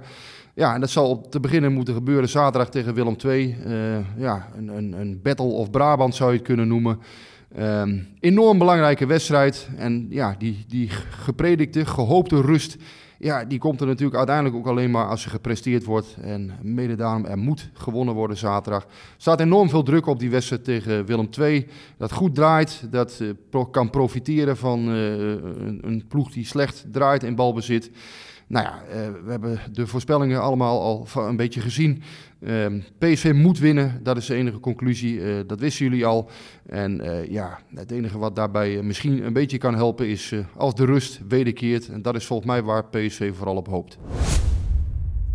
Ja, 0.54 0.74
en 0.74 0.80
dat 0.80 0.90
zal 0.90 1.22
te 1.30 1.40
beginnen 1.40 1.74
moeten 1.74 1.94
gebeuren 1.94 2.30
zaterdag 2.30 2.70
tegen 2.70 2.94
Willem 2.94 3.16
II. 3.26 3.58
Uh, 3.66 3.98
ja, 4.18 4.48
een, 4.58 4.68
een, 4.68 4.94
een, 4.94 5.20
Battle 5.22 5.46
of 5.46 5.70
Brabant 5.70 6.16
zou 6.16 6.32
je 6.32 6.38
het 6.38 6.46
kunnen 6.46 6.68
noemen. 6.68 7.00
Um, 7.60 8.08
enorm 8.20 8.58
belangrijke 8.58 9.06
wedstrijd. 9.06 9.70
En 9.78 10.08
ja, 10.10 10.36
die, 10.38 10.66
die 10.68 10.90
gepredikte, 11.10 11.86
gehoopte 11.86 12.42
rust 12.42 12.78
ja, 13.20 13.46
die 13.46 13.60
komt 13.60 13.82
er 13.82 13.88
natuurlijk 13.88 14.18
uiteindelijk 14.18 14.56
ook 14.56 14.68
alleen 14.68 14.92
maar 14.92 15.08
als 15.08 15.24
er 15.26 15.32
gepresteerd 15.32 15.84
wordt. 15.84 16.18
En 16.22 16.52
mede 16.62 16.96
daarom, 16.96 17.26
er 17.26 17.38
moet 17.38 17.70
gewonnen 17.74 18.14
worden 18.14 18.38
zaterdag. 18.38 18.84
Er 18.84 18.90
staat 19.18 19.40
enorm 19.40 19.70
veel 19.70 19.84
druk 19.84 20.06
op 20.06 20.20
die 20.20 20.30
wedstrijd 20.30 20.64
tegen 20.64 21.06
Willem 21.06 21.30
II. 21.40 21.68
Dat 21.98 22.12
goed 22.12 22.36
draait, 22.36 22.88
dat 22.92 23.20
uh, 23.52 23.64
kan 23.72 23.90
profiteren 23.90 24.58
van 24.58 24.88
een, 24.88 25.80
een, 25.82 26.04
ploeg 26.08 26.32
die 26.32 26.46
slecht 26.46 26.86
draait 26.92 27.24
in 27.24 27.36
balbezit. 27.36 27.92
Nou 28.50 28.66
ja, 28.66 28.82
uh, 28.88 28.94
we 29.26 29.32
hebben 29.32 29.60
de 29.72 29.88
voorspellingen 29.88 30.42
allemaal 30.42 30.82
al 30.82 31.28
een 31.28 31.36
beetje 31.36 31.62
gezien. 31.62 32.02
Uh, 32.40 32.66
PSV 32.98 33.32
moet 33.36 33.60
winnen, 33.60 34.00
dat 34.04 34.18
is 34.18 34.26
de 34.26 34.36
enige 34.36 34.60
conclusie. 34.60 35.20
Uh, 35.20 35.40
dat 35.48 35.60
wisten 35.60 35.86
jullie 35.86 36.06
al. 36.06 36.30
En 36.66 37.06
uh, 37.06 37.30
ja, 37.30 37.60
het 37.76 37.92
enige 37.92 38.18
wat 38.18 38.36
daarbij 38.36 38.82
misschien 38.82 39.26
een 39.26 39.34
beetje 39.34 39.58
kan 39.58 39.76
helpen 39.76 40.08
is 40.08 40.34
als 40.56 40.76
de 40.76 40.86
rust 40.86 41.22
wederkeert. 41.28 41.90
En 41.90 42.02
dat 42.02 42.16
is 42.16 42.26
volgens 42.26 42.50
mij 42.50 42.64
waar 42.64 42.86
PSV 42.86 43.36
vooral 43.36 43.56
op 43.56 43.68
hoopt. 43.68 43.98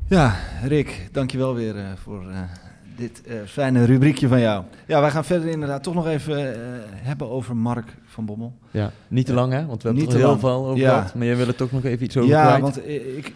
Ja, 0.08 0.36
Rick, 0.62 1.08
dankjewel 1.12 1.54
weer 1.54 1.96
voor 1.96 2.32
dit 2.96 3.22
fijne 3.46 3.84
rubriekje 3.84 4.28
van 4.28 4.40
jou. 4.40 4.64
Ja, 4.86 5.00
wij 5.00 5.10
gaan 5.10 5.24
verder 5.24 5.48
inderdaad 5.48 5.82
toch 5.82 5.94
nog 5.94 6.06
even 6.06 6.54
hebben 6.92 7.30
over 7.30 7.56
Mark 7.56 7.96
van 8.04 8.26
Bommel. 8.26 8.58
Ja, 8.70 8.90
niet 9.08 9.26
te 9.26 9.32
lang 9.32 9.52
hè, 9.52 9.66
want 9.66 9.82
we 9.82 9.88
hebben 9.88 10.06
er 10.08 10.16
heel 10.16 10.26
lang. 10.26 10.40
veel 10.40 10.66
over 10.66 10.76
ja. 10.76 10.94
gehad. 10.94 11.14
Maar 11.14 11.26
jij 11.26 11.36
wil 11.36 11.46
er 11.46 11.54
toch 11.54 11.72
nog 11.72 11.84
even 11.84 12.04
iets 12.04 12.16
over 12.16 12.30
ja, 12.30 12.46
kwijt. 12.46 12.62
want 12.62 12.88
ik, 12.88 13.32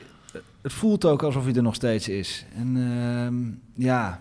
het 0.62 0.72
voelt 0.72 1.04
ook 1.04 1.22
alsof 1.22 1.44
hij 1.44 1.54
er 1.54 1.62
nog 1.62 1.74
steeds 1.74 2.08
is. 2.08 2.44
En 2.56 2.76
uh, 2.76 3.84
ja, 3.86 4.20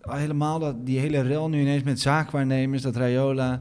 helemaal 0.00 0.58
dat, 0.58 0.86
die 0.86 0.98
hele 0.98 1.20
rel 1.20 1.48
nu 1.48 1.60
ineens 1.60 1.82
met 1.82 2.00
zaakwaarnemers, 2.00 2.82
dat 2.82 2.96
Rayola... 2.96 3.60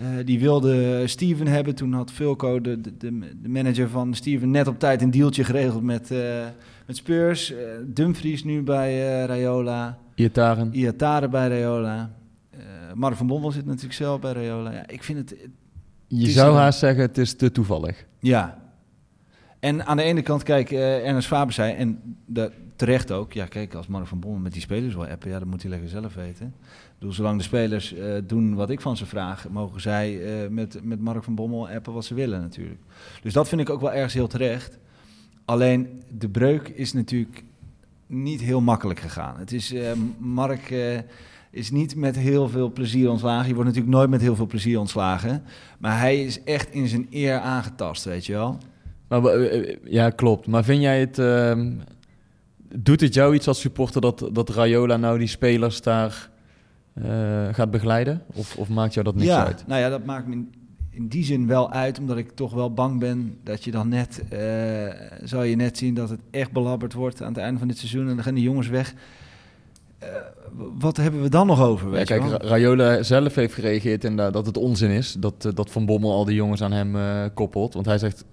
Uh, 0.00 0.06
die 0.24 0.40
wilde 0.40 1.06
Steven 1.06 1.46
hebben. 1.46 1.74
Toen 1.74 1.92
had 1.92 2.10
Fulco, 2.12 2.60
de, 2.60 2.80
de, 2.80 2.94
de, 3.42 3.48
manager 3.48 3.88
van 3.88 4.14
Steven, 4.14 4.50
net 4.50 4.66
op 4.66 4.78
tijd 4.78 5.02
een 5.02 5.10
dealtje 5.10 5.44
geregeld 5.44 5.82
met, 5.82 6.10
uh, 6.10 6.44
met 6.86 6.96
Spurs. 6.96 7.52
Uh, 7.52 7.58
Dumfries 7.86 8.44
nu 8.44 8.62
bij 8.62 9.24
Rayola. 9.24 9.98
Iataren. 10.14 10.74
Iataren 10.74 11.30
bij 11.30 11.48
Rayola. 11.48 12.10
Mark 12.94 13.16
van 13.16 13.26
Bommel 13.26 13.50
zit 13.50 13.66
natuurlijk 13.66 13.94
zelf 13.94 14.20
bij 14.20 14.32
Rayola. 14.32 14.72
Ja, 14.72 14.86
ik 14.86 15.02
vind 15.02 15.18
het... 15.18 15.30
het 15.30 15.50
Je 16.06 16.30
zou 16.30 16.56
haast 16.56 16.78
zeggen, 16.78 17.02
het 17.02 17.18
is 17.18 17.34
te 17.34 17.50
toevallig. 17.50 18.06
Ja, 18.18 18.58
en 19.60 19.86
aan 19.86 19.96
de 19.96 20.02
ene 20.02 20.22
kant, 20.22 20.42
kijk, 20.42 20.70
Ernest 20.70 21.26
Faber 21.26 21.52
zei, 21.52 21.74
en 21.74 22.16
de, 22.26 22.50
terecht 22.76 23.10
ook, 23.12 23.32
ja, 23.32 23.46
kijk, 23.46 23.74
als 23.74 23.86
Mark 23.86 24.06
van 24.06 24.20
Bommel 24.20 24.40
met 24.40 24.52
die 24.52 24.62
spelers 24.62 24.94
wil 24.94 25.06
appen, 25.06 25.30
ja, 25.30 25.38
dat 25.38 25.48
moet 25.48 25.62
hij 25.62 25.70
lekker 25.70 25.88
zelf 25.88 26.14
weten. 26.14 26.54
Zolang 27.08 27.38
de 27.38 27.44
spelers 27.44 27.94
uh, 27.94 28.14
doen 28.26 28.54
wat 28.54 28.70
ik 28.70 28.80
van 28.80 28.96
ze 28.96 29.06
vraag, 29.06 29.48
mogen 29.48 29.80
zij 29.80 30.12
uh, 30.42 30.48
met, 30.48 30.78
met 30.82 31.00
Mark 31.00 31.24
van 31.24 31.34
Bommel 31.34 31.68
appen 31.68 31.92
wat 31.92 32.04
ze 32.04 32.14
willen 32.14 32.40
natuurlijk. 32.40 32.80
Dus 33.22 33.32
dat 33.32 33.48
vind 33.48 33.60
ik 33.60 33.70
ook 33.70 33.80
wel 33.80 33.92
ergens 33.92 34.14
heel 34.14 34.26
terecht. 34.26 34.78
Alleen, 35.44 36.02
de 36.18 36.28
breuk 36.28 36.68
is 36.68 36.92
natuurlijk 36.92 37.44
niet 38.06 38.40
heel 38.40 38.60
makkelijk 38.60 39.00
gegaan. 39.00 39.38
Het 39.38 39.52
is, 39.52 39.74
Mark 40.18 40.74
is 41.50 41.70
niet 41.70 41.96
met 41.96 42.16
heel 42.16 42.48
veel 42.48 42.72
plezier 42.72 43.10
ontslagen. 43.10 43.48
Je 43.48 43.54
wordt 43.54 43.68
natuurlijk 43.68 43.96
nooit 43.96 44.10
met 44.10 44.20
heel 44.20 44.36
veel 44.36 44.46
plezier 44.46 44.78
ontslagen. 44.78 45.42
Maar 45.78 45.98
hij 45.98 46.22
is 46.22 46.42
echt 46.42 46.70
in 46.70 46.88
zijn 46.88 47.06
eer 47.10 47.38
aangetast, 47.38 48.04
weet 48.04 48.26
je 48.26 48.32
wel. 48.32 48.58
Eh, 49.08 49.76
ja, 49.84 50.10
klopt. 50.10 50.46
Maar 50.46 50.64
vind 50.64 50.82
jij 50.82 51.00
het... 51.00 51.18
Doet 52.76 53.00
het 53.00 53.14
jou 53.14 53.34
iets 53.34 53.48
als 53.48 53.60
supporter 53.60 54.00
dat, 54.00 54.28
dat 54.32 54.48
Rayola 54.48 54.96
nou 54.96 55.18
die 55.18 55.28
spelers 55.28 55.82
daar 55.82 56.30
uh, 56.94 57.04
gaat 57.52 57.70
begeleiden? 57.70 58.22
Of, 58.32 58.56
of 58.56 58.68
maakt 58.68 58.94
jou 58.94 59.06
dat 59.06 59.14
niks 59.14 59.26
ja, 59.26 59.46
uit? 59.46 59.64
Nou 59.66 59.80
ja, 59.80 59.88
dat 59.88 60.04
maakt 60.04 60.26
me 60.26 60.44
in, 60.90 61.08
die 61.08 61.24
zin 61.24 61.46
wel 61.46 61.72
uit, 61.72 61.98
omdat 61.98 62.16
ik 62.16 62.30
toch 62.30 62.52
wel 62.52 62.74
bang 62.74 63.00
ben 63.00 63.38
dat 63.42 63.64
je 63.64 63.70
dan 63.70 63.88
net... 63.88 64.22
Uh, 64.32 64.38
zou 65.22 65.44
je 65.44 65.56
net 65.56 65.78
zien 65.78 65.94
dat 65.94 66.08
het 66.10 66.20
echt 66.30 66.52
belabberd 66.52 66.92
wordt 66.92 67.22
aan 67.22 67.32
het 67.32 67.42
einde 67.42 67.58
van 67.58 67.68
dit 67.68 67.78
seizoen 67.78 68.08
en 68.08 68.14
dan 68.14 68.24
gaan 68.24 68.34
die 68.34 68.44
jongens 68.44 68.68
weg... 68.68 68.94
Uh, 70.02 70.08
wat 70.78 70.96
hebben 70.96 71.22
we 71.22 71.28
dan 71.28 71.46
nog 71.46 71.62
over? 71.62 71.90
Weet 71.90 72.08
ja, 72.08 72.18
kijk, 72.18 72.42
Rayola 72.42 73.02
zelf 73.02 73.34
heeft 73.34 73.54
gereageerd 73.54 74.04
en 74.04 74.16
dat 74.16 74.46
het 74.46 74.56
onzin 74.56 74.90
is 74.90 75.16
dat, 75.18 75.50
dat 75.54 75.70
Van 75.70 75.86
Bommel 75.86 76.12
al 76.12 76.24
die 76.24 76.34
jongens 76.34 76.62
aan 76.62 76.72
hem 76.72 76.96
koppelt. 77.34 77.74
Want 77.74 77.86
hij 77.86 77.98
zegt, 77.98 78.24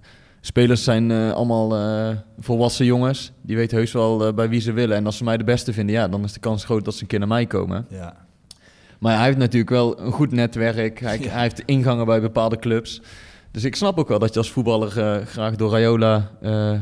spelers 0.41 0.83
zijn 0.83 1.09
uh, 1.09 1.31
allemaal 1.31 1.77
uh, 1.77 2.15
volwassen 2.39 2.85
jongens. 2.85 3.31
Die 3.41 3.55
weten 3.55 3.77
heus 3.77 3.91
wel 3.91 4.27
uh, 4.27 4.33
bij 4.33 4.49
wie 4.49 4.61
ze 4.61 4.71
willen. 4.71 4.97
En 4.97 5.05
als 5.05 5.17
ze 5.17 5.23
mij 5.23 5.37
de 5.37 5.43
beste 5.43 5.73
vinden, 5.73 5.95
ja, 5.95 6.07
dan 6.07 6.23
is 6.23 6.33
de 6.33 6.39
kans 6.39 6.65
groot 6.65 6.85
dat 6.85 6.93
ze 6.93 7.01
een 7.01 7.07
keer 7.07 7.19
naar 7.19 7.27
mij 7.27 7.45
komen. 7.45 7.85
Ja. 7.89 8.15
Maar 8.99 9.15
hij 9.15 9.25
heeft 9.25 9.37
natuurlijk 9.37 9.71
wel 9.71 9.99
een 9.99 10.11
goed 10.11 10.31
netwerk. 10.31 10.99
Hij, 10.99 11.19
ja. 11.19 11.29
hij 11.29 11.41
heeft 11.41 11.63
ingangen 11.65 12.05
bij 12.05 12.21
bepaalde 12.21 12.59
clubs. 12.59 13.01
Dus 13.51 13.63
ik 13.63 13.75
snap 13.75 13.99
ook 13.99 14.07
wel 14.07 14.19
dat 14.19 14.33
je 14.33 14.39
als 14.39 14.51
voetballer 14.51 14.99
eh, 14.99 15.25
graag 15.25 15.55
door 15.55 15.71
Raiola 15.71 16.31
eh, 16.41 16.73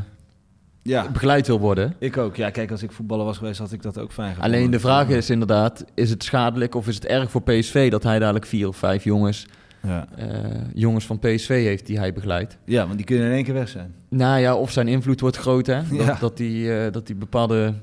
Ja, 0.82 1.10
begeleid 1.10 1.46
wil 1.46 1.60
worden. 1.60 1.94
ik 1.98 2.16
ook. 2.16 2.36
Ja, 2.36 2.50
kijk, 2.50 2.70
als 2.70 2.82
ik 2.82 2.92
voetballer 2.92 3.24
was 3.24 3.38
geweest, 3.38 3.58
had 3.58 3.72
ik 3.72 3.82
dat 3.82 3.98
ook 3.98 4.12
fijn 4.12 4.34
gevonden. 4.34 4.54
Alleen 4.54 4.70
de 4.70 4.80
vraag 4.80 5.08
is 5.08 5.30
inderdaad, 5.30 5.84
is 5.94 6.10
het 6.10 6.24
schadelijk 6.24 6.74
of 6.74 6.88
is 6.88 6.94
het 6.94 7.06
erg 7.06 7.30
voor 7.30 7.42
PSV 7.42 7.90
dat 7.90 8.02
hij 8.02 8.18
dadelijk 8.18 8.46
vier 8.46 8.68
of 8.68 8.76
vijf 8.76 9.04
jongens, 9.04 9.46
Ja. 9.82 10.06
eh, 10.16 10.26
jongens 10.74 11.06
van 11.06 11.18
PSV 11.18 11.48
heeft 11.48 11.86
die 11.86 11.98
hij 11.98 12.12
begeleidt? 12.12 12.58
ja, 12.64 12.84
want 12.84 12.96
die 12.96 13.06
kunnen 13.06 13.26
in 13.26 13.32
één 13.32 13.44
keer 13.44 13.54
weg 13.54 13.68
zijn. 13.68 13.94
Nou 14.08 14.40
ja, 14.40 14.54
of 14.56 14.70
zijn 14.70 14.88
invloed 14.88 15.20
wordt 15.20 15.36
groot, 15.36 15.66
hè? 15.66 15.80
Dat, 15.88 16.06
Ja. 16.06 16.16
dat, 16.20 16.38
hij, 16.38 16.86
eh, 16.86 16.92
dat 16.92 17.08
hij 17.08 17.16
bepaalde 17.16 17.74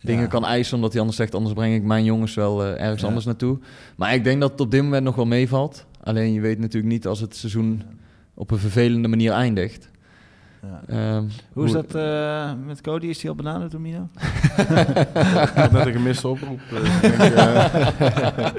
dingen 0.00 0.22
Ja. 0.22 0.28
kan 0.28 0.44
eisen, 0.44 0.74
omdat 0.76 0.90
hij 0.90 1.00
anders 1.00 1.18
zegt, 1.18 1.34
anders 1.34 1.54
breng 1.54 1.74
ik 1.74 1.82
mijn 1.82 2.04
jongens 2.04 2.34
wel 2.34 2.64
eh, 2.64 2.80
ergens 2.82 3.00
Ja. 3.00 3.06
anders 3.06 3.24
naartoe. 3.26 3.58
Maar 3.96 4.14
ik 4.14 4.24
denk 4.24 4.40
dat 4.40 4.50
het 4.50 4.60
op 4.60 4.70
dit 4.70 4.82
moment 4.82 5.04
nog 5.04 5.14
wel 5.16 5.26
meevalt. 5.26 5.86
Alleen 6.02 6.32
je 6.32 6.40
weet 6.40 6.58
natuurlijk 6.58 6.92
niet 6.92 7.06
als 7.06 7.20
het 7.20 7.36
seizoen 7.36 7.82
op 8.34 8.50
een 8.50 8.58
vervelende 8.58 9.08
manier 9.08 9.32
eindigt. 9.32 9.90
Ja. 10.66 10.82
Ehm, 10.86 11.24
Hoe 11.52 11.64
is 11.64 11.72
dat 11.72 11.94
eh, 11.94 12.52
met 12.66 12.80
Cody? 12.80 13.06
Is 13.06 13.20
hij 13.20 13.30
al 13.30 13.36
benaderd 13.36 13.70
door 13.70 13.80
Mino? 13.80 14.08
Ik 14.56 14.66
had 15.54 15.72
net 15.72 15.86
een 15.86 15.92
gemiste 15.92 16.28
oproep. 16.28 16.60
dus 16.70 16.94
ik 16.94 17.00
denk, 17.00 17.32
eh, 17.32 18.52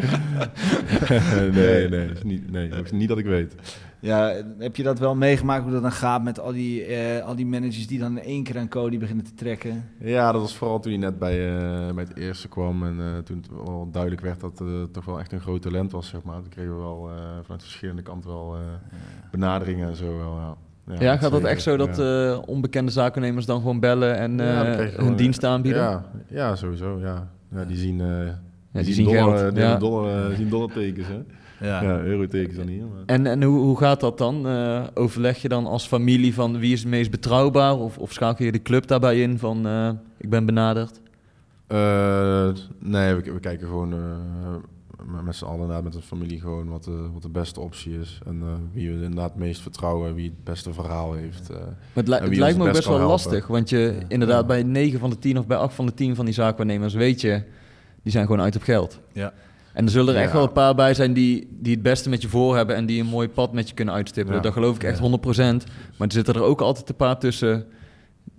nee, 1.53 1.89
nee, 1.89 2.09
is 2.11 2.23
niet, 2.23 2.51
nee, 2.51 2.69
dat 2.69 2.85
is 2.85 2.91
niet 2.91 3.07
dat 3.09 3.17
ik 3.17 3.25
weet. 3.25 3.55
Ja, 3.99 4.33
heb 4.57 4.75
je 4.75 4.83
dat 4.83 4.99
wel 4.99 5.15
meegemaakt 5.15 5.63
hoe 5.63 5.71
dat 5.71 5.81
dan 5.81 5.91
gaat 5.91 6.23
met 6.23 6.39
al 6.39 6.51
die, 6.51 6.83
eh, 6.85 7.25
al 7.25 7.35
die 7.35 7.45
managers 7.45 7.87
die 7.87 7.99
dan 7.99 8.17
in 8.17 8.23
één 8.23 8.43
keer 8.43 8.57
aan 8.57 8.67
Cody 8.67 8.97
beginnen 8.97 9.25
te 9.25 9.33
trekken? 9.33 9.89
Ja, 9.99 10.31
dat 10.31 10.41
was 10.41 10.55
vooral 10.55 10.79
toen 10.79 10.91
hij 10.91 11.01
net 11.01 11.19
bij, 11.19 11.47
eh, 11.47 11.93
bij 11.93 12.03
het 12.03 12.17
eerste 12.17 12.47
kwam 12.47 12.83
en 12.85 12.99
eh, 12.99 13.17
toen 13.17 13.37
het 13.37 13.47
wel 13.65 13.87
duidelijk 13.91 14.21
werd 14.21 14.39
dat 14.39 14.59
het 14.59 14.93
toch 14.93 15.05
wel 15.05 15.19
echt 15.19 15.31
een 15.31 15.39
groot 15.39 15.61
talent 15.61 15.91
was, 15.91 16.07
zeg 16.07 16.23
maar. 16.23 16.41
Toen 16.41 16.49
kregen 16.49 16.73
we 16.75 16.79
wel 16.81 17.09
eh, 17.09 17.15
vanuit 17.41 17.61
verschillende 17.61 18.01
kanten 18.01 18.29
wel 18.29 18.55
eh, 18.55 18.61
benaderingen 19.31 19.89
en 19.89 19.95
zo. 19.95 20.17
Wel, 20.17 20.35
ja. 20.37 20.55
Ja, 20.99 21.17
gaat 21.17 21.21
dat 21.21 21.31
zeker, 21.31 21.47
echt 21.47 21.61
zo 21.61 21.77
dat 21.77 21.97
ja. 21.97 22.31
eh, 22.31 22.39
onbekende 22.45 22.91
zakennemers 22.91 23.45
dan 23.45 23.57
gewoon 23.57 23.79
bellen 23.79 24.17
en 24.17 24.39
eh, 24.39 24.47
je 24.47 24.81
hun 24.81 24.89
gewoon, 24.89 25.15
dienst 25.15 25.43
aanbieden? 25.43 25.81
Ja, 25.81 26.05
ja 26.27 26.55
sowieso, 26.55 26.99
ja. 26.99 27.27
ja 27.51 27.65
die 27.65 27.77
zien, 27.77 28.01
eh 28.01 28.07
die 28.71 28.83
die 28.83 28.93
zien 28.93 28.93
zien 28.93 29.15
dollar, 29.15 29.37
geld, 29.37 29.55
die 29.55 29.77
dollar, 29.77 30.35
zien 30.35 30.49
dollartekens, 30.49 31.07
hè. 31.07 31.19
Ja. 31.59 31.81
Ja, 31.81 31.99
eurotekens 31.99 32.55
dan 32.55 32.65
niet. 32.65 32.79
Maar. 32.79 33.03
En, 33.05 33.25
en 33.25 33.43
hoe, 33.43 33.59
hoe 33.59 33.77
gaat 33.77 33.99
dat 33.99 34.17
dan? 34.17 34.47
Eh, 34.47 34.83
overleg 34.93 35.41
je 35.41 35.47
dan 35.47 35.65
als 35.65 35.87
familie 35.87 36.33
van 36.33 36.59
wie 36.59 36.73
is 36.73 36.79
het 36.79 36.89
meest 36.89 37.11
betrouwbaar? 37.11 37.77
Of, 37.77 37.97
of 37.97 38.13
schakel 38.13 38.45
je 38.45 38.51
de 38.51 38.61
club 38.61 38.87
daarbij 38.87 39.21
in 39.21 39.39
van 39.39 39.67
eh, 39.67 39.89
ik 40.17 40.29
ben 40.29 40.45
benaderd? 40.45 41.01
Eh, 41.67 42.49
nee, 42.79 43.13
we, 43.13 43.31
we 43.31 43.39
kijken 43.39 43.67
gewoon 43.67 43.93
eh, 43.93 43.99
met- 45.07 45.23
met 45.23 45.35
z'n 45.35 45.45
allen 45.45 45.59
inderdaad 45.59 45.83
met 45.83 45.93
de 45.93 46.01
familie 46.01 46.39
gewoon 46.39 46.69
wat 46.69 46.83
de, 46.83 47.09
wat 47.13 47.21
de 47.21 47.29
beste 47.29 47.59
optie 47.59 47.99
is. 47.99 48.19
En 48.25 48.41
eh, 48.41 48.47
wie 48.73 48.87
we 48.89 48.93
inderdaad 48.95 49.29
het 49.29 49.39
meest 49.39 49.61
vertrouwen, 49.61 50.15
wie 50.15 50.25
het 50.29 50.43
beste 50.43 50.73
verhaal 50.73 51.13
heeft. 51.13 51.49
Maar 51.49 51.59
het, 51.93 52.07
li- 52.07 52.39
lijkt 52.39 52.57
me 52.57 52.71
best 52.71 52.83
wel 52.85 52.93
helpen. 52.93 53.11
lastig. 53.11 53.47
Want 53.47 53.69
je 53.69 53.97
inderdaad 54.07 54.47
bij 54.47 54.63
9 54.63 54.99
van 54.99 55.09
de 55.09 55.19
10 55.19 55.37
of 55.37 55.47
bij 55.47 55.57
8 55.57 55.73
van 55.75 55.85
de 55.85 55.93
10 55.93 56.15
van 56.15 56.25
die 56.25 56.33
zaakwaarnemers 56.33 56.93
weet 56.93 57.21
je, 57.21 57.43
die 58.03 58.11
zijn 58.11 58.25
gewoon 58.25 58.41
uit 58.41 58.55
op 58.55 58.61
geld. 58.61 58.99
Ja. 59.13 59.33
En 59.73 59.85
er 59.85 59.91
zullen 59.91 60.15
er 60.15 60.21
echt 60.21 60.31
wel 60.33 60.43
een 60.43 60.51
paar 60.51 60.75
bij 60.75 60.93
zijn 60.93 61.13
die, 61.13 61.47
die 61.59 61.73
het 61.73 61.81
beste 61.83 62.09
met 62.09 62.21
je 62.21 62.27
voor 62.29 62.55
hebben 62.55 62.75
en 62.75 62.85
die 62.85 62.99
een 63.01 63.07
mooi 63.07 63.29
pad 63.29 63.53
met 63.53 63.67
je 63.69 63.75
kunnen 63.75 63.93
uitstippelen. 63.93 64.41
Dat 64.41 64.53
geloof 64.53 64.75
ik 64.75 64.83
echt 64.83 64.99
100%. 64.99 65.03
Maar 65.97 66.07
er 66.07 66.11
zitten 66.13 66.33
er 66.33 66.41
ook 66.41 66.61
altijd 66.61 66.89
een 66.89 66.95
paar 66.95 67.19
tussen 67.19 67.65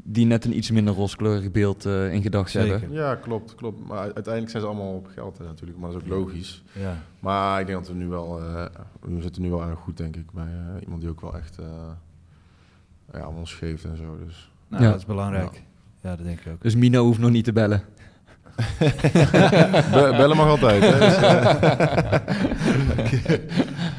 die 0.03 0.27
net 0.27 0.45
een 0.45 0.57
iets 0.57 0.71
minder 0.71 0.95
rooskleurig 0.95 1.51
beeld 1.51 1.87
eh, 1.87 2.13
in 2.13 2.23
gedachten 2.23 2.69
hebben. 2.69 2.93
Ja, 2.93 3.15
klopt, 3.15 3.55
klopt. 3.55 3.87
Maar 3.87 3.99
uiteindelijk 3.99 4.51
zijn 4.51 4.63
ze 4.63 4.69
allemaal 4.69 4.95
op 4.95 5.09
geld 5.15 5.39
hè, 5.39 5.45
natuurlijk, 5.45 5.79
maar 5.79 5.91
dat 5.91 6.03
is 6.03 6.09
ook 6.09 6.15
logisch. 6.19 6.63
Ja. 6.73 6.97
Maar 7.21 7.61
ik 7.61 7.67
denk 7.67 7.79
dat 7.79 7.89
we 7.89 7.95
nu 7.95 8.07
wel, 8.09 8.39
eh, 8.41 8.65
we 9.01 9.23
zitten 9.23 9.43
nu 9.43 9.51
wel 9.51 9.63
erg 9.63 9.79
goed 9.79 9.97
denk 9.97 10.17
ik, 10.17 10.33
bij 10.33 10.45
eh, 10.45 10.83
iemand 10.83 11.01
die 11.01 11.11
ook 11.11 11.21
wel 11.21 11.37
echt 11.37 11.59
eh, 11.59 11.67
ja, 13.13 13.29
ons 13.29 13.55
geeft 13.55 13.85
en 13.85 13.97
zo. 13.97 14.19
Dus. 14.27 14.51
Nou, 14.69 14.83
Ja. 14.83 14.91
dat 14.91 14.99
is 14.99 15.07
belangrijk. 15.07 15.63
Ja. 16.03 16.17
dat 16.17 16.25
denk 16.27 16.41
ik 16.41 16.53
ook. 16.53 16.63
Dus 16.63 16.75
Mino 16.77 17.05
hoeft 17.05 17.19
nog 17.19 17.31
niet 17.31 17.45
te 17.45 17.53
bellen. 17.53 17.83
Be- 19.93 20.15
bellen 20.17 20.37
mag 20.37 20.49
altijd. 20.49 20.83
Hè, 20.83 20.99
dus, 20.99 21.19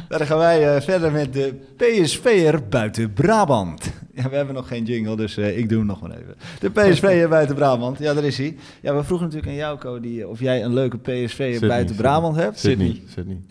dan 0.17 0.25
gaan 0.27 0.37
wij 0.37 0.75
eh, 0.75 0.81
verder 0.81 1.11
met 1.11 1.33
de 1.33 1.53
PSV'er 1.77 2.67
buiten 2.69 3.13
Brabant. 3.13 3.91
Ja, 4.19 4.29
we 4.29 4.35
hebben 4.35 4.55
nog 4.55 4.67
geen 4.67 4.83
jingle, 4.83 5.15
dus 5.15 5.37
eh, 5.37 5.57
ik 5.57 5.69
doe 5.69 5.77
hem 5.77 5.87
nog 5.87 6.01
maar 6.01 6.11
even. 6.11 6.35
De 6.59 6.69
PSV'er 6.69 7.29
buiten 7.29 7.55
Brabant. 7.55 7.99
Ja, 7.99 8.13
daar 8.13 8.23
is 8.23 8.37
hij. 8.37 8.57
Ja, 8.81 8.95
we 8.95 9.03
vroegen 9.03 9.27
natuurlijk 9.27 9.51
aan 9.53 9.59
jou, 9.59 9.77
Cody, 9.77 10.21
of 10.21 10.39
jij 10.39 10.63
een 10.63 10.73
leuke 10.73 10.97
PSV'er 10.97 11.29
Sydney, 11.29 11.69
buiten. 11.69 11.95
Brabant 11.95 12.35
hebt. 12.35 12.59
Sydney. 12.59 13.01
Sydney. 13.07 13.41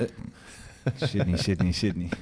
Sydney, 0.97 1.37
Sydney, 1.37 1.73
Sydney. 1.73 2.09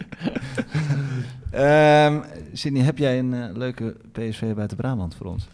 Ehm 1.51 2.21
Sydney, 2.53 2.83
heb 2.83 2.99
jij 2.99 3.19
een 3.19 3.35
eh, 3.35 3.57
leuke 3.57 3.97
PSV 4.13 4.55
buiten 4.55 4.77
Brabant 4.77 5.15
voor 5.15 5.27
ons? 5.27 5.49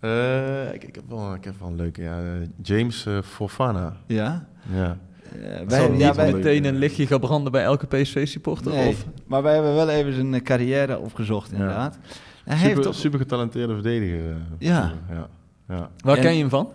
Eh, 0.00 0.72
ik, 0.74 0.84
ik, 0.84 0.94
heb 0.94 1.04
wel, 1.08 1.34
ik 1.34 1.44
heb 1.44 1.54
wel 1.58 1.68
een 1.68 1.76
leuke, 1.76 2.02
ja, 2.02 2.20
James 2.62 3.06
Fofana. 3.24 3.96
Ja? 4.06 4.46
Ja. 4.72 4.98
Wij, 5.66 5.88
niet 5.88 6.00
ja, 6.00 6.14
wij. 6.14 6.32
Meteen 6.32 6.64
een 6.64 6.76
lichtje 6.76 7.06
gaan 7.06 7.20
branden 7.20 7.52
bij 7.52 7.62
elke 7.62 7.86
PSV-supporter? 7.86 8.72
nee, 8.72 8.88
Of? 8.88 9.06
maar 9.26 9.42
wij 9.42 9.54
hebben 9.54 9.74
wel 9.74 9.88
even 9.88 10.14
zijn 10.14 10.42
carrière 10.42 10.98
opgezocht, 10.98 11.52
inderdaad. 11.52 11.98
Hij 12.44 12.56
heeft 12.56 12.68
Super, 12.68 12.82
toch... 12.82 12.94
super 12.94 13.18
getalenteerde 13.18 13.72
verdediger. 13.74 14.30
eh, 14.30 14.36
Ja. 14.58 14.92
ja. 15.08 15.28
ja. 15.68 15.90
Waar 16.04 16.16
En- 16.16 16.22
ken 16.22 16.32
je 16.34 16.40
hem 16.40 16.48
van? 16.48 16.72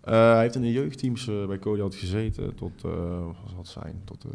Eh, 0.00 0.14
hij 0.32 0.40
heeft 0.40 0.54
in 0.54 0.60
de 0.62 0.72
jeugdteams 0.72 1.28
eh, 1.28 1.46
bij 1.46 1.58
Cody 1.58 1.80
altijd 1.80 2.00
gezeten 2.00 2.54
tot, 2.54 2.84
eh, 2.84 2.90
wat 3.26 3.36
zal 3.48 3.58
het 3.58 3.66
zijn, 3.68 4.00
tot 4.04 4.22
de 4.22 4.28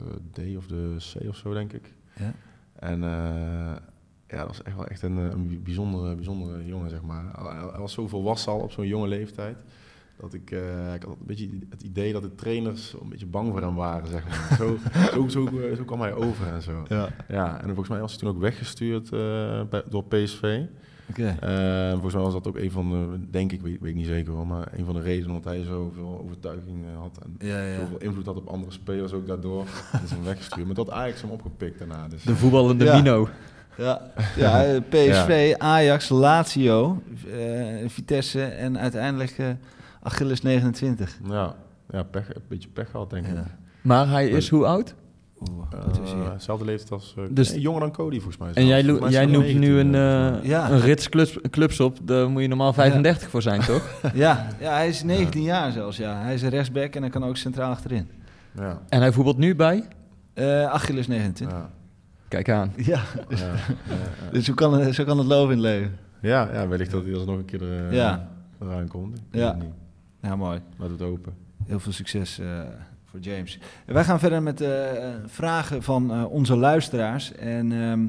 D 0.54 0.58
of 0.58 0.68
de 0.68 0.96
C 0.98 1.28
of 1.28 1.36
zo, 1.36 1.54
denk 1.54 1.74
ik. 1.74 1.94
Ja. 2.16 2.34
En 2.80 3.04
eh, 3.04 3.76
ja, 4.28 4.38
dat 4.38 4.48
was 4.48 4.62
echt 4.64 4.76
wel 4.76 4.88
echt 4.88 5.02
een, 5.02 5.18
een 5.18 5.62
bijzondere, 5.64 6.16
bijzondere 6.16 6.66
jongen, 6.66 6.90
zeg 6.90 7.02
maar. 7.02 7.24
Hij, 7.36 7.60
hij 7.72 7.80
was 7.80 7.94
zo 7.94 8.08
volwassen 8.08 8.52
al 8.52 8.60
op 8.60 8.72
zo'n 8.72 8.88
jonge 8.88 9.08
leeftijd. 9.08 9.58
Dat 10.20 10.34
ik, 10.34 10.52
eh, 10.52 10.94
ik 10.94 11.04
had 11.04 11.12
een 11.20 11.26
beetje 11.26 11.50
het 11.70 11.82
idee 11.84 12.14
dat 12.14 12.22
de 12.22 12.36
trainers 12.36 12.94
een 13.02 13.10
beetje 13.10 13.26
bang 13.26 13.52
voor 13.52 13.62
hem 13.62 13.76
waren, 13.76 14.08
zeg 14.08 14.24
maar. 14.28 14.58
zo, 14.58 14.78
zo, 15.14 15.28
zo, 15.28 15.46
eh, 15.60 15.76
zo 15.76 15.84
kwam 15.84 16.02
hij 16.02 16.14
over 16.14 16.48
en 16.54 16.62
zo. 16.62 16.86
Ja, 16.88 17.10
Ja, 17.28 17.58
en 17.60 17.66
volgens 17.66 17.90
mij 17.90 18.00
was 18.00 18.12
hij 18.12 18.20
toen 18.20 18.30
ook 18.30 18.40
weggestuurd 18.42 19.04
eh, 19.12 19.62
bij, 19.70 19.84
door 19.90 20.04
PSV. 20.04 20.62
oké. 21.10 21.36
Eh, 21.40 21.92
volgens 21.92 22.14
mij 22.14 22.24
was 22.24 22.34
dat 22.34 22.48
ook 22.48 22.58
een 22.58 22.72
van 22.72 22.90
de, 22.90 23.30
denk 23.30 23.52
ik, 23.52 23.62
weet, 23.62 23.80
weet 23.80 23.90
ik 23.90 23.96
niet 23.96 24.06
zeker 24.06 24.34
hoor, 24.34 24.48
maar 24.48 24.68
een 24.78 24.86
van 24.86 24.94
de 24.94 25.02
redenen 25.02 25.34
dat 25.34 25.44
hij 25.44 25.64
zoveel 25.64 26.22
overtuiging 26.24 26.86
had 26.98 27.20
en 27.24 27.48
Ja, 27.48 27.62
ja. 27.64 27.80
zoveel 27.80 27.98
invloed 27.98 28.26
had 28.26 28.36
op 28.38 28.48
andere 28.48 28.72
spelers 28.72 29.14
ook 29.14 29.28
daardoor. 29.28 29.66
Dat 29.92 30.02
is 30.06 30.10
hem 30.12 30.24
weggestuurd. 30.24 30.66
Maar 30.66 30.76
dat 30.76 30.90
Ajax 30.92 31.22
hem 31.22 31.32
opgepikt 31.32 31.80
daarna. 31.80 32.08
Dus. 32.08 32.24
De 32.24 32.36
voetballende 32.36 32.86
Ja. 32.86 32.96
Mino. 32.96 33.30
Ja, 33.78 34.02
ja 34.36 34.80
PSV, 34.90 35.54
Ajax, 35.58 36.10
Lazio, 36.10 37.02
eh, 37.32 37.88
Vitesse 37.88 38.44
en 38.44 38.80
uiteindelijk 38.80 39.32
eh, 39.38 39.48
Achilles 40.04 40.42
29. 40.42 41.20
Ja, 41.30 41.56
ja 41.92 42.04
pech, 42.04 42.36
een 42.36 42.42
beetje 42.48 42.70
pech 42.70 42.90
gehad 42.90 43.10
denk 43.10 43.28
ik. 43.28 43.34
Maar 43.82 44.10
hij 44.10 44.28
is 44.30 44.50
hoe 44.50 44.66
oud? 44.66 44.96
Hij? 45.70 46.24
Hetzelfde 46.32 46.66
leeftijd 46.66 46.92
als... 46.92 47.14
eh, 47.18 47.24
Dus- 47.30 47.52
nee, 47.52 47.60
jonger 47.60 47.80
dan 47.80 47.92
Cody 47.92 48.16
volgens 48.16 48.38
mij. 48.38 48.52
En 48.54 48.66
jij, 48.66 48.84
mij 48.84 49.10
jij 49.12 49.26
noemt 49.26 49.46
nu 49.46 49.52
19, 49.84 49.94
een, 49.94 50.44
Ja. 50.48 50.70
een 50.72 50.80
rits 50.80 51.10
clubs, 51.10 51.38
clubs 51.50 51.80
op. 51.80 51.98
Daar 52.04 52.30
moet 52.30 52.42
je 52.42 52.48
normaal 52.48 52.74
35 52.74 53.30
voor 53.30 53.42
zijn, 53.42 53.62
toch? 53.62 53.90
Ja, 54.14 54.48
ja, 54.60 54.74
hij 54.74 54.88
is 54.88 55.04
19 55.04 55.42
jaar 55.42 55.72
zelfs. 55.72 55.98
Ja. 55.98 56.22
Hij 56.22 56.34
is 56.34 56.42
een 56.42 56.50
rechtsback 56.50 56.96
en 56.96 57.02
hij 57.02 57.12
kan 57.12 57.24
ook 57.24 57.38
centraal 57.38 57.72
achterin. 57.72 58.08
Ja, 58.56 58.82
En 58.90 59.00
hij 59.00 59.12
voetbalt 59.12 59.38
nu 59.38 59.56
bij? 59.56 59.84
Eh 60.34 60.66
Achilles 60.66 61.08
29. 61.08 61.58
ja, 61.58 61.70
Kijk 62.28 62.50
aan. 62.50 62.74
Ja, 62.92 63.02
dus 64.32 64.46
zo 64.46 64.54
kan, 64.54 64.74
het, 64.74 64.96
zo 64.96 65.04
kan 65.04 65.18
het 65.18 65.28
lopen 65.28 65.52
in 65.58 65.58
het 65.64 65.68
leven. 65.68 65.98
ja, 66.22 66.50
ja, 66.54 66.68
wellicht 66.68 66.92
dat 66.92 67.04
hij 67.06 67.14
alsnog 67.16 67.38
een 67.38 67.46
keer 67.46 67.62
er, 67.64 67.88
eh, 67.88 67.94
Ja. 67.96 68.30
eraan 68.62 68.88
komt. 68.88 69.18
Ik 69.18 69.24
Ja. 69.32 69.54
niet. 69.54 69.64
Ja, 70.24 70.36
mooi. 70.36 70.60
Laat 70.78 70.90
het 70.90 71.02
open. 71.02 71.34
Heel 71.66 71.80
veel 71.80 71.92
succes 71.92 72.40
eh, 72.40 72.62
voor 73.06 73.20
James. 73.20 73.60
Wij 73.86 74.04
gaan 74.04 74.20
verder 74.20 74.44
met 74.44 74.58
de 74.58 75.16
vragen 75.26 75.84
van 75.84 76.12
eh, 76.12 76.32
onze 76.32 76.56
luisteraars. 76.56 77.32
En 77.32 77.72
ehm, 77.72 78.08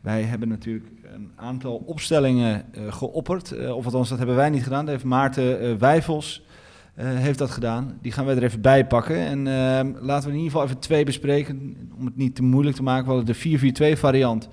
wij 0.00 0.22
hebben 0.22 0.48
natuurlijk 0.48 0.86
een 1.02 1.30
aantal 1.36 1.76
opstellingen 1.76 2.64
geopperd. 2.88 3.68
Of 3.70 3.84
althans, 3.84 4.08
dat 4.08 4.18
hebben 4.18 4.36
wij 4.36 4.50
niet 4.50 4.62
gedaan. 4.62 4.84
Dat 4.84 4.94
heeft 4.94 5.04
Maarten 5.04 5.78
Wijfels 5.78 6.46
heeft 6.94 7.38
dat 7.38 7.50
gedaan. 7.50 7.98
Die 8.02 8.12
gaan 8.12 8.24
wij 8.24 8.36
er 8.36 8.42
even 8.42 8.60
bij 8.60 8.86
pakken. 8.86 9.16
En 9.16 9.46
ehm, 9.46 9.92
laten 10.00 10.28
we 10.28 10.36
in 10.36 10.42
ieder 10.42 10.50
geval 10.50 10.64
even 10.64 10.78
twee 10.78 11.04
bespreken. 11.04 11.76
Om 11.98 12.04
het 12.04 12.16
niet 12.16 12.34
te 12.34 12.42
moeilijk 12.42 12.76
te 12.76 12.82
maken. 12.82 13.16
We 13.16 13.22
de 13.22 13.94
4-4-2 13.96 13.98
variant 13.98 14.48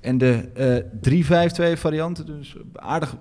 en 0.00 0.18
de 0.18 0.48
eh 0.54 1.76
3-5-2 1.76 1.78
variant. 1.78 2.26
Dus 2.26 2.56
aardig 2.72 3.16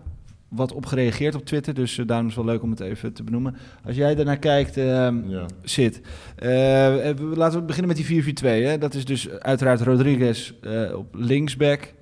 wat 0.56 0.72
op 0.74 0.86
gereageerd 0.86 1.36
op 1.36 1.46
Twitter. 1.46 1.74
Dus 1.74 1.98
eh, 1.98 2.06
daarom 2.08 2.28
is 2.28 2.36
het 2.36 2.44
wel 2.46 2.54
leuk 2.54 2.64
om 2.64 2.70
het 2.70 2.80
even 2.80 3.14
te 3.14 3.24
benoemen. 3.24 3.56
Als 3.86 3.96
jij 3.96 4.16
daarnaar 4.16 4.38
kijkt, 4.40 4.78
ehm, 4.78 5.30
Ja. 5.30 5.46
zit. 5.64 6.02
Eh, 6.36 7.10
eh, 7.10 7.18
laten 7.20 7.60
we 7.60 7.66
beginnen 7.66 7.88
met 7.88 7.98
die 7.98 8.06
4-4-2. 8.06 8.64
Hè. 8.64 8.78
Dat 8.78 8.94
is 8.94 9.06
dus 9.06 9.30
uiteraard 9.30 9.82
Rodriguez 9.82 10.52
op 10.96 11.16
linksback, 11.16 11.94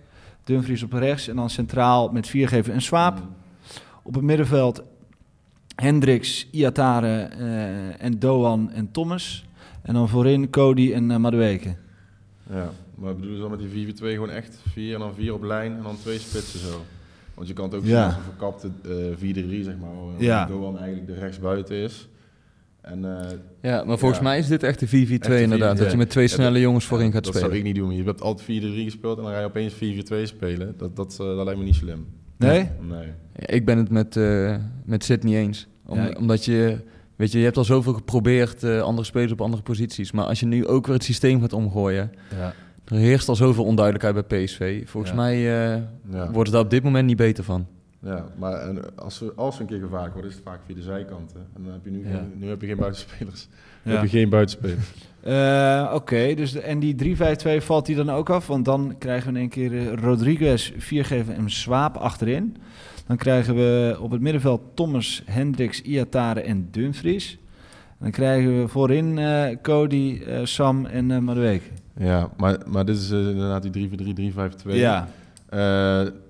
Dumfries 0.43 0.83
op 0.83 0.93
rechts 0.93 1.27
en 1.27 1.35
dan 1.35 1.49
centraal 1.49 2.09
met 2.11 2.27
Viergever 2.27 2.73
en 2.73 2.81
Swaap. 2.81 3.19
Op 4.03 4.13
het 4.13 4.23
middenveld 4.23 4.83
Hendricks, 5.75 6.47
Iatare 6.51 7.19
en 7.97 8.19
Doan 8.19 8.71
en 8.71 8.91
Thomas. 8.91 9.45
En 9.81 9.93
dan 9.93 10.09
voorin 10.09 10.49
Cody 10.49 10.93
en 10.93 11.09
uh, 11.09 11.17
Madueke. 11.17 11.75
Ja, 12.49 12.69
maar 12.95 13.13
bedoelen 13.15 13.35
ze 13.35 13.41
dan 13.41 13.51
met 13.51 13.59
die 13.59 13.93
4-4-2 13.93 14.13
gewoon 14.13 14.29
echt 14.29 14.59
4 14.71 14.93
en 14.93 14.99
dan 14.99 15.13
4 15.13 15.33
op 15.33 15.43
lijn 15.43 15.77
en 15.77 15.83
dan 15.83 15.97
twee 15.97 16.19
spitsen 16.19 16.59
zo? 16.59 16.81
Want 17.33 17.47
je 17.47 17.53
kan 17.53 17.65
het 17.65 17.75
ook 17.75 17.85
zien 17.85 17.95
als 17.95 18.13
een 18.13 18.21
verkapte 18.21 18.69
eh 18.83 19.15
4-3, 19.17 19.63
zeg 19.63 19.77
maar, 19.77 19.89
waar 20.05 20.13
Ja. 20.23 20.45
Doan 20.45 20.77
eigenlijk 20.77 21.07
de 21.07 21.13
rechtsbuiten 21.19 21.75
is. 21.75 22.09
En, 22.81 23.19
eh, 23.19 23.27
Ja, 23.61 23.83
maar 23.83 23.97
volgens 23.97 24.19
Ja. 24.19 24.25
mij 24.25 24.37
is 24.39 24.47
dit 24.47 24.63
echt 24.63 24.79
de 24.79 24.87
4-4-2 24.87 24.91
Echt 25.29 25.37
de 25.37 25.43
inderdaad. 25.43 25.69
4-4-2. 25.77 25.83
Dat 25.83 25.91
je 25.91 25.97
met 25.97 26.09
twee 26.09 26.27
snelle 26.27 26.51
dat- 26.53 26.61
jongens 26.61 26.85
voorin 26.85 27.05
ja, 27.07 27.11
gaat 27.11 27.23
dat 27.23 27.33
spelen. 27.33 27.49
zou 27.51 27.59
ik 27.67 27.73
niet 27.73 27.83
doen. 27.83 27.95
Je 27.95 28.03
hebt 28.03 28.21
altijd 28.21 28.45
4-3 28.45 28.83
gespeeld 28.83 29.17
en 29.17 29.23
dan 29.23 29.33
ga 29.33 29.39
je 29.39 29.45
opeens 29.45 29.73
4-4-2 29.73 30.25
spelen. 30.25 30.73
Dat, 30.77 30.95
dat, 30.95 31.11
eh, 31.11 31.17
dat 31.35 31.43
lijkt 31.45 31.59
me 31.59 31.65
niet 31.65 31.75
slim. 31.75 32.05
Nee? 32.37 32.69
Nee. 32.89 33.07
Ja, 33.35 33.47
ik 33.47 33.65
ben 33.65 33.77
het 33.77 33.89
met, 33.89 34.15
eh 34.17 34.55
met 34.85 35.03
Sid 35.03 35.23
niet 35.23 35.35
eens. 35.35 35.67
Om- 35.85 35.97
Ja, 35.97 36.07
ik- 36.09 36.17
Omdat 36.17 36.45
je, 36.45 36.77
weet 37.15 37.31
je, 37.31 37.37
je 37.37 37.43
hebt 37.43 37.57
al 37.57 37.63
zoveel 37.65 37.93
geprobeerd, 37.93 38.63
eh, 38.63 38.81
andere 38.81 39.05
spelers 39.07 39.31
op 39.31 39.41
andere 39.41 39.63
posities. 39.63 40.11
Maar 40.11 40.25
als 40.25 40.39
je 40.39 40.45
nu 40.45 40.67
ook 40.67 40.85
weer 40.85 40.95
het 40.95 41.03
systeem 41.03 41.41
gaat 41.41 41.53
omgooien, 41.53 42.11
Ja. 42.35 42.53
Er 42.91 42.97
heerst 42.97 43.29
al 43.29 43.35
zoveel 43.35 43.63
onduidelijkheid 43.65 44.27
bij 44.27 44.43
PSV. 44.43 44.87
Volgens 44.89 45.11
Ja. 45.13 45.17
mij 45.17 45.35
eh 45.35 45.81
Ja. 46.11 46.23
wordt 46.31 46.37
het 46.37 46.51
daar 46.51 46.61
op 46.63 46.69
dit 46.69 46.83
moment 46.83 47.05
niet 47.07 47.17
beter 47.17 47.43
van. 47.43 47.67
Ja, 48.03 48.25
maar 48.37 48.53
en 48.53 48.95
als, 48.97 49.15
ze, 49.15 49.33
als 49.35 49.55
ze 49.55 49.61
een 49.61 49.67
keer 49.67 49.79
gevaarlijk 49.79 50.13
worden, 50.13 50.31
is 50.31 50.37
het 50.37 50.45
vaak 50.47 50.59
via 50.65 50.75
de 50.75 50.81
zijkanten. 50.81 51.39
En 51.55 51.63
dan 51.63 51.71
heb 51.73 51.83
je 51.83 51.91
nu, 51.91 52.03
Ja. 52.07 52.09
geen, 52.15 52.31
nu 52.35 52.47
heb 52.49 52.61
je 52.61 52.67
geen 52.67 52.77
buitenspelers. 52.77 53.47
Nu 53.83 53.91
Ja. 53.91 53.97
heb 53.99 54.09
je 54.09 54.17
geen 54.17 54.29
buitenspelers. 54.29 54.91
Eh, 55.21 55.91
Oké, 55.93 56.33
dus 56.35 56.51
de- 56.51 56.59
en 56.61 56.79
die 56.79 56.95
3-5-2 56.95 57.61
valt 57.61 57.85
die 57.85 57.95
dan 57.95 58.09
ook 58.09 58.29
af? 58.29 58.47
Want 58.47 58.65
dan 58.65 58.95
krijgen 58.97 59.23
we 59.33 59.33
in 59.33 59.39
één 59.39 59.49
keer 59.49 59.77
eh, 59.77 59.93
Rodriguez, 59.93 60.71
Viergever 60.77 61.33
en 61.33 61.49
Swaap 61.49 61.95
achterin. 61.97 62.55
Dan 63.07 63.17
krijgen 63.17 63.55
we 63.55 63.97
op 63.99 64.11
het 64.11 64.21
middenveld 64.21 64.61
Thomas, 64.73 65.21
Hendricks, 65.25 65.81
Iatare 65.81 66.41
en 66.41 66.67
Dumfries. 66.71 67.37
En 67.87 67.97
dan 67.99 68.11
krijgen 68.11 68.61
we 68.61 68.67
voorin 68.67 69.17
eh, 69.17 69.57
Cody, 69.61 70.21
eh, 70.27 70.39
Sam 70.43 70.85
en 70.85 71.11
eh 71.11 71.17
Madueke. 71.19 71.65
Ja, 71.97 72.29
maar, 72.37 72.57
maar 72.67 72.85
dit 72.85 72.97
is 72.97 73.11
eh, 73.11 73.29
inderdaad 73.29 73.73
die 73.73 73.89
3-4-3, 73.89 74.33
3-5-2. 74.33 74.75
Ja, 74.75 75.07
Eh, 75.49 75.59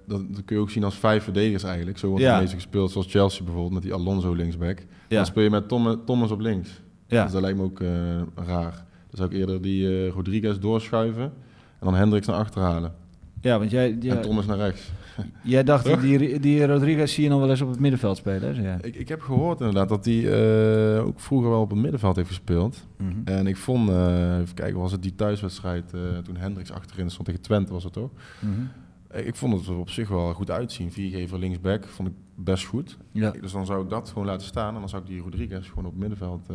dat, 0.07 0.34
dat 0.34 0.45
kun 0.45 0.55
je 0.55 0.62
ook 0.62 0.70
zien 0.70 0.84
als 0.84 0.95
vijf 0.95 1.24
verdedigers 1.24 1.64
eigenlijk. 1.64 1.97
Zo 1.97 2.07
wordt 2.07 2.24
Ja. 2.24 2.30
het 2.32 2.39
meestal 2.39 2.59
gespeeld, 2.59 2.91
zoals 2.91 3.07
Chelsea 3.12 3.43
bijvoorbeeld, 3.43 3.74
met 3.74 3.84
die 3.84 3.93
Alonso 3.93 4.34
linksback. 4.34 4.80
ja, 5.07 5.16
Dan 5.16 5.26
speel 5.26 5.43
je 5.43 5.49
met 5.49 5.68
Tom, 5.68 6.05
Thomas 6.05 6.32
op 6.32 6.39
links. 6.39 6.82
ja. 7.07 7.24
Dus 7.24 7.32
dat 7.32 7.41
lijkt 7.41 7.57
me 7.57 7.64
ook 7.64 7.80
eh, 7.82 7.88
raar. 8.36 8.72
Dan 8.72 9.18
zou 9.18 9.30
ik 9.30 9.36
eerder 9.38 9.62
die 9.62 10.09
Rodriguez 10.09 10.57
doorschuiven 10.57 11.24
en 11.24 11.32
dan 11.80 11.93
Hendricks 11.95 12.28
naar 12.28 12.36
achter 12.36 12.62
halen. 12.62 12.93
ja 13.41 13.59
want 13.59 13.72
jij, 13.72 13.97
ja, 13.99 14.16
En 14.16 14.22
Thomas 14.22 14.45
naar 14.45 14.57
rechts. 14.57 14.91
Jij 15.43 15.63
dacht, 15.63 15.86
Toch? 15.86 16.01
die, 16.01 16.39
die 16.39 16.65
Rodriguez 16.65 17.13
zie 17.13 17.24
je 17.24 17.30
nog 17.30 17.39
wel 17.39 17.49
eens 17.49 17.61
op 17.61 17.69
het 17.69 17.80
middenveld 17.80 18.17
spelen, 18.17 18.55
hè? 18.55 18.61
jij. 18.61 18.78
Ik, 18.82 18.95
ik 18.95 19.07
heb 19.07 19.22
gehoord 19.22 19.59
inderdaad 19.59 19.89
dat 19.89 20.05
hij 20.05 20.19
eh, 20.95 21.05
ook 21.05 21.19
vroeger 21.19 21.49
wel 21.49 21.61
op 21.61 21.69
het 21.69 21.80
middenveld 21.80 22.15
heeft 22.15 22.28
gespeeld. 22.28 22.88
Mhm. 22.97 23.11
En 23.24 23.47
ik 23.47 23.57
vond, 23.57 23.89
eh, 23.89 24.38
even 24.39 24.55
kijken, 24.55 24.80
was 24.80 24.91
het 24.91 25.01
die 25.01 25.15
thuiswedstrijd 25.15 25.93
eh, 25.93 26.17
toen 26.24 26.38
Hendricks 26.38 26.72
achterin 26.72 27.09
stond 27.09 27.28
tegen 27.28 27.41
Twente 27.41 27.74
was 27.74 27.84
het 27.84 27.93
toch? 27.93 28.09
Mhm. 28.39 28.61
Ik 29.26 29.36
vond 29.36 29.53
het 29.53 29.67
er 29.67 29.78
op 29.78 29.89
zich 29.89 30.09
wel 30.09 30.34
goed 30.34 30.51
uitzien. 30.51 30.91
Viergever 30.91 31.39
linksback 31.39 31.88
vond 31.88 32.07
ik 32.07 32.13
best 32.36 32.65
goed. 32.65 32.97
Ja. 33.11 33.32
Dus 33.32 33.51
dan 33.51 33.65
zou 33.65 33.84
ik 33.84 33.89
dat 33.89 34.09
gewoon 34.09 34.26
laten 34.26 34.47
staan 34.47 34.74
en 34.74 34.80
dan 34.80 34.89
zou 34.89 35.01
ik 35.01 35.07
die 35.07 35.22
Rodriguez 35.22 35.69
gewoon 35.69 35.86
op 35.86 35.91
het 35.91 35.99
middenveld 35.99 36.47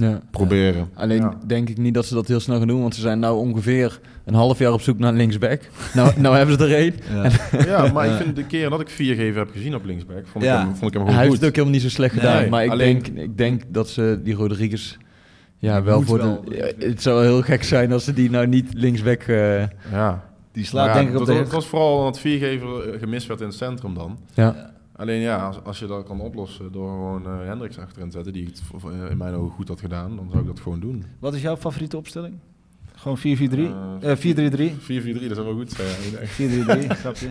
Ja. 0.00 0.20
proberen. 0.30 0.88
Alleen 0.94 1.20
Ja. 1.20 1.38
denk 1.46 1.68
ik 1.68 1.76
niet 1.78 1.94
dat 1.94 2.06
ze 2.06 2.14
dat 2.14 2.28
heel 2.28 2.40
snel 2.40 2.58
gaan 2.58 2.66
doen, 2.68 2.80
want 2.80 2.94
ze 2.94 3.00
zijn 3.00 3.18
nou 3.18 3.38
ongeveer 3.38 4.00
een 4.24 4.34
half 4.34 4.58
jaar 4.58 4.72
op 4.72 4.80
zoek 4.80 4.98
naar 4.98 5.12
linksback. 5.12 5.60
nou, 5.94 6.12
nou 6.20 6.36
hebben 6.36 6.58
ze 6.58 6.64
er 6.64 6.74
één. 6.74 6.94
Ja. 7.12 7.30
Ja, 7.64 7.92
maar 7.92 8.06
ik 8.06 8.12
vind 8.22 8.36
de 8.36 8.44
keer 8.46 8.70
dat 8.70 8.80
ik 8.80 8.88
viergever 8.88 9.38
heb 9.38 9.50
gezien 9.50 9.74
op 9.74 9.84
linksback, 9.84 10.26
vond, 10.26 10.44
Ja. 10.44 10.60
ik, 10.60 10.66
hem, 10.66 10.76
vond 10.76 10.90
ik 10.94 10.98
hem 10.98 11.06
Hij 11.06 11.12
gewoon 11.12 11.16
heeft 11.18 11.28
goed. 11.28 11.38
het 11.40 11.48
ook 11.48 11.54
helemaal 11.54 11.72
niet 11.74 11.82
zo 11.82 11.88
slecht 11.88 12.14
Nee, 12.14 12.24
gedaan. 12.24 12.48
maar 12.48 12.64
ik, 12.64 12.70
alleen- 12.70 13.02
denk, 13.02 13.18
ik 13.18 13.36
denk 13.38 13.62
dat 13.68 13.88
ze 13.88 14.20
die 14.24 14.34
Rodriguez... 14.34 14.96
Ja, 15.58 15.82
wel 15.82 15.96
moet 15.98 16.06
voor 16.06 16.18
wel. 16.18 16.44
de... 16.48 16.56
ja, 16.78 16.86
het 16.86 17.02
zou 17.02 17.22
heel 17.24 17.42
gek 17.42 17.62
zijn 17.64 17.92
als 17.92 18.04
ze 18.04 18.12
die 18.12 18.30
nou 18.30 18.46
niet 18.46 18.68
linksback... 18.74 19.22
eh 19.22 19.62
Ja. 19.92 20.24
Die 20.52 20.64
slaat 20.64 20.94
denk 20.94 21.08
ik 21.08 21.12
op 21.18 21.26
dat, 21.26 21.36
de... 21.36 21.42
dat 21.42 21.52
was 21.52 21.66
vooral 21.66 21.98
omdat 21.98 22.18
viergever 22.20 22.92
eh, 22.92 22.98
gemist 23.00 23.26
werd 23.26 23.40
in 23.40 23.46
het 23.46 23.56
centrum 23.56 23.94
dan. 23.94 24.18
ja. 24.34 24.70
Alleen 25.00 25.20
ja, 25.20 25.46
als, 25.46 25.64
als 25.64 25.78
je 25.78 25.86
dat 25.86 26.04
kan 26.04 26.20
oplossen 26.20 26.72
door 26.72 26.88
gewoon 26.90 27.26
eh 27.26 27.46
Hendricks 27.46 27.78
achterin 27.78 28.08
te 28.08 28.12
zetten, 28.16 28.32
die 28.32 28.44
het 28.44 28.62
in 29.10 29.16
mijn 29.16 29.34
ogen 29.34 29.54
goed 29.54 29.68
had 29.68 29.80
gedaan, 29.80 30.16
dan 30.16 30.26
zou 30.30 30.40
ik 30.40 30.46
dat 30.46 30.60
gewoon 30.60 30.80
doen. 30.80 31.04
Wat 31.18 31.34
is 31.34 31.42
jouw 31.42 31.56
favoriete 31.56 31.96
opstelling? 31.96 32.34
Gewoon 32.94 33.18
4-4-3? 33.18 33.22
Eh, 33.22 34.10
Eh 34.10 34.16
4-3-3? 34.16 34.76
4-4-3, 34.80 35.26
dat 35.28 35.36
zou 35.36 35.46
wel 35.46 35.54
goed 35.56 35.70
zijn. 35.70 35.88
Ja, 36.12 36.18
echt. 36.18 36.32
4-3-3, 36.32 36.96
snap 37.00 37.16
je? 37.16 37.30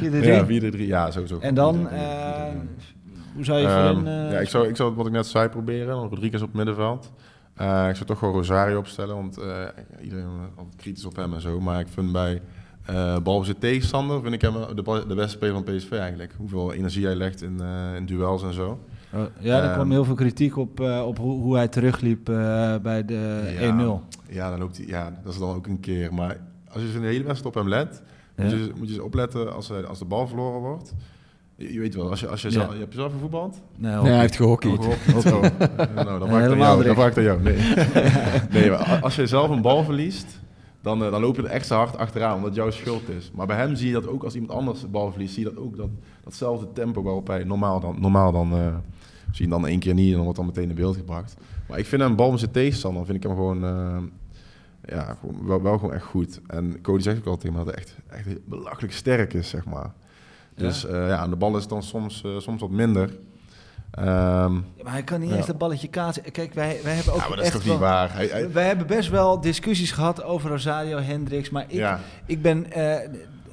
4-3-3. 0.00 0.24
Ja, 0.24 0.46
4-3, 0.46 0.86
ja, 0.86 1.10
sowieso. 1.10 1.38
En 1.38 1.54
dan, 1.54 1.88
4-3-3, 1.88 1.90
eh, 1.90 2.52
4-3-3. 2.52 3.34
hoe 3.34 3.44
zou 3.44 3.58
je 3.58 3.66
eh, 3.66 4.32
ja, 4.32 4.38
ik 4.38 4.48
zou, 4.48 4.68
ik 4.68 4.76
zou 4.76 4.94
wat 4.94 5.06
ik 5.06 5.12
net 5.12 5.26
zei 5.26 5.48
proberen. 5.48 5.94
Rodriguez 5.94 6.42
op 6.42 6.48
het 6.48 6.56
middenveld. 6.56 7.12
Eh, 7.54 7.86
ik 7.88 7.94
zou 7.94 8.06
toch 8.06 8.18
gewoon 8.18 8.34
Rosario 8.34 8.78
opstellen, 8.78 9.14
want 9.14 9.38
eh, 9.38 9.64
iedereen 10.02 10.24
is 10.24 10.56
altijd 10.56 10.76
kritisch 10.76 11.04
op 11.04 11.16
hem 11.16 11.34
en 11.34 11.40
zo. 11.40 11.60
Maar 11.60 11.80
ik 11.80 11.88
vind 11.88 12.12
bij 12.12 12.42
eh 12.86 13.16
balbezit 13.22 13.60
tegenstander, 13.60 14.22
vind 14.22 14.34
ik 14.34 14.40
hem 14.42 14.52
de, 14.74 15.04
de 15.08 15.14
beste 15.14 15.30
speler 15.30 15.54
van 15.54 15.64
PSV 15.64 15.92
eigenlijk. 15.92 16.32
Hoeveel 16.36 16.72
energie 16.72 17.04
hij 17.04 17.14
legt 17.14 17.42
in, 17.42 17.60
eh, 17.60 17.94
in 17.96 18.06
duels 18.06 18.42
en 18.42 18.52
zo. 18.54 18.78
oh, 19.14 19.20
ja, 19.38 19.56
er 19.58 19.64
ehm, 19.64 19.74
kwam 19.74 19.90
heel 19.90 20.04
veel 20.04 20.14
kritiek 20.14 20.56
op, 20.56 20.80
eh, 20.80 21.02
op 21.06 21.18
hoe, 21.18 21.40
hoe 21.42 21.56
hij 21.56 21.68
terugliep 21.68 22.28
eh, 22.28 22.74
bij 22.82 23.04
de 23.04 23.54
Ja. 23.58 23.60
1-0. 23.60 24.02
Ja, 24.28 24.50
dan 24.50 24.58
loopt 24.58 24.76
hij, 24.76 24.86
ja, 24.86 25.20
dat 25.24 25.32
is 25.32 25.38
dan 25.38 25.54
ook 25.54 25.66
een 25.66 25.80
keer. 25.80 26.14
Maar 26.14 26.36
als 26.72 26.82
je 26.82 26.88
zo'n 26.88 27.02
hele 27.02 27.24
wedstrijd 27.24 27.56
op 27.56 27.62
hem 27.62 27.68
let, 27.70 28.02
Ja. 28.36 28.42
moet, 28.42 28.52
je, 28.52 28.72
moet 28.78 28.88
je 28.88 28.94
eens 28.94 29.02
opletten 29.02 29.54
als, 29.54 29.68
hij- 29.68 29.84
als 29.86 29.98
de 29.98 30.04
bal 30.04 30.26
verloren 30.26 30.60
wordt. 30.60 30.94
Je, 31.56 31.72
je 31.72 31.80
weet 31.80 31.94
wel, 31.94 32.10
als 32.10 32.20
je, 32.20 32.28
als 32.28 32.42
je, 32.42 32.48
Ja. 32.48 32.54
zelf, 32.54 32.72
je 32.72 32.78
hebt 32.78 32.94
zelf 32.94 33.12
gevoetbald? 33.12 33.60
Nee, 33.76 33.92
Nee, 33.94 34.02
hij 34.12 34.20
heeft 34.20 34.32
Oh, 34.32 34.38
gehockeyd. 34.38 34.84
gehockeyd. 34.84 35.32
Oh, 35.34 35.40
nou, 36.04 36.18
dan 36.18 36.28
vraag 36.28 36.44
ik 36.44 36.50
aan 36.50 36.58
jou. 36.58 36.84
Dan 36.84 36.94
vraag 36.94 37.10
ik 37.10 37.16
aan 37.16 37.22
jou. 37.22 37.42
Nee. 37.42 37.56
nee, 38.60 38.70
maar 38.70 38.98
als 39.02 39.16
je 39.16 39.26
zelf 39.26 39.50
een 39.50 39.62
bal 39.62 39.84
verliest, 39.84 40.40
dan, 40.80 41.04
eh, 41.04 41.10
dan 41.10 41.20
loop 41.20 41.36
je 41.36 41.42
er 41.42 41.48
extra 41.48 41.76
hard 41.76 41.96
achteraan, 41.96 42.34
omdat 42.34 42.48
het 42.48 42.58
jouw 42.58 42.70
schuld 42.70 43.08
is. 43.08 43.30
Maar 43.34 43.46
bij 43.46 43.56
hem 43.56 43.74
zie 43.74 43.86
je 43.86 43.92
dat 43.92 44.08
ook 44.08 44.24
als 44.24 44.34
iemand 44.34 44.52
anders 44.52 44.80
de 44.80 44.88
bal 44.88 45.10
verliest, 45.10 45.34
zie 45.34 45.44
je 45.44 45.54
dat 45.54 45.62
ook 45.62 45.76
dat, 45.76 45.90
datzelfde 46.24 46.72
tempo 46.72 47.02
waarop 47.02 47.26
hij 47.26 47.44
normaal 47.44 47.80
dan, 47.80 47.96
normaal 48.00 48.32
dan 48.32 48.52
hem 49.38 49.50
dan 49.50 49.66
één 49.66 49.78
keer 49.78 49.94
niet 49.94 50.08
en 50.08 50.14
dan 50.14 50.22
wordt 50.22 50.36
dan 50.36 50.46
meteen 50.46 50.68
in 50.68 50.74
beeld 50.74 50.96
gebracht. 50.96 51.36
Maar 51.68 51.78
ik 51.78 51.86
vind 51.86 52.02
hem 52.02 52.16
bal 52.16 52.30
met 52.30 52.40
zijn 52.40 52.50
tegenstander, 52.50 53.04
vind 53.04 53.16
ik 53.16 53.22
hem 53.22 53.32
gewoon, 53.32 53.64
eh, 53.64 54.02
ja, 54.84 55.16
gewoon 55.20 55.46
wel, 55.46 55.62
wel 55.62 55.78
gewoon 55.78 55.94
echt 55.94 56.04
goed. 56.04 56.40
En 56.46 56.80
Cody 56.80 57.02
zegt 57.02 57.18
ook 57.18 57.26
altijd 57.26 57.40
tegen 57.40 57.58
me 57.58 57.64
dat 57.64 57.74
hij 57.74 57.84
echt, 57.84 57.96
echt 58.26 58.46
belachelijk 58.46 58.92
sterk 58.92 59.34
is, 59.34 59.48
zeg 59.48 59.64
maar. 59.64 59.92
Dus 60.54 60.82
ja, 60.82 61.06
ja 61.06 61.16
aan 61.16 61.30
de 61.30 61.36
bal 61.36 61.54
is 61.56 61.60
het 61.60 61.68
dan 61.68 61.82
soms, 61.82 62.24
soms 62.38 62.60
wat 62.60 62.70
minder. 62.70 63.18
Ja, 63.92 64.48
maar 64.82 64.92
hij 64.92 65.02
kan 65.02 65.20
niet 65.20 65.30
Ja. 65.30 65.36
eens 65.36 65.46
dat 65.46 65.58
balletje 65.58 65.88
kaatsen. 65.88 66.22
Kijk, 66.32 66.54
wij, 66.54 66.80
wij 66.84 66.94
hebben 66.94 67.12
ook 67.14 67.20
ja, 67.20 67.28
maar 67.28 67.36
dat 67.36 67.46
is 67.46 67.52
toch 67.52 67.60
niet 67.60 67.70
wel- 67.70 67.78
waar? 67.78 68.12
Hij, 68.14 68.26
hij- 68.26 68.52
Wij 68.52 68.66
hebben 68.66 68.86
best 68.86 69.08
wel 69.10 69.40
discussies 69.40 69.90
gehad 69.92 70.22
over 70.22 70.50
Rosario 70.50 70.98
Hendricks, 70.98 71.50
maar 71.50 71.64
ik, 71.68 71.70
ja. 71.72 72.00
ik 72.26 72.42
ben 72.42 72.72
eh, 72.72 73.08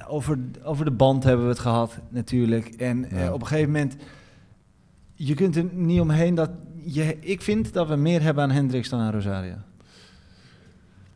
over, 0.08 0.38
over 0.62 0.84
de 0.84 0.90
band 0.90 1.24
hebben 1.24 1.44
we 1.44 1.50
het 1.50 1.60
gehad 1.60 1.98
natuurlijk. 2.08 2.66
En 2.66 3.04
eh, 3.10 3.32
op 3.32 3.40
een 3.40 3.46
gegeven 3.46 3.70
moment, 3.72 3.96
je 5.14 5.34
kunt 5.34 5.56
er 5.56 5.64
niet 5.72 6.00
omheen 6.00 6.34
dat 6.34 6.50
je, 6.84 7.16
ik 7.20 7.42
vind 7.42 7.72
dat 7.72 7.88
we 7.88 7.96
meer 7.96 8.22
hebben 8.22 8.42
aan 8.44 8.50
Hendricks 8.50 8.88
dan 8.88 9.00
aan 9.00 9.12
Rosario. 9.12 9.54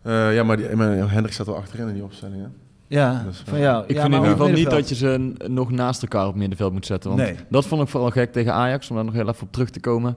Eh, 0.03 0.35
ja, 0.35 0.43
maar, 0.43 0.57
die, 0.57 0.77
maar 0.77 1.11
Hendrik 1.11 1.33
staat 1.33 1.47
wel 1.47 1.57
achterin 1.57 1.89
in 1.89 1.95
die 1.95 2.03
opstelling. 2.05 2.43
Hè? 2.43 2.49
Ja, 2.93 3.23
Dus, 3.27 3.43
van 3.47 3.55
eh, 3.55 3.63
jou. 3.63 3.85
Ik 3.87 3.95
ja, 3.95 4.01
vind 4.03 4.15
in 4.15 4.21
ieder 4.21 4.37
geval 4.37 4.53
niet 4.53 4.71
dat 4.71 4.89
je 4.89 4.95
ze 4.95 5.33
nog 5.49 5.71
naast 5.71 6.03
elkaar 6.03 6.23
op 6.23 6.29
het 6.31 6.39
middenveld 6.39 6.73
moet 6.73 6.87
zetten. 6.87 7.11
Want 7.11 7.23
Nee. 7.23 7.35
dat 7.51 7.67
vond 7.67 7.83
ik 7.83 7.89
vooral 7.89 8.11
gek 8.11 8.33
tegen 8.33 8.53
Ajax, 8.55 8.91
om 8.91 8.97
daar 8.97 9.05
nog 9.05 9.15
heel 9.15 9.29
even 9.29 9.43
op 9.43 9.53
terug 9.53 9.71
te 9.71 9.81
komen. 9.81 10.17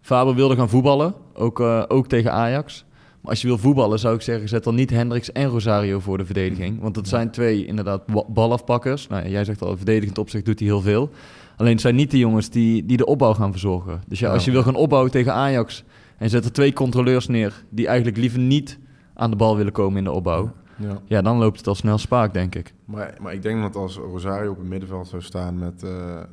Faber 0.00 0.34
wilde 0.34 0.56
gaan 0.56 0.68
voetballen, 0.68 1.14
ook, 1.34 1.60
eh, 1.60 1.82
ook 1.88 2.06
tegen 2.06 2.32
Ajax. 2.32 2.84
Maar 3.20 3.30
als 3.30 3.40
je 3.40 3.46
wil 3.46 3.58
voetballen, 3.58 3.98
zou 3.98 4.14
ik 4.14 4.20
zeggen, 4.22 4.48
zet 4.48 4.64
dan 4.64 4.74
niet 4.74 4.90
Hendricks 4.90 5.32
en 5.32 5.48
Rosario 5.48 5.98
voor 6.00 6.18
de 6.18 6.24
verdediging. 6.24 6.80
Want 6.80 6.94
dat 6.94 7.08
zijn 7.08 7.30
twee 7.30 7.66
inderdaad 7.66 8.06
ba- 8.06 8.24
balafpakkers. 8.28 9.06
Nou, 9.06 9.28
jij 9.28 9.44
zegt 9.44 9.62
al, 9.62 9.76
verdedigend 9.76 10.18
opzicht 10.18 10.44
doet 10.44 10.58
hij 10.58 10.68
heel 10.68 10.80
veel. 10.80 11.10
Alleen 11.56 11.72
het 11.72 11.80
zijn 11.80 11.94
niet 11.94 12.10
de 12.10 12.18
jongens 12.18 12.50
die, 12.50 12.86
die 12.86 12.96
de 12.96 13.06
opbouw 13.06 13.34
gaan 13.34 13.50
verzorgen. 13.50 14.00
Dus 14.08 14.18
ja, 14.18 14.26
Ja. 14.28 14.32
als 14.34 14.44
je 14.44 14.50
wil 14.50 14.62
gaan 14.62 14.74
opbouwen 14.74 15.10
tegen 15.10 15.32
Ajax 15.34 15.84
en 16.18 16.30
zet 16.30 16.44
er 16.44 16.52
twee 16.52 16.72
controleurs 16.72 17.26
neer 17.28 17.64
die 17.70 17.86
eigenlijk 17.86 18.16
liever 18.16 18.38
niet 18.38 18.78
aan 19.14 19.30
de 19.30 19.36
bal 19.36 19.56
willen 19.56 19.72
komen 19.72 19.98
in 19.98 20.04
de 20.04 20.12
opbouw. 20.12 20.50
Ja. 20.80 20.98
Ja, 21.04 21.22
dan 21.22 21.38
loopt 21.38 21.58
het 21.58 21.66
al 21.66 21.74
snel 21.74 21.98
spaak, 21.98 22.32
denk 22.32 22.54
ik. 22.54 22.74
Maar, 22.84 23.14
maar 23.20 23.32
ik 23.32 23.42
denk 23.42 23.62
dat 23.62 23.76
als 23.76 23.96
Rosario 23.96 24.50
op 24.50 24.58
het 24.58 24.68
middenveld 24.68 25.08
zou 25.08 25.22
staan 25.22 25.58
met, 25.58 25.82
eh 25.82 25.90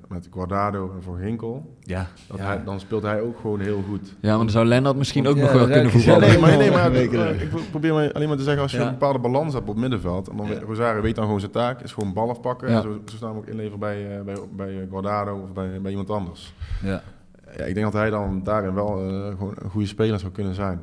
met 0.08 0.28
Guardado 0.32 0.92
en 0.96 1.04
Van 1.04 1.18
Ginkel, 1.18 1.76
Ja, 1.82 2.08
dat 2.28 2.38
ja. 2.38 2.44
hij, 2.46 2.64
dan 2.64 2.80
speelt 2.80 3.04
hij 3.04 3.22
ook 3.22 3.40
gewoon 3.40 3.60
heel 3.60 3.84
goed. 3.90 4.16
Ja, 4.20 4.30
maar 4.30 4.38
dan 4.38 4.50
zou 4.50 4.66
Lennart 4.66 4.96
misschien 4.98 5.28
ook 5.28 5.36
Ja, 5.36 5.42
nog 5.42 5.52
wel 5.52 5.68
kunnen 5.68 5.92
voetballen. 5.92 6.28
nee, 6.28 6.40
maar, 6.40 6.58
nee, 6.58 6.72
maar 6.72 6.94
ik 6.94 7.50
probeer 7.70 7.94
maar 7.94 8.14
alleen 8.14 8.28
maar 8.28 8.38
te 8.38 8.44
zeggen, 8.44 8.62
als 8.62 8.72
je 8.72 8.78
Ja. 8.78 8.86
een 8.86 8.92
bepaalde 8.92 9.20
balans 9.20 9.54
hebt 9.54 9.66
op 9.68 9.74
het 9.74 9.82
middenveld, 9.82 10.28
en 10.28 10.38
dan 10.38 10.54
Rosario 10.54 11.02
weet 11.02 11.16
dan 11.16 11.24
gewoon 11.26 11.40
zijn 11.40 11.52
taak, 11.52 11.82
is 11.82 11.92
gewoon 11.94 12.14
bal 12.14 12.30
afpakken 12.30 12.70
Ja. 12.70 12.76
en 12.76 12.82
zo, 12.82 13.02
zo 13.06 13.16
staan 13.16 13.32
we 13.32 13.38
ook 13.38 13.48
inleveren 13.48 13.80
bij, 13.80 14.18
eh, 14.18 14.24
bij, 14.24 14.36
bij 14.56 14.88
Guardado 14.90 15.36
of 15.42 15.54
bij, 15.54 15.82
bij 15.82 15.92
iemand 15.92 16.10
anders. 16.10 16.54
Ja. 16.84 17.02
Ja, 17.58 17.64
ik 17.64 17.74
denk 17.74 17.86
dat 17.86 17.94
hij 18.02 18.10
dan 18.10 18.42
daarin 18.44 18.74
wel 18.74 18.88
eh, 19.10 19.28
gewoon 19.28 19.54
een 19.64 19.70
goede 19.70 19.88
speler 19.88 20.20
zou 20.20 20.32
kunnen 20.32 20.54
zijn. 20.56 20.82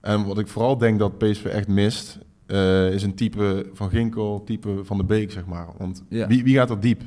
En 0.00 0.26
wat 0.26 0.38
ik 0.38 0.48
vooral 0.48 0.78
denk 0.78 0.98
dat 0.98 1.18
PSV 1.18 1.44
echt 1.44 1.68
mist, 1.68 2.18
eh, 2.46 2.92
is 2.92 3.02
een 3.02 3.14
type 3.14 3.66
van 3.72 3.90
Ginkel, 3.90 4.42
type 4.44 4.80
van 4.84 4.96
de 4.96 5.04
Beek, 5.04 5.30
zeg 5.32 5.46
maar. 5.46 5.66
Want 5.78 6.02
Ja. 6.08 6.26
wie, 6.26 6.44
wie 6.44 6.54
gaat 6.54 6.70
er 6.70 6.80
diep? 6.80 7.00
Hm. 7.00 7.06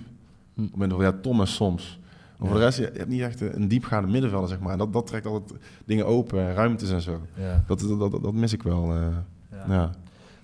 Op 0.61 0.65
het 0.65 0.71
moment 0.71 0.91
van, 0.91 1.01
ja, 1.01 1.11
Thomas 1.21 1.55
soms. 1.55 1.99
Maar 2.37 2.47
voor 2.49 2.57
de 2.57 2.63
rest, 2.63 2.77
je 2.77 2.83
hebt 2.93 3.07
niet 3.07 3.21
echt 3.21 3.41
een 3.41 3.67
diepgaande 3.67 4.11
middenvelder, 4.11 4.49
zeg 4.49 4.59
maar. 4.59 4.71
En 4.71 4.77
Dat, 4.77 4.93
dat 4.93 5.07
trekt 5.07 5.25
altijd 5.25 5.59
dingen 5.85 6.05
open, 6.05 6.53
ruimtes 6.53 6.91
en 6.91 7.01
zo. 7.01 7.21
Ja. 7.39 7.63
Dat, 7.67 7.79
dat, 7.79 7.99
dat, 8.11 8.23
dat 8.23 8.33
mis 8.33 8.53
ik 8.53 8.63
wel. 8.63 8.91
eh. 8.93 9.07
Ja. 9.51 9.65
ja. 9.67 9.91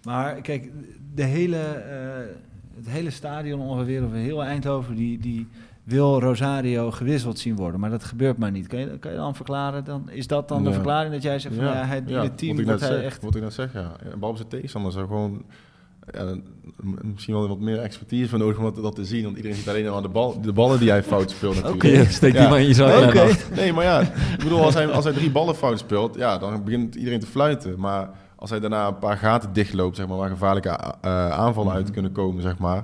Maar 0.04 0.42
kijk, 0.42 0.72
de 1.16 1.24
hele, 1.24 1.58
eh, 1.58 2.36
het 2.76 2.90
hele 2.90 3.10
stadion 3.10 3.60
ongeveer, 3.60 4.06
of 4.06 4.12
heel 4.12 4.44
Eindhoven, 4.44 4.96
die, 4.96 5.20
die 5.20 5.48
wil 5.84 6.20
Rosario 6.20 6.92
gewisseld 6.92 7.40
zien 7.40 7.56
worden. 7.56 7.80
Maar 7.80 7.90
dat 7.90 8.04
gebeurt 8.04 8.38
maar 8.38 8.52
niet. 8.52 8.68
Kan 8.68 8.80
je, 8.80 9.00
kan 9.00 9.12
je 9.12 9.18
dan 9.18 9.36
verklaren? 9.36 9.84
Dan, 9.84 10.10
is 10.10 10.28
dat 10.28 10.48
dan 10.48 10.64
de 10.64 10.70
Ja. 10.70 10.76
verklaring 10.76 11.14
dat 11.14 11.24
jij 11.24 11.40
zegt 11.40 11.56
van 11.56 11.64
ja, 11.66 11.86
hij, 11.86 12.04
in 12.06 12.16
het 12.16 12.38
team 12.38 12.56
wat 12.56 12.66
net 12.66 12.80
hij 12.80 12.90
zeg, 12.90 13.04
echt... 13.04 13.24
Wat 13.24 13.36
ik 13.36 13.42
net 13.42 13.54
zeg, 13.54 13.74
ja. 13.74 13.80
Ja, 14.04 14.16
Behalve 14.18 14.38
zijn 14.38 14.50
tegenstander 14.50 14.92
zou 14.92 15.08
gewoon... 15.08 15.44
Ja, 16.12 16.36
misschien 17.02 17.34
wel 17.34 17.48
wat 17.48 17.60
meer 17.60 17.80
expertise 17.80 18.30
voor 18.30 18.40
nodig 18.40 18.58
om 18.58 18.64
dat, 18.64 18.76
dat 18.76 18.96
te 18.96 19.06
zien. 19.06 19.24
Want 19.24 19.36
iedereen 19.36 19.58
ziet 19.58 19.70
alleen 19.70 19.92
maar 19.92 20.02
de, 20.02 20.10
bal, 20.10 20.42
de 20.42 20.54
ballen 20.54 20.80
die 20.80 20.90
hij 20.90 21.04
fout 21.04 21.32
speelt 21.32 21.56
natuurlijk. 21.56 21.84
Oké, 21.84 22.06
steek 22.12 22.32
die 22.32 22.42
Ja. 22.42 22.50
maar 22.50 22.60
in 22.60 22.68
je 22.68 22.74
zak. 22.74 23.04
Oké. 23.04 23.14
Lennart. 23.14 23.56
Nee, 23.56 23.74
maar 23.74 23.84
ja, 23.84 24.02
ik 24.02 24.38
bedoel, 24.38 24.64
als 24.64 24.74
hij, 24.74 24.92
als 24.92 25.04
hij 25.04 25.14
drie 25.14 25.32
ballen 25.32 25.56
fout 25.56 25.80
speelt, 25.80 26.16
ja, 26.16 26.38
dan 26.38 26.64
begint 26.64 26.96
iedereen 26.96 27.20
te 27.20 27.26
fluiten. 27.26 27.80
Maar 27.80 28.10
als 28.44 28.52
hij 28.52 28.62
daarna 28.62 28.88
een 28.88 28.98
paar 28.98 29.18
gaten 29.18 29.54
dichtloopt, 29.54 29.96
zeg 29.96 30.08
maar, 30.08 30.18
waar 30.18 30.30
gevaarlijke 30.30 30.70
eh, 30.70 31.30
aanvallen 31.30 31.74
uit 31.74 31.92
kunnen 31.92 32.12
komen, 32.12 32.42
zeg 32.42 32.58
maar, 32.58 32.84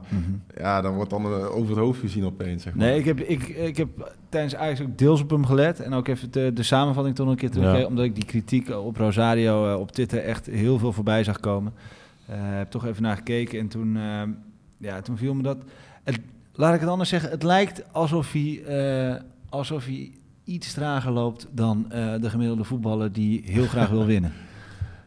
ja, 0.58 0.82
dan 0.82 0.96
wordt 0.96 1.10
dan 1.10 1.26
eh, 1.26 1.56
over 1.56 1.70
het 1.70 1.80
hoofd 1.80 2.00
gezien 2.00 2.26
opeens, 2.26 2.64
zeg 2.64 2.74
maar. 2.74 2.86
Nee, 2.86 3.00
ik 3.00 3.06
heb, 3.06 3.20
ik, 3.20 3.48
ik 3.48 3.78
heb 3.78 4.14
tijdens 4.30 4.82
ook 4.82 4.98
deels 4.98 5.22
op 5.22 5.30
hem 5.30 5.46
gelet. 5.46 5.80
En 5.80 5.94
ook 5.94 6.08
even 6.08 6.32
de, 6.32 6.52
de 6.54 6.64
samenvatting 6.64 7.16
toen 7.16 7.28
een 7.28 7.36
keer 7.36 7.50
terug. 7.50 7.78
Ja. 7.78 7.86
Omdat 7.86 8.06
ik 8.06 8.16
die 8.16 8.26
kritiek 8.26 8.70
op 8.70 8.98
Rosario 8.98 9.74
eh, 9.74 9.80
op 9.80 9.92
Twitter 9.92 10.24
echt 10.24 10.46
heel 10.46 10.80
veel 10.80 10.94
voorbij 10.94 11.24
zag 11.24 11.40
komen. 11.40 11.74
Heb 12.32 12.72
toch 12.72 12.86
even 12.86 13.04
naar 13.04 13.16
gekeken. 13.16 13.60
En 13.60 13.68
toen, 13.68 13.98
ja, 14.78 15.02
toen 15.02 15.18
viel 15.18 15.34
me 15.34 15.44
dat... 15.44 15.58
Het, 16.04 16.20
laat 16.54 16.74
ik 16.74 16.80
het 16.80 16.90
anders 16.90 17.10
zeggen. 17.10 17.30
Het 17.30 17.44
lijkt 17.44 17.94
alsof 17.94 18.32
hij, 18.32 18.64
alsof 19.50 19.86
hij 19.86 20.12
iets 20.44 20.74
trager 20.74 21.12
loopt 21.12 21.48
dan 21.52 21.86
de 22.22 22.30
gemiddelde 22.30 22.64
voetballer 22.64 23.12
die 23.12 23.42
heel 23.46 23.66
graag 23.66 23.90
wil 23.90 24.06
winnen. 24.06 24.34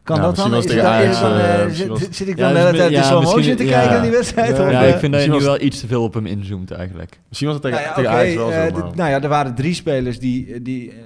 Kan 0.04 0.16
Ja, 0.16 0.22
dat 0.22 0.36
dan? 0.36 0.50
was 0.50 0.66
tegen 0.66 0.82
dan, 0.82 1.32
eh, 1.32 1.62
eh, 1.64 1.70
zit, 1.70 1.88
was- 1.88 2.00
zit 2.10 2.28
ik 2.28 2.36
Ja, 2.38 2.42
dan 2.52 2.54
de 2.54 2.54
dus 2.54 2.64
hele 2.64 2.76
tijd 2.78 2.90
in 2.90 2.96
ja, 2.96 3.02
slow 3.02 3.18
misschien- 3.20 3.38
motion 3.40 3.56
te 3.56 3.64
ja. 3.64 3.70
kijken 3.70 3.92
naar 3.92 4.02
die 4.02 4.10
wedstrijd? 4.10 4.56
Ja, 4.56 4.64
of, 4.64 4.70
Ja, 4.70 4.82
eh, 4.82 4.88
ik 4.88 4.96
vind 4.98 5.12
dat 5.12 5.22
je 5.22 5.28
nu 5.28 5.34
was- 5.34 5.42
wel 5.44 5.60
iets 5.60 5.80
te 5.80 5.86
veel 5.86 6.02
op 6.02 6.14
hem 6.14 6.26
inzoomt 6.26 6.70
eigenlijk. 6.70 7.20
Misschien 7.28 7.48
was 7.50 7.56
het 7.62 7.64
tegen, 7.72 7.78
Nou 7.78 7.88
ja, 7.90 7.94
tegen 7.96 8.10
Ajax 8.10 8.34
wel 8.34 8.52
eh, 8.52 8.66
zo, 8.66 8.72
maar... 8.86 8.96
nou 8.96 9.10
ja, 9.10 9.22
er 9.22 9.28
waren 9.28 9.54
drie 9.54 9.74
spelers 9.74 10.18
die, 10.18 10.62
die 10.62 10.90
eh, 10.90 10.96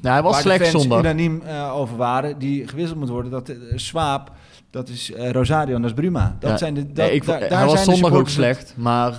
Nou, 0.00 0.14
hij 0.14 0.22
was 0.22 0.36
de 0.36 0.42
slecht 0.42 0.66
zondag. 0.66 0.98
unaniem 0.98 1.42
eh, 1.46 1.76
over 1.76 1.96
waren, 1.96 2.38
die 2.38 2.68
gewisseld 2.68 2.98
moet 2.98 3.08
worden. 3.08 3.30
Dat 3.30 3.48
eh, 3.48 3.56
Swaap, 3.74 4.30
dat 4.70 4.88
is 4.88 5.12
eh, 5.12 5.30
Rosario 5.30 5.74
en 5.74 5.80
dat 5.82 5.90
is 5.90 5.96
Bruma. 5.96 6.36
Dat 6.40 6.50
Ja. 6.50 6.56
zijn 6.56 6.74
de, 6.74 6.86
dat, 6.86 6.96
Nee, 7.06 7.14
ik, 7.14 7.26
daar- 7.26 7.38
hij 7.40 7.48
was 7.66 7.72
zijn 7.72 7.84
de 7.86 7.94
zondag 7.96 8.18
ook 8.20 8.28
slecht, 8.28 8.74
maar 8.76 9.12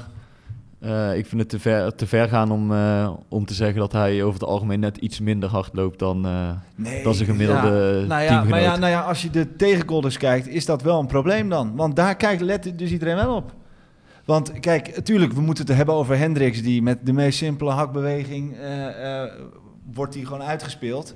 eh, 0.83 1.17
ik 1.17 1.25
vind 1.25 1.41
het 1.41 1.49
te 1.49 1.59
ver, 1.59 1.95
te 1.95 2.07
ver 2.07 2.29
gaan 2.29 2.51
om, 2.51 2.73
eh, 2.73 3.13
om 3.27 3.45
te 3.45 3.53
zeggen 3.53 3.79
dat 3.79 3.91
hij 3.91 4.23
over 4.23 4.39
het 4.39 4.49
algemeen 4.49 4.79
net 4.79 4.97
iets 4.97 5.19
minder 5.19 5.49
hard 5.49 5.69
loopt 5.73 5.99
dan, 5.99 6.25
eh 6.25 6.49
Nee, 6.75 7.03
dan 7.03 7.13
zijn 7.13 7.29
gemiddelde 7.29 7.67
ja. 7.67 8.07
Nou 8.07 8.21
ja, 8.21 8.27
teamgenoot. 8.27 8.49
maar 8.49 8.61
ja, 8.61 8.77
nou 8.77 8.91
ja, 8.91 9.01
als 9.01 9.21
je 9.21 9.29
de 9.29 9.55
tegengolders 9.55 10.17
kijkt, 10.17 10.47
is 10.47 10.65
dat 10.65 10.81
wel 10.81 10.99
een 10.99 11.07
probleem 11.07 11.49
dan. 11.49 11.75
Want 11.75 11.95
daar 11.95 12.15
kijkt 12.15 12.41
let 12.41 12.73
dus 12.75 12.91
iedereen 12.91 13.15
wel 13.15 13.35
op. 13.35 13.53
Want 14.25 14.59
kijk, 14.59 14.95
natuurlijk, 14.95 15.33
we 15.33 15.41
moeten 15.41 15.65
het 15.65 15.75
hebben 15.75 15.95
over 15.95 16.17
Hendricks... 16.17 16.61
die 16.61 16.81
met 16.81 17.05
de 17.05 17.13
meest 17.13 17.37
simpele 17.37 17.71
hakbeweging... 17.71 18.55
wordt 19.93 20.13
die 20.13 20.25
gewoon 20.25 20.43
uitgespeeld. 20.43 21.15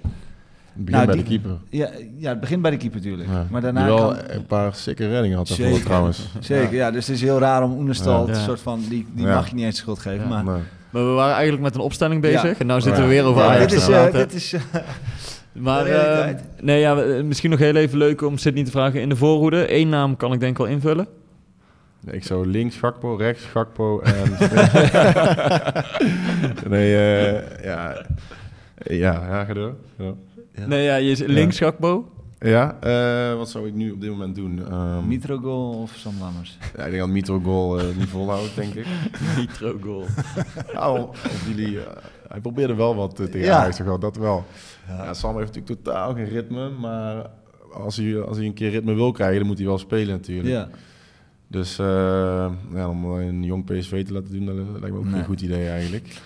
Het 0.78 0.86
begint 0.86 1.05
Nou, 1.05 1.05
bij 1.05 1.15
die- 1.15 1.23
de 1.23 1.30
keeper. 1.49 1.59
Ja, 1.69 1.89
ja, 2.17 2.30
het 2.30 2.39
begint 2.39 2.61
bij 2.61 2.71
de 2.71 2.78
keeper 2.78 2.97
natuurlijk. 2.99 3.30
Ja. 3.30 3.45
Maar 3.49 3.61
daarna 3.61 3.86
Die 3.86 3.93
wel 3.95 4.07
kan... 4.07 4.17
een 4.28 4.45
paar 4.45 4.75
sikke 4.75 5.07
reddingen 5.09 5.38
had 5.38 5.47
daarvoor 5.47 5.80
trouwens. 5.80 6.30
Zeker, 6.39 6.73
ja. 6.75 6.91
dus 6.91 7.07
het 7.07 7.15
is 7.15 7.21
heel 7.21 7.39
raar 7.39 7.63
om 7.63 7.71
Oenerstal, 7.78 8.28
Ja. 8.28 8.34
een 8.34 8.39
soort 8.41 8.59
van, 8.59 8.80
die, 8.89 9.07
die 9.13 9.25
Ja. 9.25 9.34
mag 9.36 9.47
je 9.49 9.55
niet 9.55 9.65
eens 9.65 9.78
schuld 9.78 9.99
geven. 9.99 10.28
Ja. 10.30 10.41
Maar, 10.43 10.43
Nee. 10.53 10.63
Maar 10.89 11.03
we 11.05 11.11
waren 11.11 11.34
eigenlijk 11.34 11.63
met 11.63 11.75
een 11.75 11.82
opstelling 11.82 12.21
bezig 12.21 12.41
Ja. 12.43 12.53
en 12.57 12.67
nu 12.67 12.73
zitten 12.82 12.93
Ja. 13.03 13.07
we 13.09 13.13
weer 13.13 13.23
over 13.23 13.41
Ja, 13.41 13.47
Ajax 13.49 13.71
dit 13.71 13.80
is, 13.80 13.86
te 13.86 13.93
eh, 13.93 14.01
praten. 14.01 14.19
dit 14.19 14.34
is 14.34 14.53
eh, 14.53 14.61
Maar 15.53 15.84
de 15.84 15.89
eh, 15.89 15.95
realiteit. 16.01 16.43
nee, 16.61 16.80
ja, 16.80 16.97
eh, 17.01 17.23
misschien 17.23 17.49
nog 17.49 17.59
heel 17.59 17.75
even 17.75 17.97
leuk 17.97 18.21
om 18.21 18.38
Sidney 18.38 18.63
te 18.63 18.71
vragen. 18.71 19.01
In 19.01 19.09
de 19.09 19.15
voorhoede, 19.15 19.65
één 19.65 19.89
naam 19.89 20.17
kan 20.17 20.34
ik 20.34 20.39
denk 20.39 20.51
ik 20.51 20.57
wel 20.57 20.67
invullen. 20.67 21.07
Nee, 21.99 22.15
Ik 22.15 22.23
zou 22.23 22.47
links 22.47 22.75
Gakpo, 22.75 23.15
rechts 23.15 23.43
Gakpo 23.43 23.99
en... 23.99 24.32
nee, 26.69 26.95
eh, 26.97 27.63
ja... 27.63 28.05
Ja, 28.84 28.95
ja, 29.30 29.43
ga 29.45 29.53
door. 29.53 29.73
Ga 29.97 30.03
door. 30.03 30.15
Nee, 30.66 30.84
ja, 30.84 30.95
je 30.95 31.12
is 31.12 31.20
links 31.20 31.58
Gakpo. 31.58 32.12
Ja, 32.39 32.78
eh, 32.80 33.38
wat 33.38 33.49
zou 33.49 33.68
ik 33.68 33.74
nu 33.74 33.91
op 33.91 34.01
dit 34.01 34.10
moment 34.10 34.36
doen? 34.36 34.66
Ehm, 34.70 35.08
Mitrogoal 35.08 35.70
of 35.82 35.91
Sam 35.95 36.14
Lammers? 36.20 36.58
ja, 36.78 36.84
ik 36.84 36.89
denk 36.89 37.01
dat 37.03 37.10
Mitro 37.12 37.39
goal 37.39 37.80
eh, 37.80 37.86
niet 37.97 38.08
volhoudt, 38.08 38.55
denk 38.55 38.74
ik. 38.74 38.86
Nitro 39.38 39.78
goal. 39.82 40.03
Nou, 40.74 40.99
of 41.10 41.47
jullie, 41.47 41.80
eh, 41.80 41.86
hij 42.28 42.39
probeerde 42.39 42.76
wel 42.76 42.95
wat 42.95 43.16
tegen 43.16 43.39
Ja. 43.39 43.58
Ajax 43.60 43.76
te 43.76 43.84
gaan, 43.84 43.99
dat 43.99 44.16
wel. 44.16 44.45
Ja. 44.88 45.14
Sam 45.14 45.38
heeft 45.38 45.47
natuurlijk 45.55 45.82
totaal 45.84 46.14
geen 46.14 46.30
ritme, 46.30 46.70
maar 46.70 47.30
als 47.74 47.97
hij, 47.97 48.22
als 48.22 48.38
hij 48.38 48.45
een 48.45 48.53
keer 48.53 48.70
ritme 48.70 48.93
wil 48.93 49.12
krijgen, 49.12 49.38
dan 49.38 49.47
moet 49.47 49.58
hij 49.58 49.68
wel 49.68 49.78
spelen 49.78 50.08
natuurlijk. 50.16 50.47
Ja. 50.49 50.70
Dus 51.47 51.80
eh, 51.80 52.51
ja, 52.74 52.89
om 52.89 53.05
een 53.05 53.43
jong 53.43 53.66
PSV 53.66 54.05
te 54.05 54.14
laten 54.14 54.32
doen, 54.32 54.45
dat 54.45 54.55
lijkt 54.55 54.95
me 54.95 54.97
ook 54.97 55.03
Nee. 55.03 55.14
geen 55.14 55.26
goed 55.26 55.41
idee 55.41 55.68
eigenlijk. 55.68 56.22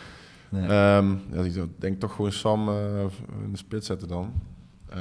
Nee. 0.52 0.62
Ehm, 0.68 1.10
ja, 1.32 1.42
ik 1.44 1.70
denk 1.80 2.00
toch 2.00 2.16
gewoon 2.16 2.32
Sam 2.32 2.70
eh, 2.70 2.76
in 3.44 3.52
de 3.52 3.58
spits 3.58 3.88
zetten 3.88 4.08
dan. 4.08 4.32
Ehm 4.90 5.00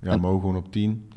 ja, 0.00 0.10
En- 0.12 0.20
Mo 0.20 0.38
gewoon 0.38 0.56
op 0.56 0.72
10. 0.72 1.08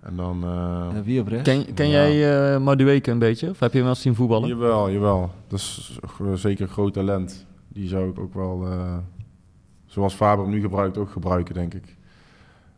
En 0.00 0.16
dan... 0.16 0.42
eh, 0.44 0.88
Ja, 0.92 1.02
wie 1.02 1.20
op 1.20 1.26
rechts? 1.28 1.48
Ken, 1.50 1.74
ken 1.74 1.88
Ja. 1.88 2.08
jij 2.08 2.58
Madueke 2.58 3.10
een 3.10 3.18
beetje? 3.18 3.50
Of 3.50 3.60
heb 3.60 3.70
je 3.70 3.76
hem 3.76 3.86
wel 3.86 3.94
eens 3.94 4.02
zien 4.02 4.14
voetballen? 4.14 4.48
Jawel, 4.48 4.90
jawel. 4.90 5.30
Dat 5.48 5.58
is 5.58 5.98
zeker 6.34 6.62
een 6.62 6.72
groot 6.72 6.92
talent. 6.92 7.46
Die 7.68 7.88
zou 7.88 8.10
ik 8.10 8.18
ook 8.18 8.34
wel, 8.34 8.66
eh, 8.66 8.96
zoals 9.86 10.14
Faber 10.14 10.44
hem 10.44 10.54
nu 10.54 10.60
gebruikt, 10.60 10.98
ook 10.98 11.10
gebruiken, 11.10 11.54
denk 11.54 11.74
ik. 11.74 11.96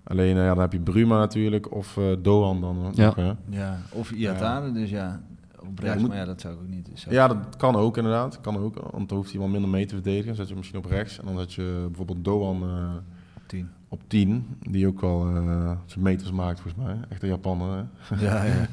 Alleen, 0.04 0.36
ja, 0.36 0.46
dan 0.54 0.58
heb 0.58 0.72
je 0.72 0.80
Bruma 0.80 1.18
natuurlijk, 1.18 1.74
of 1.74 1.96
eh 1.96 2.04
Doan 2.22 2.60
dan. 2.60 2.78
nog, 2.82 2.96
Ja. 2.96 3.12
hè. 3.16 3.32
Ja, 3.48 3.78
of 3.92 4.10
Iatane, 4.10 4.72
dus 4.72 4.90
ja. 4.90 5.22
Op 5.68 5.78
rechts, 5.78 5.94
je 5.94 6.00
moet- 6.00 6.08
maar 6.08 6.18
ja, 6.18 6.24
dat 6.24 6.40
zou 6.40 6.54
ik 6.54 6.60
ook 6.60 6.68
niet. 6.68 6.88
Zo. 6.94 7.10
Ja, 7.10 7.28
dat 7.28 7.56
kan 7.56 7.76
ook 7.76 7.96
inderdaad. 7.96 8.40
Kan 8.40 8.56
ook, 8.56 8.74
want 8.90 9.08
dan 9.08 9.18
hoeft 9.18 9.30
hij 9.30 9.40
wel 9.40 9.48
minder 9.48 9.70
mee 9.70 9.86
te 9.86 9.94
verdedigen. 9.94 10.34
Zet 10.34 10.44
je 10.44 10.48
hem 10.50 10.56
misschien 10.56 10.78
op 10.84 10.90
rechts. 10.90 11.18
En 11.18 11.24
dan 11.26 11.38
zet 11.38 11.52
je 11.52 11.84
bijvoorbeeld 11.86 12.24
Doan 12.24 12.62
eh, 12.62 12.94
Op 13.36 13.42
tien. 13.48 13.68
op 13.88 14.00
10. 14.06 14.46
Die 14.60 14.86
ook 14.86 15.00
wel 15.00 15.26
eh, 15.36 15.70
zijn 15.86 16.04
meters 16.04 16.30
maakt, 16.32 16.60
volgens 16.60 16.84
mij. 16.84 16.96
Echt 17.08 17.22
een 17.22 17.28
Japaner, 17.28 17.86
hè? 18.08 18.14
Ja, 18.24 18.44
ja. 18.44 18.66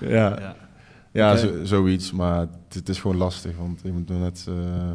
Ja, 0.08 0.40
ja. 0.40 0.56
ja 1.12 1.36
zo- 1.36 1.64
zoiets. 1.64 2.12
Maar 2.12 2.38
het, 2.40 2.74
het 2.74 2.88
is 2.88 3.00
gewoon 3.00 3.16
lastig, 3.16 3.56
want 3.56 3.80
je 3.84 3.92
moet 3.92 4.08
nog 4.08 4.18
net 4.20 4.46
eh, 4.48 4.92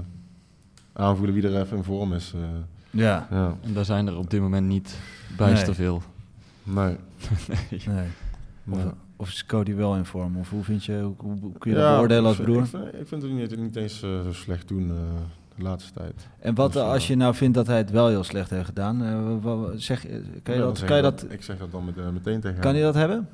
aanvoelen 0.93 1.35
wie 1.35 1.43
er 1.47 1.61
even 1.61 1.77
in 1.77 1.83
vorm 1.83 2.13
is. 2.13 2.33
eh. 2.35 2.41
ja. 2.89 3.27
ja, 3.31 3.55
En 3.61 3.73
daar 3.73 3.85
zijn 3.85 4.07
er 4.07 4.17
op 4.17 4.29
dit 4.29 4.41
moment 4.41 4.67
niet 4.67 4.97
bijster 5.37 5.67
Nee. 5.67 5.75
veel. 5.75 6.01
nee. 6.63 6.95
Nee. 7.69 8.07
Nee. 8.63 8.85
of 8.85 8.93
is 9.27 9.45
Cody 9.45 9.75
wel 9.75 9.95
in 9.95 10.05
vorm? 10.05 10.37
Of 10.37 10.49
hoe 10.49 10.63
vind 10.63 10.85
je, 10.85 11.11
hoe, 11.17 11.37
kun 11.57 11.71
je 11.71 11.77
Ja, 11.77 11.83
dat 11.83 11.95
beoordelen 11.95 12.25
als 12.25 12.37
broer? 12.37 12.61
Ik 12.61 12.65
vind, 12.65 12.83
ik 12.83 13.07
vind 13.07 13.21
het 13.21 13.31
niet, 13.31 13.57
niet 13.57 13.75
eens 13.75 14.01
eh, 14.03 14.21
zo 14.23 14.33
slecht 14.33 14.67
doen 14.67 14.89
eh, 14.89 14.95
de 15.55 15.63
laatste 15.63 15.93
tijd. 15.93 16.27
En 16.39 16.55
wat 16.55 16.73
Dus, 16.73 16.81
eh, 16.81 16.89
als 16.89 17.07
je 17.07 17.15
nou 17.15 17.35
vindt 17.35 17.55
dat 17.55 17.67
hij 17.67 17.77
het 17.77 17.91
wel 17.91 18.07
heel 18.07 18.23
slecht 18.23 18.49
heeft 18.49 18.65
gedaan? 18.65 18.97
zeg, 19.75 20.01
kan 20.43 20.55
je 20.55 20.59
Ja, 20.59 20.65
dat, 20.65 20.83
kan 20.83 20.97
je 20.97 21.03
ik 21.03 21.09
dat, 21.09 21.25
Ik 21.29 21.43
zeg 21.43 21.57
dat 21.57 21.71
dan 21.71 21.85
met, 21.85 22.13
meteen 22.13 22.39
tegen 22.39 22.59
kan 22.59 22.73
hij 22.73 22.81
dat 22.81 22.95
hebben? 22.95 23.29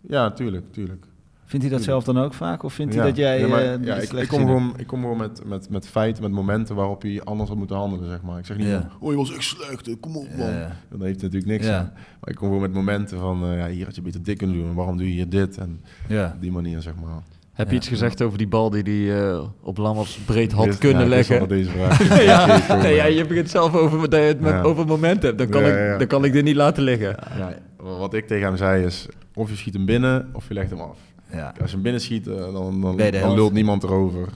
Ja, 0.00 0.30
tuurlijk, 0.30 0.72
tuurlijk. 0.72 1.06
Vindt 1.52 1.66
hij 1.66 1.76
dat 1.76 1.84
zelf 1.84 2.04
dan 2.04 2.18
ook 2.18 2.34
vaak? 2.34 2.62
Of 2.62 2.72
vindt 2.74 2.94
Ja. 2.94 3.00
hij 3.00 3.08
dat 3.08 3.18
jij 3.18 3.40
Ja, 3.40 3.46
maar, 3.48 3.58
eh, 3.62 3.84
ja, 3.84 3.94
het 3.94 4.12
ik, 4.12 4.28
kom 4.28 4.38
gewoon, 4.38 4.74
ik 4.76 4.86
kom 4.86 5.00
gewoon 5.00 5.16
met, 5.16 5.44
met, 5.44 5.70
met 5.70 5.86
feiten, 5.88 6.22
met 6.22 6.32
momenten 6.32 6.74
waarop 6.74 7.02
hij 7.02 7.20
anders 7.24 7.48
had 7.48 7.58
moeten 7.58 7.76
handelen, 7.76 8.08
zeg 8.08 8.22
maar. 8.22 8.38
Ik 8.38 8.46
zeg 8.46 8.56
niet 8.56 8.66
Ja. 8.66 8.80
van, 8.80 8.90
oh, 9.00 9.10
je 9.10 9.16
was 9.16 9.32
echt 9.34 9.42
slecht, 9.44 10.00
kom 10.00 10.16
op, 10.16 10.26
man. 10.36 10.48
Dan 10.90 11.02
heeft 11.02 11.20
hij 11.20 11.30
natuurlijk 11.30 11.46
niks 11.46 11.66
Ja. 11.66 11.78
aan. 11.78 11.90
Maar 11.94 12.30
ik 12.30 12.34
kom 12.34 12.46
gewoon 12.46 12.62
met 12.62 12.72
momenten 12.72 13.18
van, 13.18 13.44
eh, 13.44 13.56
ja, 13.58 13.66
hier 13.68 13.84
had 13.84 13.94
je 13.94 14.02
beter 14.02 14.22
dit 14.22 14.38
kunnen 14.38 14.56
doen. 14.56 14.68
En 14.68 14.74
waarom 14.74 14.96
doe 14.96 15.06
je 15.06 15.12
hier 15.12 15.28
dit? 15.28 15.58
En 15.58 15.80
Ja. 16.08 16.32
op 16.34 16.40
die 16.40 16.52
manier, 16.52 16.80
zeg 16.82 16.92
maar. 17.02 17.22
Heb 17.52 17.66
je 17.66 17.72
Ja. 17.72 17.78
iets 17.80 17.88
gezegd 17.88 18.22
over 18.22 18.38
die 18.38 18.48
bal 18.48 18.70
die 18.70 18.82
hij 18.82 19.30
eh, 19.30 19.42
op 19.62 19.76
Lammers 19.78 20.18
breed 20.26 20.52
had 20.52 20.78
kunnen 20.78 21.02
ja, 21.02 21.08
leggen? 21.08 21.48
deze 21.48 21.70
vraag 21.70 22.22
ja, 22.68 22.76
nee, 22.82 22.94
ja, 22.94 23.04
je 23.04 23.26
begint 23.26 23.50
zelf 23.50 23.74
over 23.74 24.10
dat 24.10 24.20
je 24.20 24.26
het 24.26 24.40
met, 24.40 24.52
Ja. 24.52 24.62
over 24.62 24.86
moment 24.86 25.22
hebt. 25.22 25.38
Dan 25.38 25.48
kan, 25.48 25.62
Ja, 25.62 25.68
ik, 25.68 25.74
ja. 25.76 25.98
dan 25.98 26.06
kan 26.06 26.24
ik 26.24 26.32
dit 26.32 26.44
niet 26.44 26.56
laten 26.56 26.82
liggen. 26.82 27.16
Ja, 27.38 27.54
wat 27.76 28.14
ik 28.14 28.26
tegen 28.26 28.46
hem 28.46 28.56
zei 28.56 28.84
is, 28.84 29.06
of 29.34 29.50
je 29.50 29.56
schiet 29.56 29.74
hem 29.74 29.84
binnen, 29.84 30.28
of 30.32 30.48
je 30.48 30.54
legt 30.54 30.70
hem 30.70 30.80
af. 30.80 30.98
Ja. 31.32 31.52
Als 31.60 31.68
je 31.70 31.74
hem 31.74 31.82
binnen 31.82 32.00
schiet, 32.00 32.26
eh, 32.26 32.34
dan, 32.52 32.80
dan, 32.80 33.34
lult 33.34 33.52
niemand 33.52 33.82
erover. 33.82 34.28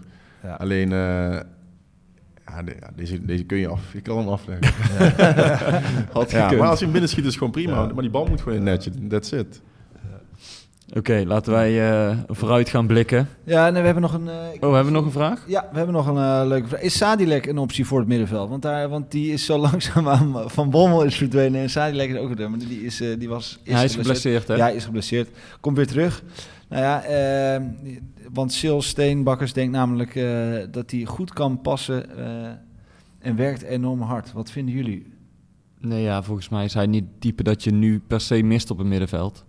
Ja. 0.43 0.55
Alleen, 0.55 0.93
eh, 0.93 0.99
ja, 2.47 2.63
de- 2.65 2.77
ja, 2.81 2.91
deze, 2.97 3.25
deze 3.25 3.45
kun 3.45 3.59
je 3.59 3.69
af. 3.69 3.81
Je 3.93 4.01
kan 4.01 4.19
hem 4.19 4.29
afleggen. 4.29 4.73
Had 6.13 6.31
Ja, 6.31 6.43
gekund. 6.43 6.61
maar 6.61 6.69
als 6.71 6.79
je 6.79 6.85
hem 6.85 6.93
binnen 6.93 7.11
schiet, 7.11 7.23
is 7.25 7.29
het 7.31 7.39
gewoon 7.39 7.53
prima. 7.53 7.85
Maar 7.87 8.03
die 8.03 8.11
bal 8.11 8.27
moet 8.27 8.41
gewoon 8.41 8.59
in 8.59 8.67
het 8.67 8.85
netje. 8.87 9.07
That's 9.09 9.31
it. 9.33 9.61
Oké, 10.97 11.23
laten 11.27 11.53
wij 11.53 11.91
eh, 12.09 12.17
vooruit 12.29 12.69
gaan 12.69 12.87
blikken. 12.87 13.29
Ja, 13.45 13.63
nee, 13.71 13.81
we 13.81 13.85
hebben 13.85 14.03
nog 14.03 14.13
een... 14.15 14.29
eh, 14.29 14.35
ik- 14.55 14.65
Oh, 14.65 14.75
hebben 14.75 14.93
we 14.93 14.99
nog 14.99 15.05
een 15.07 15.13
vraag? 15.13 15.45
Ja, 15.47 15.69
we 15.73 15.77
hebben 15.77 15.95
nog 15.95 16.07
een 16.07 16.47
leuke 16.47 16.69
vraag. 16.69 16.81
Is 16.81 16.97
Sadilek 16.97 17.47
een 17.47 17.59
optie 17.59 17.87
voor 17.87 17.99
het 17.99 18.09
middenveld? 18.09 18.49
Want, 18.49 18.63
daar, 18.63 18.89
want 18.89 19.11
die 19.11 19.33
is 19.33 19.45
zo 19.45 19.59
langzaam 19.69 20.09
aan... 20.09 20.35
Van 20.51 20.71
Bommel 20.71 21.03
is 21.05 21.17
verdwenen 21.17 21.61
en 21.61 21.71
Sadilek 21.71 22.11
is 22.11 22.17
ook 22.19 22.39
er. 22.39 22.51
Maar 22.51 22.59
die, 22.59 22.85
is, 22.85 22.97
die 23.19 23.29
was... 23.29 23.59
Ja, 23.63 23.75
hij 23.75 23.85
is 23.85 23.95
geblesseerd, 23.95 24.49
hè? 24.49 24.55
Ja, 24.55 24.63
hij 24.65 24.75
is 24.75 24.85
geblesseerd. 24.85 25.29
Komt 25.61 25.77
weer 25.77 25.87
terug. 25.87 26.23
Nou 26.69 26.83
ja, 26.83 27.03
eh, 27.03 27.63
want 28.33 28.53
Sil 28.59 28.83
Steenbakkers 28.83 29.53
denkt 29.53 29.73
namelijk 29.73 30.15
eh, 30.15 30.57
dat 30.71 30.91
hij 30.91 31.05
goed 31.05 31.33
kan 31.33 31.61
passen 31.61 32.17
eh, 32.19 32.51
en 33.19 33.37
werkt 33.37 33.63
enorm 33.63 34.01
hard. 34.01 34.33
Wat 34.33 34.51
vinden 34.51 34.75
jullie? 34.75 35.15
Nee, 35.81 36.03
ja, 36.03 36.23
volgens 36.23 36.49
mij 36.49 36.65
is 36.65 36.75
hij 36.75 36.87
niet 36.87 37.05
het 37.05 37.21
type 37.21 37.43
dat 37.43 37.65
je 37.65 37.73
nu 37.73 38.03
per 38.07 38.21
se 38.21 38.43
mist 38.43 38.71
op 38.71 38.79
het 38.79 38.87
middenveld. 38.87 39.45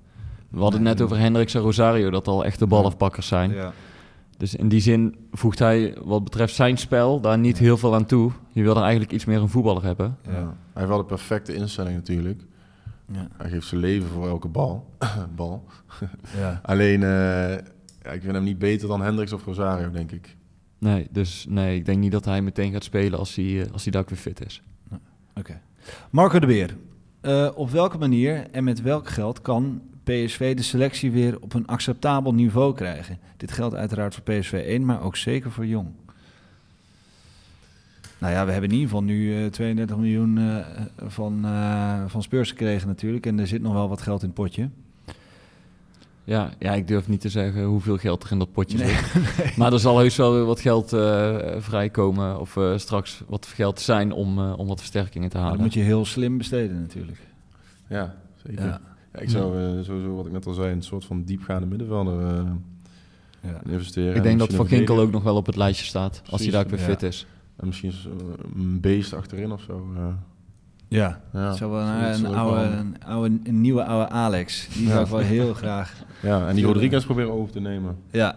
We 0.49 0.59
hadden 0.59 0.85
het 0.85 0.89
net 0.89 1.01
over 1.01 1.17
Hendricks 1.17 1.53
en 1.53 1.61
Rosario, 1.61 2.09
dat 2.09 2.27
al 2.27 2.45
echte 2.45 2.67
balafpakkers 2.67 3.27
zijn. 3.27 3.51
Ja. 3.51 3.73
Dus 4.37 4.55
in 4.55 4.67
die 4.67 4.79
zin 4.79 5.15
voegt 5.31 5.59
hij 5.59 5.97
wat 6.03 6.23
betreft 6.23 6.55
zijn 6.55 6.77
spel 6.77 7.21
daar 7.21 7.37
niet 7.37 7.57
heel 7.57 7.77
veel 7.77 7.95
aan 7.95 8.05
toe. 8.05 8.31
Je 8.51 8.61
wil 8.61 8.75
er 8.75 8.81
eigenlijk 8.81 9.11
iets 9.11 9.25
meer 9.25 9.41
een 9.41 9.49
voetballer 9.49 9.83
hebben. 9.83 10.17
Ja. 10.25 10.31
Hij 10.31 10.45
heeft 10.73 10.87
wel 10.87 10.97
de 10.97 11.03
perfecte 11.03 11.55
instelling 11.55 11.95
natuurlijk. 11.95 12.41
Ja. 13.11 13.27
Hij 13.37 13.49
geeft 13.49 13.67
zijn 13.67 13.81
leven 13.81 14.07
voor 14.07 14.27
elke 14.27 14.47
bal. 14.47 14.93
bal. 15.35 15.63
Ja. 16.37 16.59
Alleen, 16.63 17.03
eh, 17.03 17.55
ja, 18.01 18.11
ik 18.11 18.21
vind 18.21 18.33
hem 18.33 18.43
niet 18.43 18.59
beter 18.59 18.87
dan 18.87 19.01
Hendricks 19.01 19.33
of 19.33 19.45
Rosario, 19.45 19.91
denk 19.91 20.11
ik. 20.11 20.35
Nee, 20.77 21.07
dus 21.11 21.45
nee, 21.49 21.75
ik 21.75 21.85
denk 21.85 21.99
niet 21.99 22.11
dat 22.11 22.25
hij 22.25 22.41
meteen 22.41 22.71
gaat 22.71 22.83
spelen 22.83 23.19
als 23.19 23.35
hij, 23.35 23.61
eh, 23.61 23.71
als 23.71 23.83
hij 23.83 23.91
daar 23.91 24.05
weer 24.07 24.17
fit 24.17 24.45
is. 24.45 24.61
Marco 26.09 26.39
de 26.39 26.45
Beer, 26.45 26.77
eh, 27.21 27.51
op 27.55 27.69
welke 27.69 27.97
manier 27.97 28.47
en 28.51 28.63
met 28.63 28.81
welk 28.81 29.07
geld 29.07 29.41
kan 29.41 29.81
PSV 30.03 30.55
de 30.55 30.63
selectie 30.63 31.11
weer 31.11 31.41
op 31.41 31.53
een 31.53 31.67
acceptabel 31.67 32.33
niveau 32.33 32.73
krijgen? 32.73 33.19
Dit 33.37 33.51
geldt 33.51 33.75
uiteraard 33.75 34.15
voor 34.15 34.23
PSV 34.23 34.63
1, 34.67 34.85
maar 34.85 35.01
ook 35.01 35.15
zeker 35.15 35.51
voor 35.51 35.65
Jong. 35.65 35.87
Nou 38.19 38.33
ja, 38.33 38.45
we 38.45 38.51
hebben 38.51 38.69
in 38.69 38.75
ieder 38.75 38.89
geval 38.89 39.03
nu 39.05 39.43
eh, 39.43 39.49
32 39.51 39.97
miljoen 39.97 40.37
eh, 40.37 40.55
van, 41.07 41.45
eh, 41.45 42.01
van 42.07 42.23
Spurs 42.23 42.49
gekregen 42.49 42.87
natuurlijk. 42.87 43.25
En 43.25 43.39
er 43.39 43.47
zit 43.47 43.61
nog 43.61 43.73
wel 43.73 43.89
wat 43.89 44.01
geld 44.01 44.21
in 44.21 44.25
het 44.27 44.35
potje. 44.35 44.69
Ja, 46.23 46.49
ja, 46.59 46.73
ik 46.73 46.87
durf 46.87 47.07
niet 47.07 47.21
te 47.21 47.29
zeggen 47.29 47.63
hoeveel 47.63 47.97
geld 47.97 48.23
er 48.23 48.31
in 48.31 48.39
dat 48.39 48.51
potje 48.51 48.77
zit. 48.77 49.13
Maar 49.57 49.73
er 49.73 49.79
zal 49.79 49.97
heus 49.97 50.15
wel 50.15 50.33
weer 50.33 50.45
wat 50.45 50.59
geld 50.59 50.93
eh, 50.93 51.35
vrijkomen 51.57 52.39
of 52.39 52.57
eh, 52.57 52.77
straks 52.77 53.21
wat 53.27 53.45
geld 53.45 53.79
zijn 53.79 54.11
om, 54.11 54.39
eh, 54.39 54.53
om 54.57 54.67
wat 54.67 54.77
versterkingen 54.79 55.29
te 55.29 55.35
Maar 55.35 55.45
halen. 55.45 55.59
dat 55.61 55.67
moet 55.67 55.75
je 55.77 55.83
heel 55.87 56.05
slim 56.05 56.37
besteden 56.37 56.81
natuurlijk. 56.81 57.17
Ja, 57.89 58.15
zeker. 58.45 58.65
Ja. 58.65 58.81
Ja. 59.13 59.19
ik 59.19 59.29
zou 59.29 59.57
eh, 59.63 59.83
sowieso, 59.83 60.15
wat 60.15 60.25
ik 60.25 60.31
net 60.31 60.45
al 60.45 60.53
zei, 60.53 60.71
een 60.71 60.81
soort 60.83 61.05
van 61.05 61.23
diepgaande 61.23 61.67
middenvelder 61.67 62.19
eh, 62.37 62.43
Ja. 63.41 63.71
investeren. 63.71 64.15
Ik 64.15 64.23
denk 64.23 64.39
dat 64.39 64.53
Van 64.53 64.67
Ginkel 64.67 64.99
ook 64.99 65.11
nog 65.11 65.23
wel 65.23 65.35
op 65.35 65.45
het 65.45 65.55
lijstje 65.55 65.85
staat, 65.85 66.21
als 66.29 66.41
hij 66.41 66.51
daar 66.51 66.63
ook 66.63 66.69
weer 66.69 66.79
ja. 66.79 66.85
fit 66.85 67.03
is. 67.03 67.25
En 67.57 67.67
misschien 67.67 67.91
zo- 67.91 68.09
een 68.55 68.79
beest 68.81 69.13
achterin 69.13 69.51
of 69.51 69.61
zo. 69.61 69.87
eh. 69.95 70.03
Ja, 70.89 71.21
ja, 71.33 71.53
Zo 71.53 71.69
wel 71.69 71.79
een, 71.81 72.25
oude, 72.35 72.55
wel- 72.69 72.71
een, 72.79 72.95
oude, 73.05 73.37
een 73.43 73.61
nieuwe 73.61 73.83
oude 73.83 74.09
Alex. 74.09 74.67
Die 74.73 74.83
Ja. 74.87 74.89
zou 74.91 75.03
ik 75.03 75.09
wel 75.09 75.19
heel 75.19 75.53
graag. 75.53 75.93
Ja, 76.21 76.47
en 76.47 76.55
die 76.55 76.65
Rodriguez 76.65 77.05
proberen 77.05 77.31
over 77.31 77.51
te 77.53 77.59
nemen. 77.59 77.95
Ja, 78.11 78.35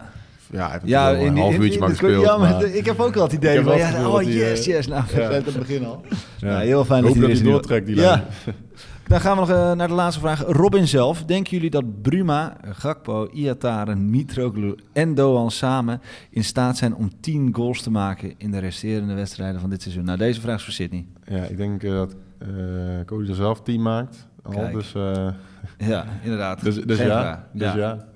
Ja, 0.51 0.63
hij 0.63 0.71
heeft 0.71 0.87
ja 0.87 1.11
wel 1.11 1.25
een 1.25 1.37
half 1.37 1.57
uurtje 1.57 1.79
maar 1.79 1.89
gespeeld. 1.89 2.23
Ja, 2.25 2.37
maar 2.37 2.49
maar- 2.51 2.63
ik 2.65 2.85
heb 2.85 2.99
ook 2.99 3.13
wel 3.13 3.23
het 3.23 3.33
idee 3.33 3.61
van, 3.61 3.77
ja, 3.77 4.07
oh 4.09 4.21
yes, 4.21 4.59
eh, 4.59 4.65
yes. 4.75 4.87
Nou, 4.87 5.03
ja. 5.15 5.27
uit 5.27 5.45
het 5.45 5.57
begin 5.57 5.85
al. 5.85 6.01
Ja. 6.37 6.49
Ja, 6.49 6.59
heel 6.59 6.85
fijn 6.85 7.03
dat 7.03 7.13
hij 7.15 7.29
er 7.29 7.43
doortrekt, 7.43 7.85
die 7.85 7.95
Ja. 7.95 8.01
lijn. 8.01 8.23
Dan 9.11 9.19
gaan 9.19 9.33
we 9.33 9.39
nog 9.39 9.49
eh, 9.49 9.71
naar 9.71 9.87
de 9.87 9.93
laatste 9.93 10.19
vraag. 10.21 10.43
Robin 10.47 10.87
zelf, 10.87 11.23
denken 11.23 11.51
jullie 11.51 11.69
dat 11.69 12.01
Bruma, 12.01 12.57
Gakpo, 12.63 13.29
Iataren, 13.29 14.09
Mitroglou 14.09 14.77
en 14.93 15.15
Doan 15.15 15.51
samen 15.51 16.01
in 16.29 16.43
staat 16.43 16.77
zijn 16.77 16.95
om 16.95 17.19
10 17.19 17.53
goals 17.55 17.81
te 17.81 17.91
maken 17.91 18.33
in 18.37 18.51
de 18.51 18.59
resterende 18.59 19.13
wedstrijden 19.13 19.61
van 19.61 19.69
dit 19.69 19.81
seizoen? 19.81 20.03
Nou, 20.03 20.17
deze 20.17 20.41
vraag 20.41 20.57
is 20.57 20.63
voor 20.63 20.73
Sydney. 20.73 21.05
Ja, 21.25 21.43
ik 21.43 21.57
denk 21.57 21.83
eh, 21.83 21.91
dat 21.91 22.15
eh 22.37 22.47
Cody 23.05 23.29
er 23.29 23.35
zelf 23.35 23.61
team 23.61 23.81
maakt. 23.81 24.27
Al, 24.41 24.51
Kijk. 24.51 24.73
dus, 24.73 24.93
eh, 24.93 25.27
Ja, 25.91 26.05
inderdaad. 26.23 26.63
dus, 26.63 26.75
dus 26.75 26.97
Geen 26.97 27.07
ja. 27.07 27.21
vraag. 27.21 27.39
Dus 27.53 27.73
ja. 27.73 27.77
ja. 27.77 28.07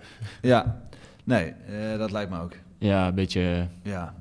Ja. 0.41 0.79
Nee, 1.23 1.45
eh, 1.45 1.97
dat 1.97 2.11
lijkt 2.11 2.31
me 2.31 2.39
ook. 2.39 2.53
Ja, 2.77 3.07
een 3.07 3.15
beetje... 3.15 3.67
Ja. 3.81 4.13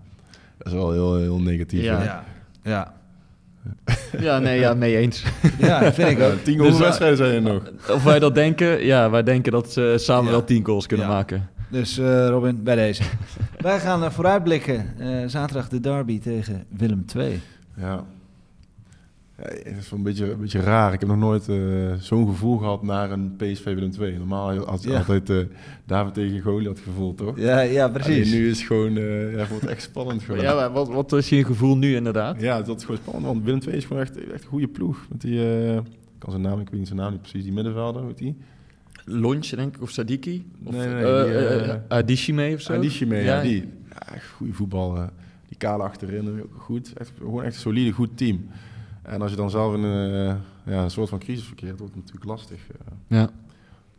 Dat 0.59 0.67
is 0.67 0.73
wel 0.73 0.93
heel, 0.93 1.17
heel 1.17 1.41
negatief. 1.41 1.83
Ja. 1.83 1.99
hè? 1.99 2.05
Ja. 2.05 2.25
Ja. 2.63 2.95
Ja, 4.19 4.39
nee, 4.39 4.59
ja, 4.61 4.75
mee 4.75 4.97
eens. 4.97 5.23
Ja, 5.59 5.81
dat 5.81 5.95
vind 5.95 6.09
ik 6.11 6.21
ook. 6.21 6.35
Tien 6.43 6.57
Dus, 6.59 6.63
goals 6.67 6.75
eh, 6.79 6.81
wedstrijden 6.85 7.17
zijn 7.19 7.35
er 7.35 7.43
nog. 7.53 7.63
Of 7.91 8.05
wij 8.05 8.19
dat 8.19 8.35
denken? 8.35 8.85
Ja, 8.85 9.11
wij 9.11 9.23
denken 9.23 9.53
dat 9.53 9.73
ze 9.73 9.95
samen 9.99 10.25
Ja. 10.25 10.31
wel 10.31 10.45
10 10.45 10.65
goals 10.65 10.87
kunnen 10.87 11.07
Ja. 11.07 11.13
maken. 11.13 11.49
Dus 11.69 11.99
eh, 11.99 12.27
Robin, 12.29 12.63
bij 12.63 12.75
deze. 12.75 13.03
Wij 13.59 13.79
gaan 13.81 14.05
eh, 14.05 14.11
vooruitblikken. 14.11 14.87
Eh, 14.99 15.09
zaterdag 15.27 15.69
de 15.69 15.81
derby 15.81 16.21
tegen 16.21 16.65
Willem 16.77 17.05
II. 17.17 17.41
Ja. 17.77 18.05
Ja. 19.39 19.45
Het 19.45 19.77
is 19.79 19.91
wel 19.91 19.99
een 19.99 20.05
beetje, 20.05 20.31
een 20.33 20.41
beetje 20.41 20.61
raar. 20.61 20.93
Ik 20.93 21.01
heb 21.01 21.09
nog 21.09 21.19
nooit 21.19 21.49
eh, 21.49 21.57
zo'n 21.99 22.27
gevoel 22.27 22.59
gehad 22.59 22.83
naar 22.83 23.11
een 23.11 23.37
PSV 23.37 23.65
Willem 23.65 23.91
2. 23.91 24.19
Normaal 24.19 24.55
had 24.65 24.83
je 24.83 24.91
Ja. 24.91 24.97
altijd 24.99 25.31
eh 25.31 25.37
David 25.87 26.15
tegen 26.15 26.41
Goliath 26.41 26.79
gevoel, 26.81 27.15
toch? 27.15 27.39
Ja, 27.39 27.61
ja 27.61 27.87
Alleen 27.87 28.31
nu 28.31 28.49
is 28.49 28.59
het 28.59 28.67
gewoon, 28.67 28.97
eh 28.97 29.33
ja, 29.33 29.39
het 29.39 29.49
wordt 29.49 29.67
echt 29.67 29.83
spannend 29.83 30.21
geworden. 30.23 30.45
Ja, 30.47 30.55
maar 30.55 30.73
wat, 30.73 30.89
wat 30.89 31.13
is 31.13 31.29
je 31.29 31.45
gevoel 31.45 31.77
nu 31.77 31.95
inderdaad? 31.95 32.41
Ja, 32.41 32.63
dat 32.63 32.77
is 32.79 32.85
gewoon 32.85 33.01
spannend, 33.01 33.27
want 33.27 33.45
Willem 33.45 33.61
II 33.67 33.77
is 33.77 33.85
gewoon 33.85 34.03
echt, 34.03 34.17
echt 34.33 34.43
een 34.43 34.49
goede 34.49 34.69
ploeg. 34.69 35.07
Met 35.11 35.21
die, 35.21 35.41
eh, 35.41 35.75
ik 35.77 35.83
kan 36.19 36.31
zijn 36.31 36.43
naam, 36.43 36.61
ik 36.61 36.69
weet 36.69 36.79
niet 36.79 36.87
zijn 36.89 36.99
naam 37.01 37.11
niet 37.13 37.21
precies, 37.21 37.43
die 37.43 37.53
middenvelder, 37.53 38.05
heet 38.07 38.19
die? 38.19 38.37
Lunch, 39.05 39.47
denk 39.47 39.77
ik, 39.77 39.83
of 39.83 39.91
Sadiki? 39.91 40.51
Of, 40.65 40.73
Nee, 40.75 40.89
nee, 40.89 41.63
die, 41.63 41.73
Adishime 41.89 42.51
of 42.55 42.61
zo? 42.61 42.73
Adishime, 42.73 43.17
ja, 43.17 43.23
Ja. 43.23 43.43
die. 43.43 43.65
Ja, 43.91 44.19
goede 44.37 44.53
voetbal. 44.53 45.11
die 45.49 45.57
kale 45.59 45.83
achterin, 45.83 46.41
ook 46.43 46.55
goed. 46.57 46.93
Echt, 46.97 47.13
gewoon 47.19 47.43
echt 47.45 47.55
een 47.55 47.61
solide, 47.61 47.91
goed 47.91 48.17
team. 48.17 48.47
En 49.05 49.23
als 49.23 49.31
je 49.31 49.37
dan 49.37 49.51
zelf 49.51 49.75
in 49.75 49.83
een, 49.83 50.29
eh, 50.29 50.73
ja, 50.75 50.83
een 50.83 50.91
soort 50.91 51.09
van 51.09 51.19
crisis 51.19 51.45
verkeert, 51.45 51.79
wordt 51.79 51.95
het 51.95 52.03
natuurlijk 52.05 52.31
lastig. 52.31 52.59
eh. 52.71 52.77
Ja. 53.07 53.25
dus 53.25 53.33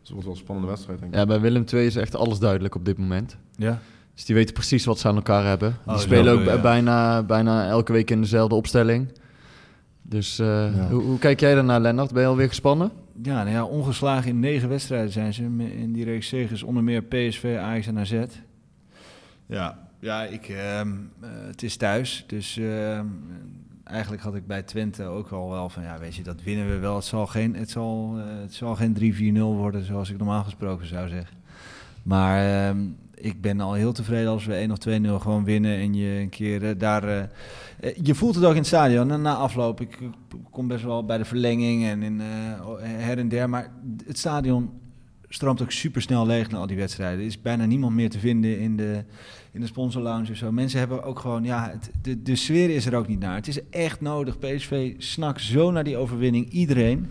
het 0.02 0.08
wordt 0.10 0.24
wel 0.24 0.32
een 0.32 0.40
spannende 0.40 0.68
wedstrijd, 0.70 0.98
denk 0.98 1.12
ik. 1.12 1.18
ja, 1.18 1.26
bij 1.26 1.40
Willem 1.40 1.64
II 1.72 1.86
is 1.86 1.96
echt 1.96 2.14
alles 2.16 2.38
duidelijk 2.38 2.74
op 2.74 2.84
dit 2.84 2.98
moment. 2.98 3.36
Ja. 3.56 3.78
Dus 4.14 4.24
die 4.24 4.34
weten 4.34 4.54
precies 4.54 4.84
wat 4.84 4.98
ze 4.98 5.08
aan 5.08 5.16
elkaar 5.16 5.44
hebben. 5.44 5.76
Die 5.84 5.94
Oh, 5.94 5.98
spelen 6.00 6.34
zo, 6.34 6.40
ook 6.40 6.46
ja. 6.46 6.60
bijna, 6.60 7.22
bijna 7.22 7.68
elke 7.68 7.92
week 7.92 8.10
in 8.10 8.20
dezelfde 8.20 8.54
opstelling. 8.54 9.12
Dus 10.02 10.38
eh, 10.38 10.46
Ja. 10.76 10.88
hoe, 10.90 11.02
hoe 11.02 11.18
kijk 11.18 11.40
jij 11.40 11.54
daarnaar, 11.54 11.80
Lennart? 11.80 12.12
Ben 12.12 12.22
je 12.22 12.28
alweer 12.28 12.48
gespannen? 12.48 12.90
Ja, 13.22 13.36
nou 13.42 13.50
ja, 13.50 13.64
ongeslagen 13.64 14.30
in 14.30 14.40
negen 14.40 14.68
wedstrijden 14.68 15.10
zijn 15.12 15.34
ze. 15.34 15.42
In 15.58 15.92
die 15.92 16.04
reeks 16.04 16.28
zegens 16.28 16.62
onder 16.62 16.82
meer 16.84 17.02
PSV, 17.02 17.56
Ajax 17.60 17.86
en 17.86 17.98
AZ. 17.98 18.22
Ja, 19.46 19.78
ja 19.98 20.22
ik, 20.24 20.48
ehm, 20.48 20.88
eh, 21.20 21.28
het 21.46 21.62
is 21.62 21.76
thuis. 21.76 22.24
Dus 22.26 22.56
ehm, 22.56 23.06
eigenlijk 23.86 24.22
had 24.22 24.34
ik 24.34 24.46
bij 24.46 24.62
Twente 24.62 25.04
ook 25.04 25.30
al 25.30 25.50
wel 25.50 25.68
van... 25.68 25.82
Ja, 25.82 25.98
weet 25.98 26.14
je, 26.14 26.22
dat 26.22 26.42
winnen 26.42 26.68
we 26.68 26.78
wel. 26.78 26.94
Het 26.94 27.04
zal 27.04 27.26
geen, 27.26 27.56
het 27.56 27.70
zal, 27.70 28.14
eh, 28.18 28.40
het 28.40 28.54
zal 28.54 28.74
geen 28.74 29.34
3-4-0 29.36 29.40
worden 29.40 29.84
zoals 29.84 30.10
ik 30.10 30.18
normaal 30.18 30.44
gesproken 30.44 30.86
zou 30.86 31.08
zeggen. 31.08 31.36
Maar 32.02 32.66
ehm, 32.68 32.78
ik 33.14 33.40
ben 33.40 33.60
al 33.60 33.72
heel 33.72 33.92
tevreden 33.92 34.30
als 34.30 34.44
we 34.44 34.54
1 34.54 34.70
of 34.70 34.78
2-0 34.78 35.20
gewoon 35.22 35.44
winnen... 35.44 35.78
en 35.78 35.94
je 35.94 36.20
een 36.20 36.28
keer 36.28 36.68
eh, 36.68 36.78
daar... 36.78 37.08
eh, 37.08 37.96
je 38.02 38.14
voelt 38.14 38.34
het 38.34 38.44
ook 38.44 38.50
in 38.50 38.56
het 38.56 38.66
stadion. 38.66 39.10
En 39.10 39.22
na 39.22 39.34
afloop, 39.34 39.80
ik 39.80 39.98
kom 40.50 40.68
best 40.68 40.84
wel 40.84 41.04
bij 41.04 41.18
de 41.18 41.24
verlenging 41.24 41.84
en 41.84 42.02
in, 42.02 42.20
her 42.80 43.18
en 43.18 43.28
der. 43.28 43.48
Maar 43.48 43.70
het 44.06 44.18
stadion 44.18 44.70
stroomt 45.28 45.62
ook 45.62 45.70
super 45.70 46.02
snel 46.02 46.26
leeg 46.26 46.50
na 46.50 46.58
al 46.58 46.66
die 46.66 46.76
wedstrijden. 46.76 47.18
Er 47.20 47.24
is 47.26 47.40
bijna 47.40 47.64
niemand 47.64 47.94
meer 47.94 48.10
te 48.10 48.18
vinden 48.18 48.58
in 48.60 48.76
de, 48.76 49.04
in 49.52 49.60
de 49.60 49.66
sponsorlounge 49.66 50.30
of 50.30 50.36
zo. 50.36 50.52
Mensen 50.52 50.78
hebben 50.78 51.02
ook 51.02 51.18
gewoon, 51.18 51.44
ja, 51.44 51.70
het, 51.70 51.90
de, 52.02 52.22
de 52.22 52.36
sfeer 52.36 52.70
is 52.70 52.86
er 52.86 52.94
ook 52.94 53.08
niet 53.08 53.18
naar. 53.20 53.34
Het 53.34 53.48
is 53.48 53.60
echt 53.70 54.00
nodig. 54.00 54.38
PSV 54.38 54.94
snakt 54.98 55.40
zo 55.42 55.70
naar 55.70 55.84
die 55.84 55.96
overwinning. 55.96 56.48
Iedereen. 56.50 57.10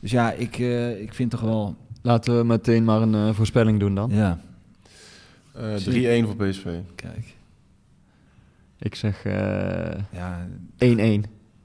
Dus 0.00 0.10
ja, 0.10 0.32
ik, 0.32 0.58
eh, 0.58 1.00
ik 1.00 1.14
vind 1.14 1.30
toch 1.30 1.40
wel, 1.40 1.76
Laten 2.02 2.38
we 2.38 2.44
meteen 2.44 2.84
maar 2.84 3.02
een 3.02 3.14
eh, 3.14 3.34
voorspelling 3.34 3.80
doen 3.80 3.94
dan. 3.94 4.10
ja, 4.10 4.40
Eh, 5.54 5.74
3-1 5.76 6.26
voor 6.26 6.36
PSV. 6.36 6.66
kijk. 6.94 7.34
Ik 8.78 8.94
zeg 8.94 9.24
eh, 9.24 9.94
1-1. 9.94 10.00
Ja, 10.12 10.46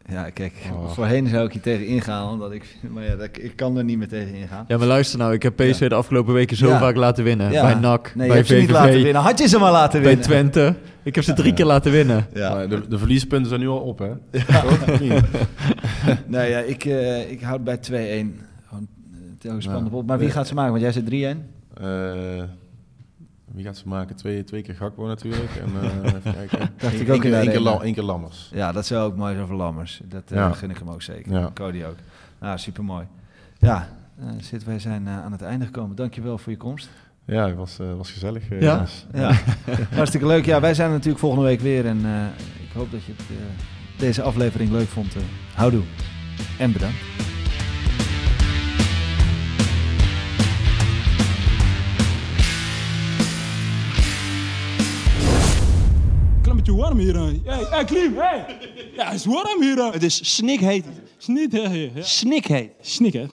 ja 0.08 0.30
kijk. 0.30 0.54
Oh. 0.72 0.90
Voorheen 0.92 1.28
zou 1.28 1.46
ik 1.46 1.52
hier 1.52 1.62
tegen 1.62 1.86
ingaan, 1.86 2.30
omdat 2.32 2.52
ik, 2.52 2.76
maar 2.90 3.04
ja, 3.04 3.16
dat, 3.16 3.30
ik 3.34 3.56
kan 3.56 3.78
er 3.78 3.84
niet 3.84 3.98
meer 3.98 4.08
tegen 4.08 4.34
ingaan. 4.34 4.66
Ja, 4.68 4.78
maar 4.78 4.88
luister 4.88 5.20
nou. 5.20 5.34
Ik 5.34 5.44
heb 5.44 5.56
PSV 5.56 5.80
Ja. 5.80 5.88
de 5.90 5.96
afgelopen 5.96 6.34
weken 6.34 6.58
zo 6.58 6.68
Ja. 6.68 6.80
vaak 6.80 6.96
laten 6.96 7.24
winnen. 7.24 7.52
Ja. 7.52 7.62
Bij 7.62 7.74
NAC, 7.74 8.12
Nee, 8.16 8.24
je 8.24 8.28
bij 8.28 8.36
hebt 8.38 8.48
ze 8.50 8.56
niet 8.56 8.70
laten 8.70 9.02
winnen. 9.04 9.22
Had 9.22 9.40
je 9.40 9.48
ze 9.48 9.60
maar 9.60 9.72
laten 9.72 10.02
bij 10.02 10.08
winnen. 10.10 10.26
Twente. 10.26 10.76
Ik 11.04 11.16
heb 11.16 11.24
ze 11.24 11.34
drie 11.34 11.54
keer 11.54 11.66
laten 11.66 11.92
winnen. 11.92 12.28
Ja. 12.34 12.54
Maar 12.54 12.70
de, 12.70 12.88
de 12.88 12.98
verliespunten 12.98 13.48
zijn 13.50 13.62
nu 13.62 13.68
al 13.68 13.80
op, 13.80 14.00
hè? 14.00 14.12
Niet? 15.00 15.22
Nee, 16.28 16.50
ja, 16.50 16.60
ik, 16.60 16.86
eh, 16.86 17.32
ik 17.32 17.42
houd 17.42 17.64
bij 17.64 17.78
2-1. 17.78 17.82
Gewoon 18.68 18.88
uh, 19.12 19.20
telkens 19.40 19.66
spannend 19.66 19.92
Ja. 19.92 19.98
op. 19.98 20.08
Maar 20.08 20.18
wie 20.18 20.28
Ja. 20.28 20.34
gaat 20.34 20.48
ze 20.48 20.54
maken? 20.54 20.72
Want 20.72 20.84
jij 20.84 20.92
zegt 20.92 21.06
3-1. 21.06 21.50
Eh, 21.74 22.44
wie 23.58 23.66
gaat 23.66 23.78
ze 23.78 23.88
maken? 23.88 24.16
Twee, 24.16 24.44
twee 24.44 24.62
keer 24.62 24.76
Gakpo 24.76 25.08
natuurlijk. 25.08 25.56
En, 25.56 25.70
eh 25.82 26.04
even 26.16 26.34
kijken. 26.34 26.60
Dacht 26.78 26.94
Eén- 26.94 27.02
ik 27.02 27.10
ook 27.10 27.24
één 27.24 27.42
keer- 27.42 27.52
keer, 27.52 28.02
la- 28.02 28.04
Lammers. 28.04 28.50
Ja, 28.54 28.72
dat 28.72 28.86
zou 28.86 29.12
ook 29.12 29.16
mooi 29.18 29.34
zijn 29.36 29.48
voor 29.48 29.56
Lammers. 29.56 30.02
Dat 30.06 30.24
Ja. 30.30 30.52
gun 30.52 30.70
ik 30.70 30.78
hem 30.78 30.90
ook 30.90 31.02
zeker. 31.02 31.32
Ja. 31.32 31.52
Cody 31.54 31.84
ook. 31.84 31.96
Nou, 32.40 32.58
super 32.58 32.84
mooi. 32.84 33.06
Ja, 33.60 33.88
eh 34.20 34.26
zit, 34.40 34.64
wij 34.64 34.80
zijn 34.80 35.08
aan 35.10 35.32
het 35.32 35.42
einde 35.42 35.66
gekomen. 35.66 35.96
Dankjewel 35.96 36.38
voor 36.38 36.52
je 36.52 36.58
komst. 36.58 36.90
Ja, 37.26 37.48
het 37.48 37.56
was, 37.56 37.78
was 37.98 38.12
gezellig. 38.12 38.44
Ja. 38.60 38.86
Ja, 39.14 39.32
hartstikke 39.96 40.26
leuk. 40.28 40.46
Ja, 40.46 40.60
wij 40.62 40.74
zijn 40.74 40.88
er 40.88 40.94
natuurlijk 40.94 41.20
volgende 41.20 41.46
week 41.46 41.60
weer. 41.60 41.86
En 41.86 41.98
ik 42.64 42.72
hoop 42.74 42.92
dat 42.92 43.04
je 43.04 43.12
het, 43.18 43.26
deze 43.98 44.22
aflevering 44.22 44.72
leuk 44.72 44.88
vond. 44.88 45.16
Uh, 45.16 45.22
houdoe 45.56 45.84
en 46.58 46.72
bedankt. 46.72 46.98
Warm 56.78 57.00
hier. 57.00 57.16
Hey, 57.16 57.66
hey, 57.70 57.86
Klim, 57.86 58.18
hey! 58.18 58.46
Ja, 58.96 59.06
het 59.06 59.14
is 59.14 59.26
warm 59.26 59.62
hier. 59.62 59.92
Het 59.92 60.04
is 60.04 60.36
snikheet. 60.36 60.86
Snik, 61.18 61.52
hè? 61.52 61.62
Ja. 61.62 62.02
Snikheet. 62.02 62.72
Snik, 62.82 63.14
hè? 63.14 63.28